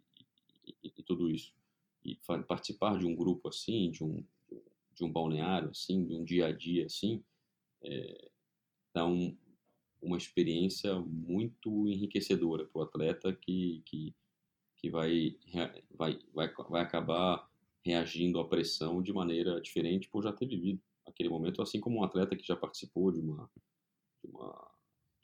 [0.66, 1.54] e, e, tudo isso.
[2.04, 2.18] E
[2.48, 4.24] participar de um grupo assim, de um,
[4.92, 7.22] de um balneário assim, de um dia a dia assim,
[7.84, 8.28] é,
[8.92, 9.38] dá um,
[10.02, 14.12] uma experiência muito enriquecedora para o atleta que, que
[14.86, 15.36] que vai,
[15.96, 17.50] vai, vai, vai acabar
[17.84, 22.04] reagindo à pressão de maneira diferente por já ter vivido aquele momento, assim como um
[22.04, 23.50] atleta que já participou de uma,
[24.22, 24.70] de uma,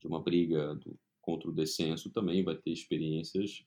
[0.00, 3.64] de uma briga do, contra o descenso também vai ter experiências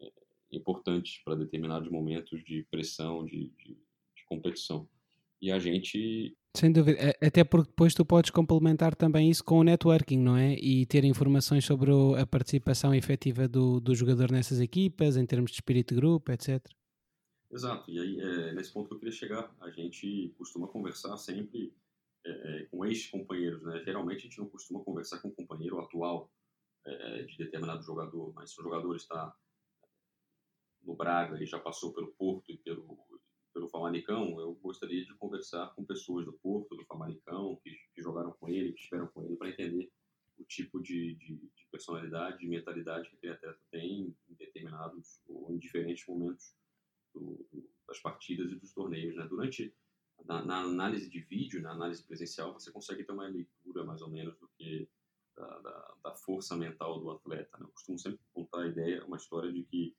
[0.00, 0.12] é,
[0.52, 4.88] importantes para determinados momentos de pressão, de, de, de competição.
[5.40, 9.64] E a gente sem dúvida, até porque depois tu podes complementar também isso com o
[9.64, 10.54] networking, não é?
[10.54, 15.56] E ter informações sobre a participação efetiva do, do jogador nessas equipas, em termos de
[15.56, 16.62] espírito de grupo, etc.
[17.50, 19.54] Exato, e aí é nesse ponto que eu queria chegar.
[19.60, 21.74] A gente costuma conversar sempre
[22.24, 23.82] é, com ex-companheiros, né?
[23.84, 26.30] Geralmente a gente não costuma conversar com um companheiro atual
[26.86, 29.34] é, de determinado jogador, mas se o jogador está
[30.82, 32.98] no Braga e já passou pelo Porto e pelo
[33.52, 38.32] pelo Famalicão, eu gostaria de conversar com pessoas do Porto, do Famalicão, que, que jogaram
[38.32, 39.90] com ele, que estiveram com ele, para entender
[40.38, 45.52] o tipo de, de, de, personalidade, de mentalidade que aquele atleta tem em determinados ou
[45.54, 46.54] em diferentes momentos
[47.14, 49.14] do, do, das partidas e dos torneios.
[49.14, 49.26] Né?
[49.28, 49.74] Durante
[50.24, 54.08] na, na, análise de vídeo, na análise presencial, você consegue ter uma leitura mais ou
[54.08, 54.88] menos do que
[55.36, 57.58] da, da, da força mental do atleta.
[57.58, 57.66] Né?
[57.66, 59.94] Eu costumo sempre contar a ideia, uma história de que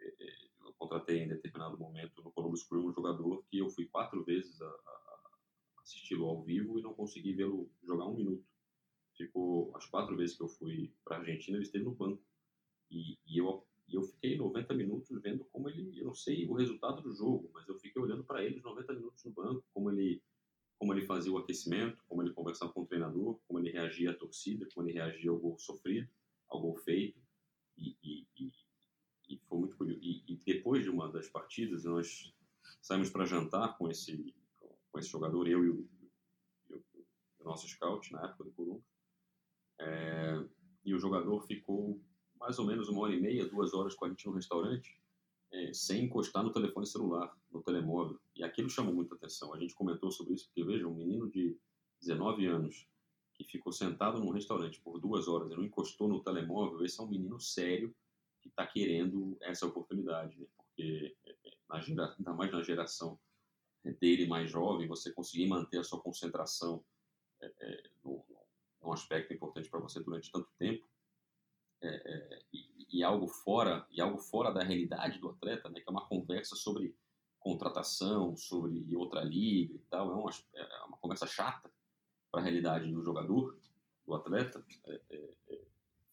[0.00, 0.49] é,
[0.80, 4.66] contratei em determinado momento no Columbus Crew um jogador que eu fui quatro vezes a,
[4.66, 5.30] a
[5.82, 8.44] assisti-lo ao vivo e não consegui vê-lo jogar um minuto.
[9.14, 12.22] Ficou as quatro vezes que eu fui para a Argentina, ele esteve no banco.
[12.90, 17.02] E, e, eu, eu fiquei 90 minutos vendo como ele, eu não sei o resultado
[17.02, 20.22] do jogo, mas eu fiquei olhando para ele 90 minutos no banco, como ele
[20.78, 24.14] como ele fazia o aquecimento, como ele conversava com o treinador, como ele reagia à
[24.14, 26.08] torcida, como ele reagia ao gol sofrido,
[26.48, 27.20] ao gol feito.
[27.76, 28.26] E, e,
[29.30, 30.00] e foi muito curioso.
[30.02, 32.34] E, e, depois de uma das partidas, nós
[32.82, 34.34] saímos para jantar com esse,
[34.90, 35.88] com esse jogador, eu e o,
[36.68, 38.84] e o, nosso scout na época do Columbus.
[39.78, 40.44] É,
[40.84, 42.00] e o jogador ficou
[42.38, 45.00] mais ou menos uma hora e meia, duas horas com a gente no restaurante,
[45.52, 48.18] é, sem encostar no telefone celular, no telemóvel.
[48.34, 49.54] E aquilo chamou muita atenção.
[49.54, 51.56] A gente comentou sobre isso, porque veja, um menino de
[52.00, 52.88] 19 anos
[53.34, 57.02] que ficou sentado num restaurante por duas horas e não encostou no telemóvel, esse é
[57.02, 57.94] um menino sério
[58.40, 60.46] que está querendo essa oportunidade, né?
[60.56, 63.18] porque é, é, na gera, ainda mais na geração
[63.98, 66.84] dele mais jovem, você conseguir manter a sua concentração
[67.40, 67.90] é, é,
[68.92, 70.84] aspecto importante para você durante tanto tempo
[71.82, 75.80] é, é, e, e, algo fora e algo fora da realidade do atleta, né?
[75.80, 76.94] Que é uma conversa sobre
[77.38, 80.10] contratação, sobre outra liga e tal.
[80.10, 81.70] É uma, é uma conversa chata
[82.30, 83.58] para a realidade do jogador,
[84.06, 84.62] do atleta.
[84.86, 85.62] É, é, é,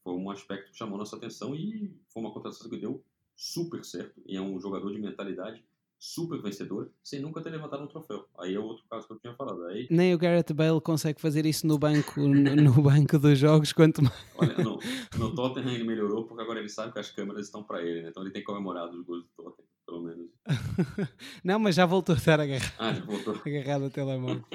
[0.07, 3.03] foi um aspecto que chamou nossa atenção e foi uma contratação que deu
[3.35, 4.21] super certo.
[4.25, 5.61] E é um jogador de mentalidade
[5.99, 8.25] super vencedor sem nunca ter levantado um troféu.
[8.39, 9.65] Aí é outro caso que eu tinha falado.
[9.65, 9.85] Aí...
[9.91, 14.15] Nem o Gareth Bale consegue fazer isso no banco, no banco dos jogos, quanto mais.
[14.38, 14.79] Olha, no,
[15.17, 18.09] no Tottenham ele melhorou porque agora ele sabe que as câmeras estão para ele, né?
[18.09, 20.29] Então ele tem comemorado os gols do Tottenham, pelo menos.
[21.43, 22.75] Não, mas já voltou a estar agarrado.
[22.79, 23.35] Ah, já voltou.
[23.45, 24.45] agarrado ao telemóvel.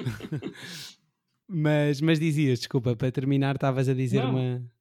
[1.47, 4.31] mas, mas dizias, desculpa, para terminar, estavas a dizer Não.
[4.31, 4.72] uma.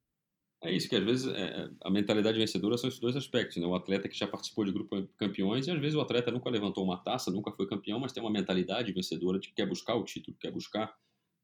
[0.65, 3.67] É isso, que às vezes é, a mentalidade vencedora são esses dois aspectos, né?
[3.67, 6.85] O atleta que já participou de grupo campeões e às vezes o atleta nunca levantou
[6.85, 10.05] uma taça, nunca foi campeão, mas tem uma mentalidade vencedora de que quer buscar o
[10.05, 10.95] título, quer buscar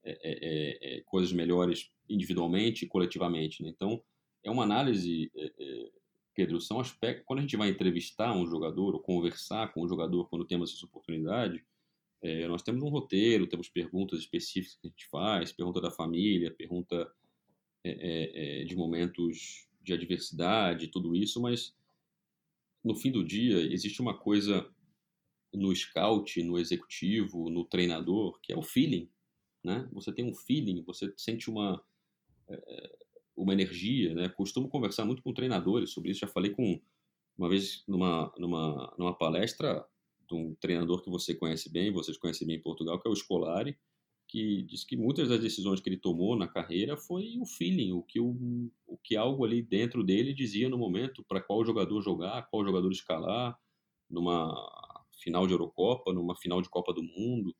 [0.04, 3.70] é, é, é, coisas melhores individualmente e coletivamente, né?
[3.70, 4.00] Então,
[4.44, 5.90] é uma análise, é, é,
[6.32, 7.24] Pedro, são aspectos...
[7.26, 10.86] Quando a gente vai entrevistar um jogador ou conversar com um jogador quando temos essa
[10.86, 11.64] oportunidade,
[12.22, 16.52] é, nós temos um roteiro, temos perguntas específicas que a gente faz, pergunta da família,
[16.52, 17.10] pergunta
[17.90, 21.74] é, é, de momentos de adversidade, tudo isso, mas
[22.84, 24.68] no fim do dia existe uma coisa
[25.52, 29.08] no scout, no executivo, no treinador, que é o feeling,
[29.64, 29.88] né?
[29.92, 31.82] Você tem um feeling, você sente uma
[32.48, 32.98] é,
[33.36, 34.28] uma energia, né?
[34.28, 36.20] Costumo conversar muito com treinadores sobre isso.
[36.20, 36.80] Já falei com
[37.36, 39.86] uma vez numa numa numa palestra
[40.28, 43.16] de um treinador que você conhece bem, vocês conhecem bem em Portugal, que é o
[43.16, 43.78] Scolari,
[44.28, 48.02] que diz que muitas das decisões que ele tomou na carreira foi o feeling, o
[48.02, 52.46] que, o, o que algo ali dentro dele dizia no momento para qual jogador jogar,
[52.50, 53.58] qual jogador escalar,
[54.08, 54.54] numa
[55.22, 57.56] final de Eurocopa, numa final de Copa do Mundo.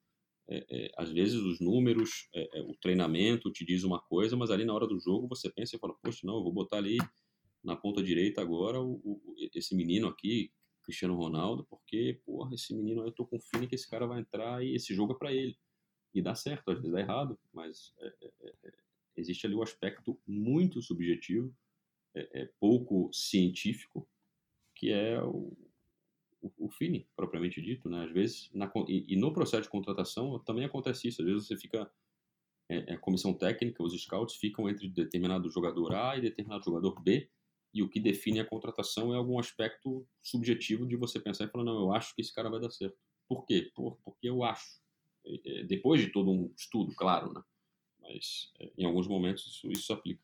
[0.50, 4.64] É, é, às vezes os números, é, o treinamento te diz uma coisa, mas ali
[4.64, 6.98] na hora do jogo você pensa e fala, poxa, não, eu vou botar ali
[7.64, 10.50] na ponta direita agora o, o, esse menino aqui,
[10.82, 14.64] Cristiano Ronaldo, porque, porra, esse menino eu tô com feeling que esse cara vai entrar
[14.64, 15.56] e esse jogo é para ele
[16.14, 18.72] e dá certo, às vezes dá errado, mas é, é, é,
[19.16, 21.54] existe ali o um aspecto muito subjetivo,
[22.14, 24.08] é, é, pouco científico,
[24.74, 25.56] que é o,
[26.40, 28.04] o, o feeling, propriamente dito, né?
[28.04, 31.56] Às vezes, na, e, e, no processo de contratação também acontece isso, às vezes você
[31.56, 31.90] fica,
[32.68, 37.28] é, a comissão técnica, os scouts ficam entre determinado jogador A e determinado jogador B,
[37.74, 41.64] e o que define a contratação é algum aspecto subjetivo de você pensar e falar,
[41.64, 42.96] não, eu acho que esse cara vai dar certo.
[43.28, 43.70] Por quê?
[43.74, 44.80] Por, porque eu acho
[45.66, 47.42] depois de todo um estudo, claro, né?
[48.00, 50.22] mas é, em alguns momentos isso, isso se aplica.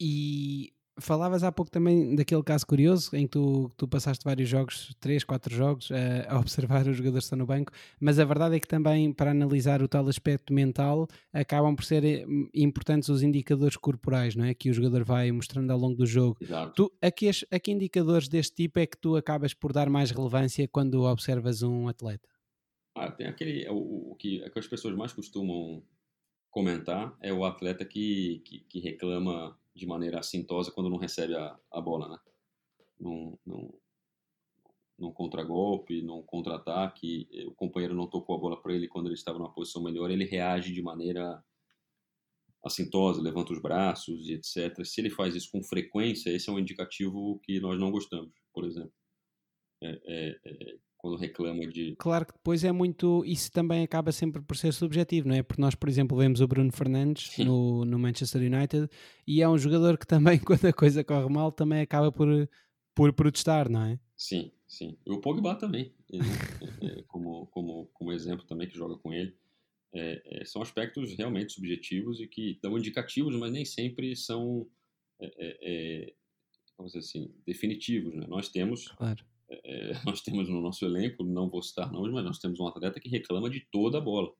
[0.00, 4.94] E falavas há pouco também daquele caso curioso em que tu, tu passaste vários jogos,
[4.98, 8.56] três, quatro jogos, a, a observar os jogadores que estão no banco, mas a verdade
[8.56, 13.22] é que também para analisar o tal aspecto mental acabam por ser eh, importantes os
[13.22, 14.54] indicadores corporais, não é?
[14.54, 16.36] Que o jogador vai mostrando ao longo do jogo.
[16.40, 16.72] Exato.
[16.74, 20.10] Tu, a, que, a que indicadores deste tipo é que tu acabas por dar mais
[20.10, 22.35] relevância quando observas um atleta?
[22.96, 23.62] Ah, tem aquele.
[23.62, 25.82] É o, o, que, é que as pessoas mais costumam
[26.50, 31.58] comentar é o atleta que, que, que reclama de maneira assintosa quando não recebe a,
[31.70, 32.18] a bola, né?
[32.98, 33.70] Num, num,
[34.98, 39.38] num contragolpe, num contra-ataque, o companheiro não tocou a bola para ele quando ele estava
[39.38, 41.44] numa posição melhor, ele reage de maneira
[42.64, 44.82] assintosa, levanta os braços e etc.
[44.86, 48.64] Se ele faz isso com frequência, esse é um indicativo que nós não gostamos, por
[48.64, 48.92] exemplo.
[49.82, 51.94] É, é, é, quando reclama de.
[51.96, 53.24] Claro que depois é muito.
[53.24, 55.42] Isso também acaba sempre por ser subjetivo, não é?
[55.42, 58.88] Porque nós, por exemplo, vemos o Bruno Fernandes no, no Manchester United
[59.26, 62.28] e é um jogador que também, quando a coisa corre mal, também acaba por,
[62.94, 64.00] por protestar, não é?
[64.16, 64.98] Sim, sim.
[65.06, 66.24] E o Pogba também, ele,
[66.82, 69.36] é, é, como, como, como exemplo também que joga com ele.
[69.94, 74.68] É, é, são aspectos realmente subjetivos e que dão indicativos, mas nem sempre são,
[75.20, 76.12] é,
[76.76, 78.14] vamos dizer assim, definitivos.
[78.14, 78.26] Né?
[78.26, 82.38] Nós temos claro é, nós temos no nosso elenco, não vou citar nomes, mas nós
[82.38, 84.32] temos um atleta que reclama de toda a bola.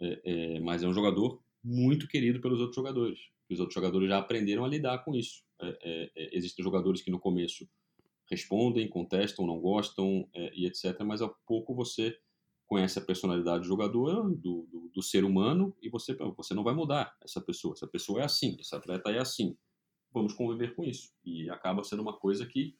[0.00, 3.18] É, é, mas é um jogador muito querido pelos outros jogadores.
[3.50, 5.42] Os outros jogadores já aprenderam a lidar com isso.
[5.60, 7.68] É, é, é, existem jogadores que no começo
[8.30, 11.00] respondem, contestam, não gostam e etc.
[11.04, 12.16] Mas a pouco você
[12.64, 16.72] conhece a personalidade do jogador, do, do, do, ser humano, e você, você não vai
[16.72, 17.74] mudar essa pessoa.
[17.74, 19.56] Essa pessoa é assim, esse atleta é assim.
[20.12, 21.12] Vamos conviver com isso.
[21.24, 22.76] E acaba sendo uma coisa que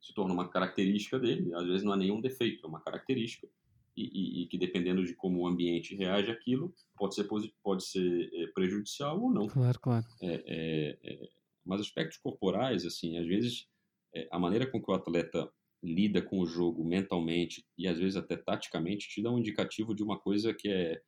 [0.00, 3.48] se torna uma característica dele, às vezes não é nenhum defeito, é uma característica,
[3.96, 7.28] e, e, e que dependendo de como o ambiente reage àquilo, pode ser,
[7.62, 9.46] pode ser é, prejudicial ou não.
[9.46, 10.06] Claro, claro.
[10.22, 11.28] É, é, é,
[11.64, 13.68] mas aspectos corporais, assim, às vezes
[14.14, 15.50] é, a maneira com que o atleta
[15.82, 20.02] lida com o jogo mentalmente e às vezes até taticamente te dá um indicativo de
[20.02, 21.02] uma coisa que é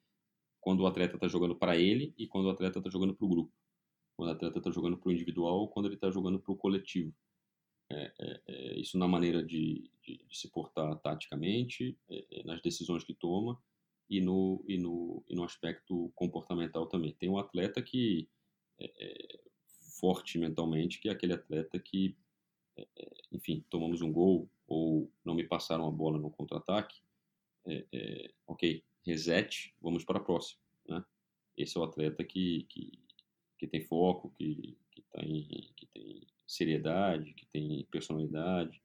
[0.61, 3.29] quando o atleta está jogando para ele e quando o atleta está jogando para o
[3.29, 3.53] grupo.
[4.17, 6.57] Quando o atleta está jogando para o individual ou quando ele está jogando para o
[6.57, 7.13] coletivo
[7.93, 12.63] é, é, é, isso na maneira de, de, de se portar taticamente, é, é, nas
[12.63, 13.63] decisões que toma
[14.09, 17.13] e no, e, no, e no aspecto comportamental também.
[17.13, 18.29] Tem um atleta que
[18.79, 19.41] é,
[20.01, 22.17] forte mentalmente, que é aquele atleta que,
[23.31, 27.01] enfim, tomamos um gol ou não me passaram a bola no contra-ataque,
[28.47, 30.61] ok, reset, vamos para a próxima.
[30.89, 31.05] Né?
[31.57, 32.99] Esse é o atleta que, que,
[33.59, 38.83] que tem foco, que, que, tem, que tem seriedade, que tem personalidade.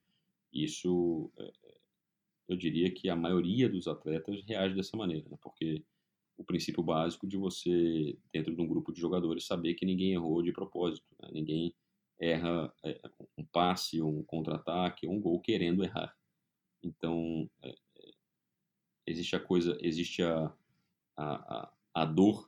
[0.53, 1.77] Isso, é, é,
[2.49, 5.37] eu diria que a maioria dos atletas reage dessa maneira, né?
[5.41, 5.83] porque
[6.37, 10.41] o princípio básico de você, dentro de um grupo de jogadores, saber que ninguém errou
[10.41, 11.29] de propósito, né?
[11.31, 11.73] ninguém
[12.19, 12.99] erra é,
[13.37, 16.15] um passe, um contra-ataque, um gol querendo errar.
[16.81, 17.49] Então,
[19.05, 20.53] existe a coisa, existe a,
[21.15, 22.47] a, a dor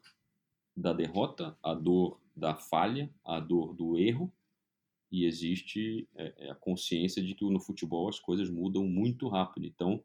[0.76, 4.32] da derrota, a dor da falha, a dor do erro,
[5.12, 9.66] e existe é, é, a consciência de que no futebol as coisas mudam muito rápido.
[9.66, 10.04] Então,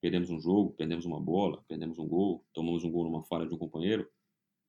[0.00, 3.54] perdemos um jogo, perdemos uma bola, perdemos um gol, tomamos um gol numa falha de
[3.54, 4.08] um companheiro,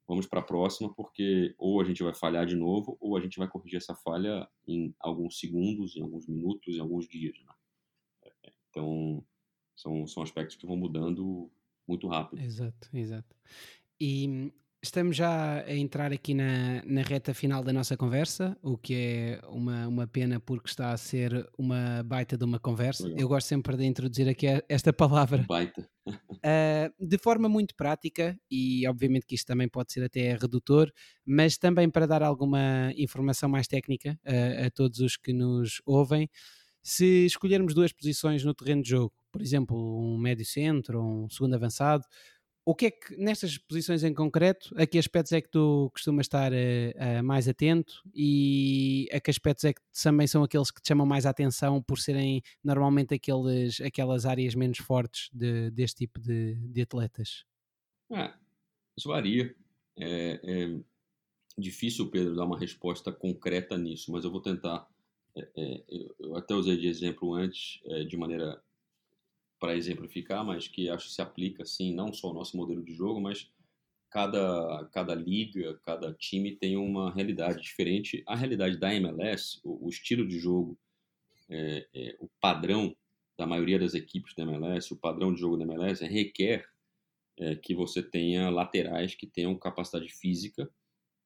[0.07, 3.39] vamos para a próxima, porque ou a gente vai falhar de novo, ou a gente
[3.39, 7.37] vai corrigir essa falha em alguns segundos, em alguns minutos, em alguns dias.
[7.39, 7.53] Né?
[8.25, 9.25] É, é, então,
[9.75, 11.49] são, são aspectos que vão mudando
[11.87, 12.41] muito rápido.
[12.41, 13.35] Exato, exato.
[13.99, 14.51] E
[14.83, 19.41] Estamos já a entrar aqui na, na reta final da nossa conversa, o que é
[19.47, 23.03] uma, uma pena porque está a ser uma baita de uma conversa.
[23.03, 23.19] Legal.
[23.19, 25.45] Eu gosto sempre de introduzir aqui esta palavra.
[25.47, 25.87] Baita.
[26.07, 26.17] uh,
[26.99, 30.91] de forma muito prática, e obviamente que isto também pode ser até redutor,
[31.23, 36.27] mas também para dar alguma informação mais técnica uh, a todos os que nos ouvem.
[36.81, 41.29] Se escolhermos duas posições no terreno de jogo, por exemplo, um médio centro ou um
[41.29, 42.03] segundo avançado,
[42.63, 46.25] o que é que, nestas posições em concreto, a que aspectos é que tu costumas
[46.25, 50.87] estar uh, mais atento e a que aspectos é que também são aqueles que te
[50.87, 56.19] chamam mais a atenção por serem normalmente aqueles, aquelas áreas menos fortes de, deste tipo
[56.19, 57.45] de, de atletas?
[58.11, 58.37] Ah,
[58.95, 59.55] isso varia.
[59.97, 60.79] É, é,
[61.57, 64.87] difícil, Pedro, dar uma resposta concreta nisso, mas eu vou tentar.
[65.35, 65.83] É, é
[66.19, 68.61] eu até usei de exemplo antes, é, de maneira
[69.61, 72.95] para exemplificar, mas que acho que se aplica, sim, não só ao nosso modelo de
[72.95, 73.47] jogo, mas
[74.09, 78.23] cada, cada liga, cada time tem uma realidade diferente.
[78.27, 80.75] A realidade da MLS, o, o estilo de jogo,
[81.47, 82.97] é, é, o padrão
[83.37, 86.67] da maioria das equipes da MLS, o padrão de jogo da MLS requer
[87.37, 90.67] é, que você tenha laterais que tenham capacidade física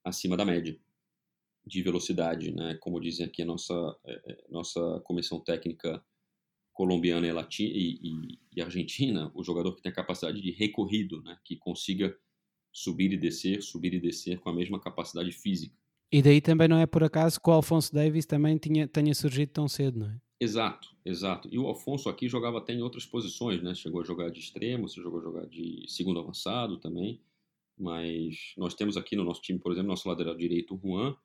[0.04, 0.78] acima da média
[1.66, 2.76] de velocidade, né?
[2.82, 6.04] Como dizem aqui a nossa é, é, nossa comissão técnica
[6.76, 11.40] colombiana e, Latina, e, e, Argentina, o jogador que tem a capacidade de recorrido, né,
[11.44, 12.16] que consiga
[12.72, 15.74] subir e descer, subir e descer com a mesma capacidade física.
[16.12, 19.52] E daí também não é por acaso que o Alfonso Davis também tinha, tenha surgido
[19.54, 20.22] tão cedo, não é?
[20.40, 21.48] Exato, exato.
[21.50, 23.74] E o Alfonso aqui jogava até em outras posições, né?
[23.74, 27.22] Chegou a jogar de extremo, chegou a jogar de segundo avançado também.
[27.78, 31.16] Mas nós temos aqui no nosso time, por exemplo, nosso lateral direito, o Juan,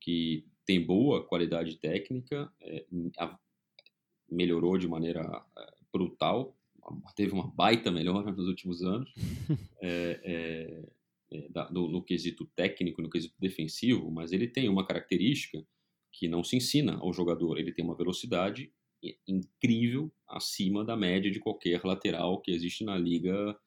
[0.00, 2.86] que tem boa qualidade técnica, é,
[4.34, 6.56] melhorou de maneira eh, brutal,
[7.16, 9.12] teve uma baita melhora nos últimos anos
[9.80, 14.86] é, é, é, da, no, no, quesito técnico, no quesito defensivo, mas ele tem uma
[14.86, 15.64] característica
[16.12, 17.58] que não se ensina ao jogador.
[17.58, 18.72] Ele tem uma velocidade
[19.26, 23.58] incrível acima da média de qualquer lateral que existe na liga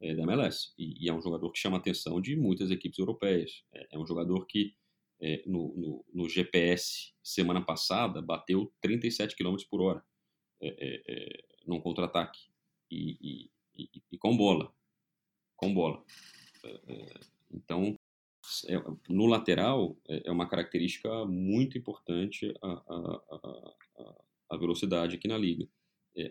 [0.00, 0.72] é, da MLS.
[0.78, 3.64] E, e, é um jogador que chama a atenção de muitas equipes europeias.
[3.72, 4.74] É, é um jogador que
[5.20, 10.04] é, no, no, no, GPS semana passada bateu 37 km por hora
[10.60, 12.38] é, é, é, num contra-ataque
[12.90, 14.72] e, e, e, e, com bola,
[15.56, 16.02] com bola.
[16.64, 17.20] É, é,
[17.52, 17.96] então,
[19.08, 25.68] no lateral é, uma característica muito importante a, a, a, a velocidade aqui na liga.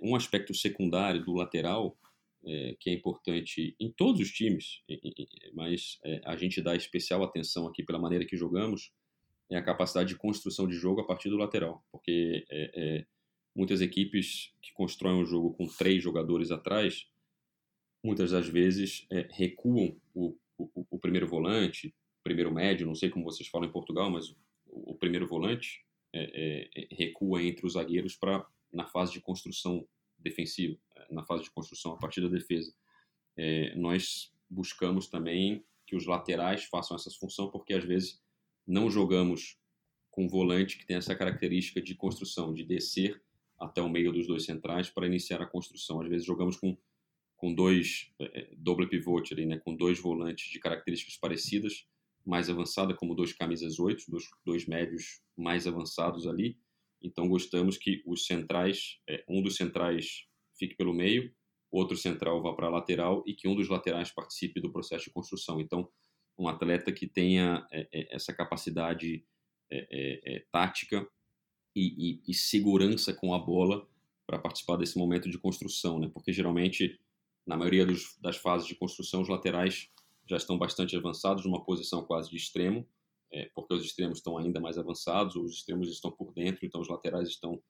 [0.01, 1.97] um aspecto secundário do lateral
[2.79, 4.83] que é importante em todos os times,
[5.55, 8.91] mas a gente dá especial atenção aqui pela maneira que jogamos,
[9.49, 13.05] é a capacidade de construção de jogo a partir do lateral, porque é, é,
[13.55, 17.07] muitas equipes que constroem um jogo com três jogadores atrás,
[18.03, 23.25] muitas das vezes é, recuam o, o, o, primeiro volante, primeiro médio, não sei como
[23.25, 27.73] vocês falam em Portugal, mas o, o primeiro volante é, é, é recua entre os
[27.73, 29.87] zagueiros para na fase de construção
[30.19, 30.77] defensiva,
[31.09, 32.73] na fase de construção a partir da defesa.
[33.37, 38.21] É, nós buscamos também que os laterais façam essa função, porque às vezes
[38.67, 39.57] não jogamos
[40.11, 43.21] com um volante que tem essa característica de construção, de descer
[43.59, 46.01] até o meio dos dois centrais para iniciar a construção.
[46.01, 46.77] Às vezes jogamos com,
[47.35, 51.87] com dois, é, é doble pivote ali, né, com dois volantes de características parecidas,
[52.25, 56.57] mais avançada, como dois camisas 8, dois, dois médios mais avançados ali,
[57.01, 60.25] Então gostamos que os centrais, é, um dos centrais
[60.57, 61.31] fique pelo meio,
[61.71, 65.11] outro central vá para a lateral e que um dos laterais participe do processo de
[65.11, 65.59] construção.
[65.59, 65.87] Então,
[66.37, 69.25] um atleta que tenha é, é, essa capacidade
[69.71, 71.07] é, é tática
[71.75, 73.87] e, e, e, segurança com a bola
[74.25, 76.09] para participar desse momento de construção, né?
[76.11, 76.99] Porque geralmente,
[77.45, 79.89] na maioria dos, das fases de construção, os laterais
[80.27, 82.87] já estão bastante avançados, numa posição quase de extremo,
[83.31, 86.87] é, porque os extremos estão ainda mais avançados, os extremos estão por dentro, então os
[86.87, 87.61] laterais estão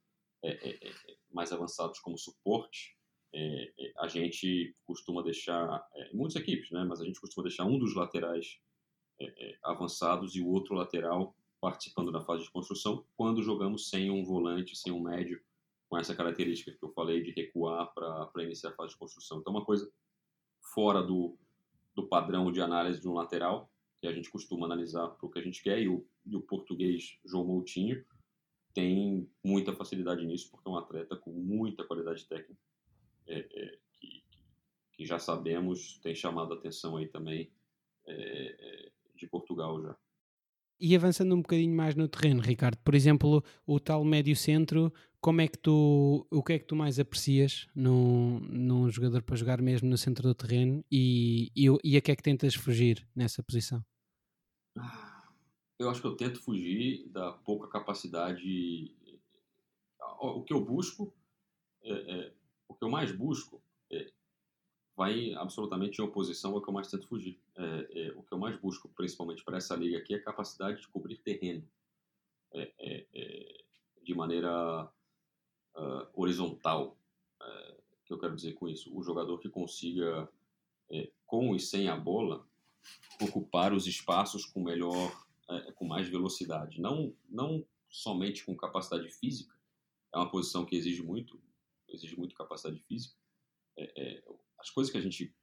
[0.44, 0.94] é, é, é
[1.32, 2.95] mais avançados como suporte.
[3.34, 5.84] É, é, a gente costuma deixar,
[6.14, 8.60] muitas equipes, né, mas a gente costuma deixar um dos laterais
[9.64, 11.36] avançados e o outro lateral
[11.66, 15.42] participando da fase de construção, quando jogamos sem um volante, sem um médio,
[15.90, 19.40] com essa característica que eu falei de recuar para iniciar a fase de construção.
[19.40, 19.92] Então, uma coisa
[20.76, 21.36] fora do,
[21.96, 23.68] do padrão de análise de um lateral,
[24.00, 26.42] que a gente costuma analisar para o que a gente quer, e o, e o
[26.44, 28.06] português João Moutinho
[28.72, 32.62] tem muita facilidade nisso, porque é um atleta com muita qualidade técnica,
[33.26, 34.24] é, é, que,
[34.94, 37.52] que, já sabemos, tem chamado a atenção aí também
[38.06, 39.98] é, é de Portugal já.
[40.80, 44.92] E avançando um bocadinho mais no terreno, Ricardo, por exemplo, o tal médio centro,
[45.22, 49.36] como é que tu, o que é que tu mais aprecias num, num jogador para
[49.36, 53.08] jogar mesmo no centro do terreno e, e, e a que é que tentas fugir
[53.16, 53.84] nessa posição?
[55.80, 58.94] Eu acho que eu tento fugir da pouca capacidade.
[60.20, 61.14] O que eu busco,
[61.82, 62.34] é, é,
[62.68, 63.62] o que eu mais busco
[64.96, 67.40] vai absolutamente em oposição ao que eu mais tento fugir.
[67.56, 70.82] É, é, o que eu mais busco, principalmente para essa liga aqui, é a capacidade
[70.82, 71.68] de cobrir terreno
[72.54, 73.64] é, é, é
[74.02, 74.86] de maneira
[75.76, 76.98] uh, horizontal.
[77.42, 78.96] Uh, que eu quero dizer com isso?
[78.96, 80.30] O jogador que consiga,
[81.26, 82.48] com e sem a bola,
[83.20, 85.26] ocupar os espaços com melhor,
[85.74, 86.80] com mais velocidade.
[86.80, 89.56] Não, não somente com capacidade física,
[90.14, 91.42] é uma posição que exige muito,
[91.90, 93.16] exige muito capacidade física.
[93.76, 94.24] É, é,
[94.60, 95.34] as coisas que a gente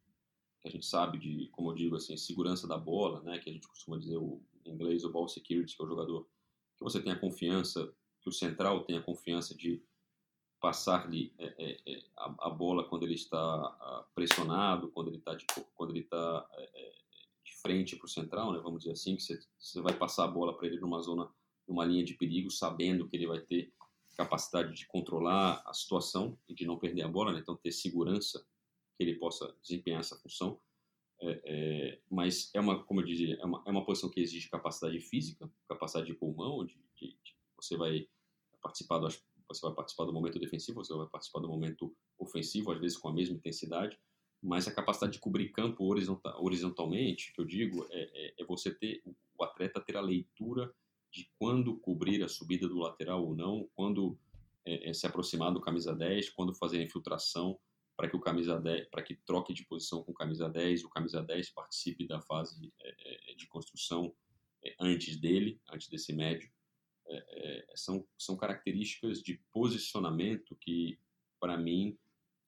[0.62, 3.52] que a gente sabe de, como eu digo assim, segurança da bola, né, que a
[3.52, 6.28] gente costuma dizer o, em inglês o ball security, que é o jogador
[6.76, 9.82] que você tenha confiança, que o central tenha confiança de
[10.60, 15.36] passar-lhe é, é, é a, a, bola quando ele está ah, pressionado, quando ele está
[15.36, 16.92] tipo, quando ele está é, é,
[17.44, 20.28] de frente para o central, né, vamos dizer assim, que você, você vai passar a
[20.28, 21.28] bola para ele numa zona,
[21.66, 23.74] numa linha de perigo, sabendo que ele vai ter
[24.16, 28.46] capacidade de controlar a situação e de não perder a bola, né, então ter segurança
[29.02, 30.60] ele possa desempenhar essa função.
[31.20, 34.48] É, é, mas é uma, como eu dizia, é uma, é uma posição que exige
[34.48, 38.08] capacidade física, capacidade de pulmão, de, de, de você vai
[38.60, 42.80] participar do, você vai participar do momento defensivo, você vai participar do momento ofensivo, às
[42.80, 43.98] vezes com a mesma intensidade,
[44.42, 48.74] mas a capacidade de cobrir campo horizontal, horizontalmente, que eu digo, é, é, é, você
[48.74, 49.02] ter
[49.38, 50.74] o atleta ter a leitura
[51.10, 54.18] de quando cobrir a subida do lateral ou não, quando
[54.64, 57.58] é, é se aproximar do camisa 10, quando fazer a infiltração,
[58.02, 60.88] para que o camisa 10, para que troque de posição com o camisa 10, o
[60.88, 64.12] camisa 10 participe da fase é, é, de construção
[64.64, 66.50] é, antes dele, antes desse médio.
[67.06, 70.98] É, é, são, são características de posicionamento que,
[71.38, 71.96] para mim,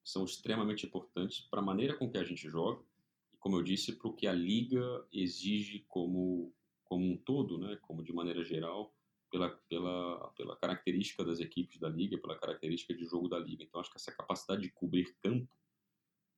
[0.02, 2.85] são extremamente importantes para a maneira com que a gente joga
[3.32, 6.52] e, como eu disse, para o que a liga exige como,
[6.82, 8.93] como um todo, né, como de maneira geral,
[9.35, 13.65] pela, pela, pela característica das equipes da liga, pela característica de jogo da liga.
[13.65, 15.52] Então, acho que essa capacidade de cobrir campo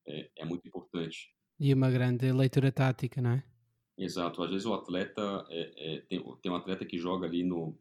[0.07, 1.37] é, é muito importante.
[1.61, 3.45] E uma grande leitura tática, não é?
[3.99, 4.43] Exato.
[4.43, 7.79] Às vezes o atleta é, é, tem, tem um atleta que joga ali no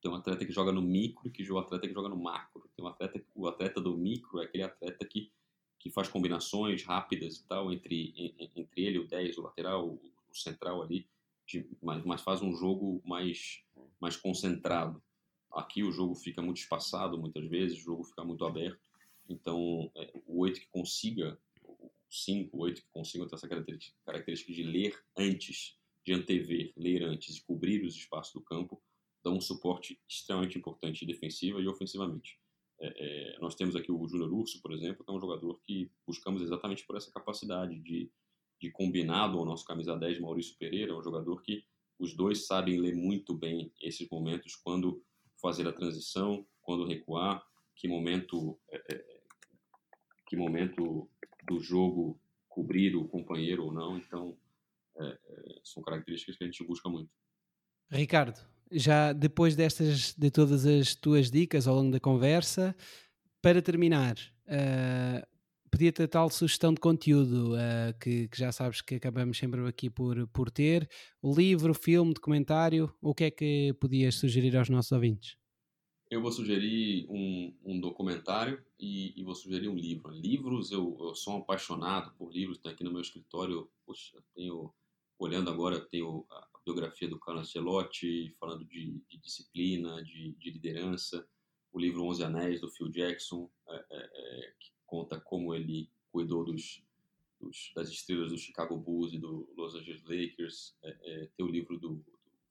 [0.00, 2.16] tem um atleta que joga no micro e que joga um atleta que joga no
[2.16, 2.66] macro.
[2.74, 5.30] Tem um atleta o atleta do micro é aquele atleta que
[5.78, 8.14] que faz combinações rápidas e tal entre
[8.56, 10.00] entre ele o 10, o lateral, o,
[10.30, 11.06] o central ali,
[11.50, 13.62] de, mas, mas faz um jogo mais
[14.00, 15.02] mais concentrado.
[15.52, 18.80] Aqui o jogo fica muito espaçado muitas vezes, o jogo fica muito aberto.
[19.28, 23.96] Então, é, o 8 que consiga, o 5, o 8 que consiga ter essa característica,
[24.04, 28.82] característica de ler antes, de antever, ler antes e cobrir os espaços do campo,
[29.22, 32.38] dá um suporte extremamente importante defensiva e ofensivamente.
[32.80, 35.90] É, é, nós temos aqui o Júnior Urso, por exemplo, que é um jogador que
[36.06, 38.10] buscamos exatamente por essa capacidade de,
[38.60, 41.64] de combinado ao nosso camisa 10, Maurício Pereira, é um jogador que
[41.98, 45.02] os dois sabem ler muito bem esses momentos, quando
[45.40, 49.04] fazer a transição, quando recuar, que momento, é, é,
[50.26, 51.08] que momento
[51.46, 53.96] do jogo cobrir o companheiro ou não.
[53.96, 54.36] Então,
[54.98, 57.10] é, é, são características que a gente busca muito.
[57.90, 58.38] Ricardo,
[58.70, 62.76] já depois destas, de todas as tuas dicas ao longo da conversa,
[63.42, 64.16] para terminar,
[64.46, 65.26] uh,
[65.70, 69.88] pedia-te a tal sugestão de conteúdo uh, que, que, já sabes que acabamos sempre aqui
[69.88, 70.88] por, por ter.
[71.22, 75.40] O livro, filme, documentário, o que é que podias sugerir aos nossos ouvintes?
[76.10, 80.10] Eu vou sugerir um, um documentário e, e, vou sugerir um livro.
[80.10, 82.58] Livros, eu, eu sou um apaixonado por livros.
[82.58, 84.74] Tem aqui no meu escritório, poxa, tenho,
[85.16, 91.24] olhando agora, tenho a biografia do Carlos Ancelotti, falando de, de disciplina, de, de, liderança.
[91.72, 93.84] O livro Onze Anéis, do Phil Jackson, é,
[94.90, 96.82] conta como ele cuidou dos,
[97.40, 100.76] dos, das estrelas do Chicago Bulls e do Los Angeles Lakers.
[100.82, 102.04] É, é, tem o livro do,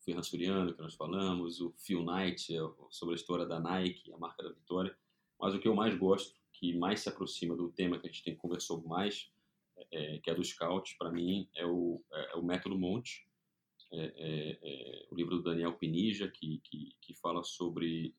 [0.10, 2.60] Ferran Suriano, que nós falamos, o Phil Knight, é
[2.90, 4.96] sobre a história da Nike, a marca da vitória.
[5.40, 8.24] Mas o que eu mais gosto, que mais se aproxima do tema que a gente
[8.24, 9.30] tem conversado mais,
[9.92, 13.28] é, é que é do Scout, para mim, é o, é, é, o Método Monte,
[13.92, 18.16] é, o livro do Daniel Pinija, que, que, que fala sobre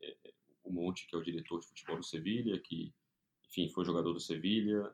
[0.64, 2.92] o Monte, que é o diretor de futebol do Sevilha, que,
[3.50, 4.90] enfim, foi jogador do Sevilha,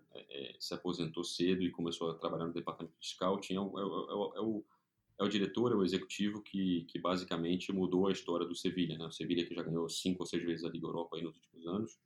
[0.58, 3.54] se aposentou cedo e começou a trabalhar no departamento de scouting.
[3.54, 4.64] É, o, é o
[5.18, 8.98] é o diretor, é o executivo que, que basicamente mudou a história do Sevilha.
[8.98, 9.06] Né?
[9.06, 11.98] O Sevilha que já ganhou cinco ou seis vezes a Liga Europa nos últimos anos,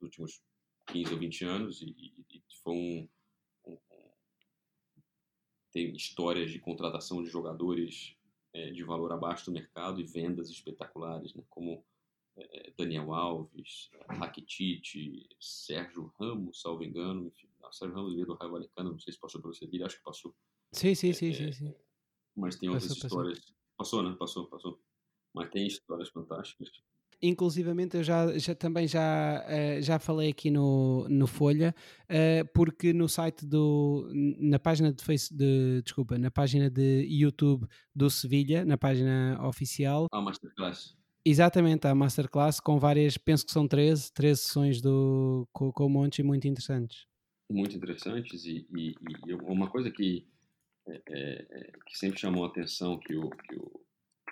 [0.00, 0.42] nos últimos
[0.88, 3.08] 15 ou 20 anos, e, e, e foi um,
[3.66, 3.78] um,
[5.72, 8.14] Tem histórias de contratação de jogadores
[8.52, 11.42] é, de valor abaixo do mercado e vendas espetaculares, né?
[11.48, 11.82] como
[12.36, 18.52] é, Daniel Alves, Rakitic, Sérgio Ramos, salvo engano, enfim, não, Sérgio Ramos veio do Raio
[18.52, 20.34] Valecano, não sei se passou pelo Sevilha, acho que passou.
[20.72, 21.74] Sim, sim, sim, é, sim, sim
[22.38, 23.38] mas tem outras passou, histórias.
[23.38, 23.54] Passou.
[23.76, 24.16] passou, né?
[24.18, 24.80] Passou, passou.
[25.34, 26.70] Mas tem histórias fantásticas.
[27.20, 31.74] Inclusivamente eu já, já também já, uh, já falei aqui no, no Folha,
[32.04, 34.08] uh, porque no site do
[34.38, 40.06] na página de Face de, desculpa, na página de YouTube do Sevilha, na página oficial.
[40.12, 40.96] Há Masterclass.
[41.30, 46.22] Exatamente, há Masterclass com várias, penso que são 13, 13 sessões do, com, com Monte
[46.22, 47.06] muito interessantes.
[47.50, 48.94] Muito interessantes e, e,
[49.26, 50.26] e uma coisa que
[50.86, 53.80] é, é, é, que sempre chamou a atenção que o, que o,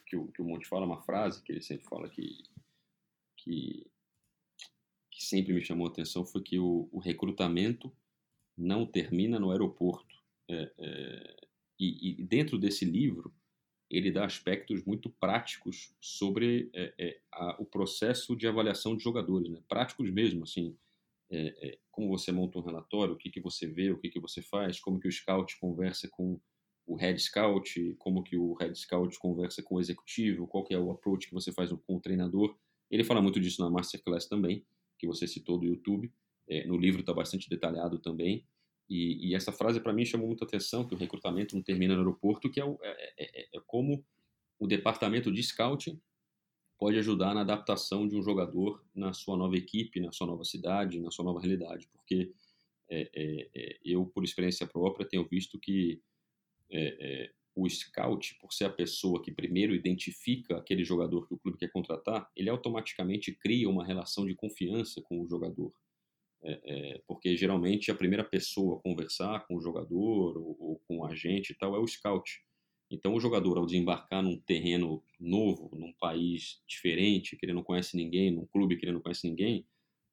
[0.07, 2.43] que o, que o Monte fala, uma frase que ele sempre fala que,
[3.37, 3.87] que,
[5.11, 7.93] que sempre me chamou a atenção foi que o, o recrutamento
[8.57, 10.17] não termina no aeroporto.
[10.49, 11.37] É, é,
[11.79, 13.35] e, e, dentro desse livro,
[13.91, 19.49] ele dá aspectos muito práticos sobre é, é, a, o processo de avaliação de jogadores,
[19.49, 19.61] né?
[19.69, 20.77] práticos mesmo, assim,
[21.31, 24.21] é, é, como você monta um relatório, o que, que você vê, o que, que
[24.21, 26.41] você faz, como que o scout conversa com
[26.87, 30.79] o head scout, como que o head scout conversa com o executivo, qual que é
[30.79, 32.57] o approach que você faz com o treinador.
[32.89, 34.65] Ele fala muito disso na masterclass também,
[34.99, 36.13] que você citou do YouTube.
[36.49, 38.47] É, no livro está bastante detalhado também.
[38.89, 42.01] E, e essa frase para mim chamou muita atenção, que o recrutamento não termina no
[42.01, 44.05] aeroporto, que é, o, é, é, é, é como
[44.59, 46.01] o departamento de scouting
[46.79, 51.01] pode ajudar na adaptação de um jogador na sua nova equipe, na sua nova cidade,
[51.01, 51.89] na sua nova realidade.
[51.89, 52.33] Porque
[52.89, 56.01] é, é, é, eu, por experiência própria, tenho visto que
[56.71, 61.57] é, o scout, por ser a pessoa que primeiro identifica aquele jogador que o clube
[61.57, 65.73] quer contratar, ele automaticamente cria uma relação de confiança com o jogador.
[67.07, 71.53] Porque geralmente a primeira pessoa a conversar com o jogador ou, ou com o agente
[71.53, 72.41] e tal é o scout.
[72.91, 77.97] Então, o jogador, ao desembarcar num terreno novo, num país diferente, que ele não conhece
[77.97, 79.67] ninguém, num clube que ele não conhece ninguém,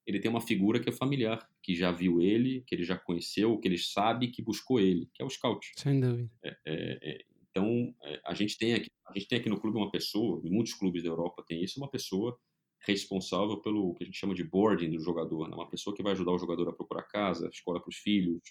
[0.05, 3.57] ele tem uma figura que é familiar, que já viu ele, que ele já conheceu,
[3.59, 5.71] que ele sabe que buscou ele, que é o scout.
[5.77, 6.29] Sem dúvida.
[6.43, 9.77] É, é, é, então, é, a gente tem aqui, a gente tem aqui no clube
[9.77, 12.37] uma pessoa, em muitos clubes da Europa tem isso, uma pessoa
[12.85, 15.55] responsável pelo que a gente chama de boarding do jogador, né?
[15.55, 18.41] uma pessoa que vai ajudar o jogador a procurar casa, escola para os filhos,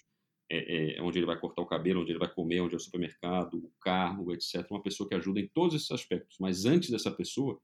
[0.51, 2.79] é, é, onde ele vai cortar o cabelo, onde ele vai comer, onde é o
[2.79, 4.69] supermercado, o carro, etc.
[4.69, 6.37] Uma pessoa que ajuda em todos esses aspectos.
[6.39, 7.59] Mas antes dessa pessoa,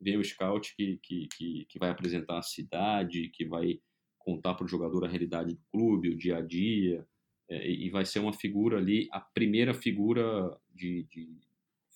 [0.00, 3.80] vem o scout que, que, que, que vai apresentar a cidade, que vai
[4.18, 7.06] contar para o jogador a realidade do clube, o dia a dia,
[7.48, 11.38] é, e vai ser uma figura ali, a primeira figura de, de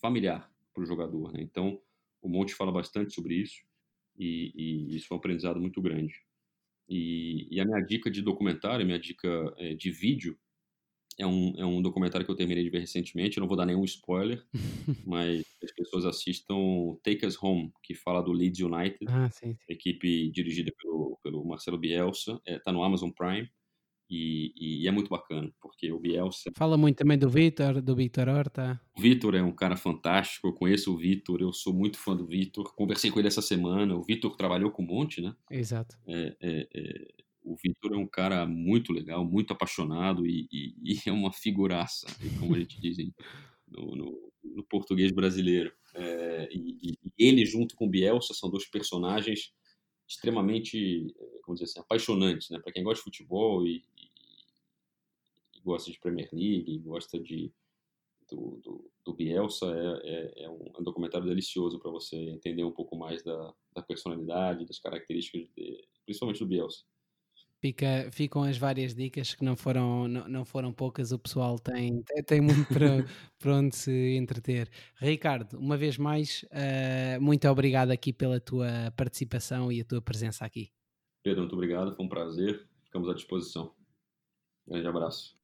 [0.01, 1.33] familiar para o jogador.
[1.33, 1.43] Né?
[1.43, 1.81] Então,
[2.23, 3.61] o Monte fala bastante sobre isso,
[4.21, 6.15] e, e isso é um aprendizado muito grande.
[6.87, 10.37] E, e, a minha dica de documentário, minha dica é, de vídeo,
[11.19, 13.37] é um, é um documentário que eu terminei de ver recentemente.
[13.37, 14.45] Eu não vou dar nenhum spoiler,
[15.07, 19.59] mas as pessoas assistam Take Us Home, que fala do Leeds United, ah, sim, sim.
[19.69, 22.41] equipe dirigida pelo, pelo Marcelo Bielsa.
[22.45, 23.49] Está é, tá no Amazon Prime.
[24.11, 26.51] E, e, é muito bacana, porque o Bielsa.
[26.57, 28.81] Fala muito também do Vitor, do Vitor Horta.
[28.99, 32.27] O Vitor é um cara fantástico, eu conheço o Vitor, eu sou muito fã do
[32.27, 32.75] Vitor.
[32.75, 33.95] Conversei com ele essa semana.
[33.95, 35.33] O Vitor trabalhou com um monte, né?
[35.49, 35.97] Exato.
[36.09, 37.09] É, é, é,
[37.45, 42.09] o Vitor é um cara muito legal, muito apaixonado e, e, e é uma figuraça,
[42.41, 42.97] como a gente diz
[43.69, 45.73] no, no, no português brasileiro.
[45.95, 49.53] É, e, e, ele, junto com o Bielsa, são dois personagens
[50.09, 51.15] extremamente,
[51.45, 52.59] como dizer assim, apaixonantes, né?
[52.59, 53.85] Para quem gosta de futebol e,
[55.65, 57.53] gosta de Premier League, gosta de
[58.31, 62.97] do, do, do, Bielsa é, é, é, um, documentário delicioso para você entender um pouco
[62.97, 66.85] mais da, da personalidade, das características, de, principalmente do Bielsa.
[67.61, 72.03] Fica, ficam as várias dicas que não foram, não, não foram poucas, o pessoal tem,
[72.27, 73.05] tem muito para,
[73.39, 74.71] para onde se entreter.
[74.97, 80.47] Ricardo, uma vez mais, uh, muito obrigado aqui pela tua participação e a tua presença
[80.47, 80.73] aqui.
[81.23, 83.75] Pedro, muito obrigado, foi um prazer, ficamos à disposição.
[84.67, 85.40] Grande abraço.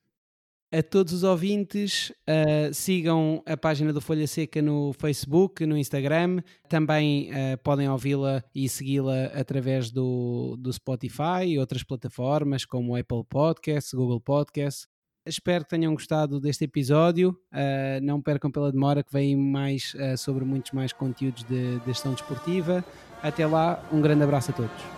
[0.76, 6.42] A todos os ouvintes, uh, sigam a página do Folha Seca no Facebook, no Instagram.
[6.68, 13.24] Também uh, podem ouvi-la e segui-la através do, do Spotify e outras plataformas como Apple
[13.26, 14.86] Podcasts, Google Podcasts.
[15.24, 17.30] Espero que tenham gostado deste episódio.
[17.30, 22.12] Uh, não percam pela demora que vem mais sobre muitos mais conteúdos de, de gestão
[22.12, 22.84] desportiva.
[23.22, 24.95] Até lá, um grande abraço a todos.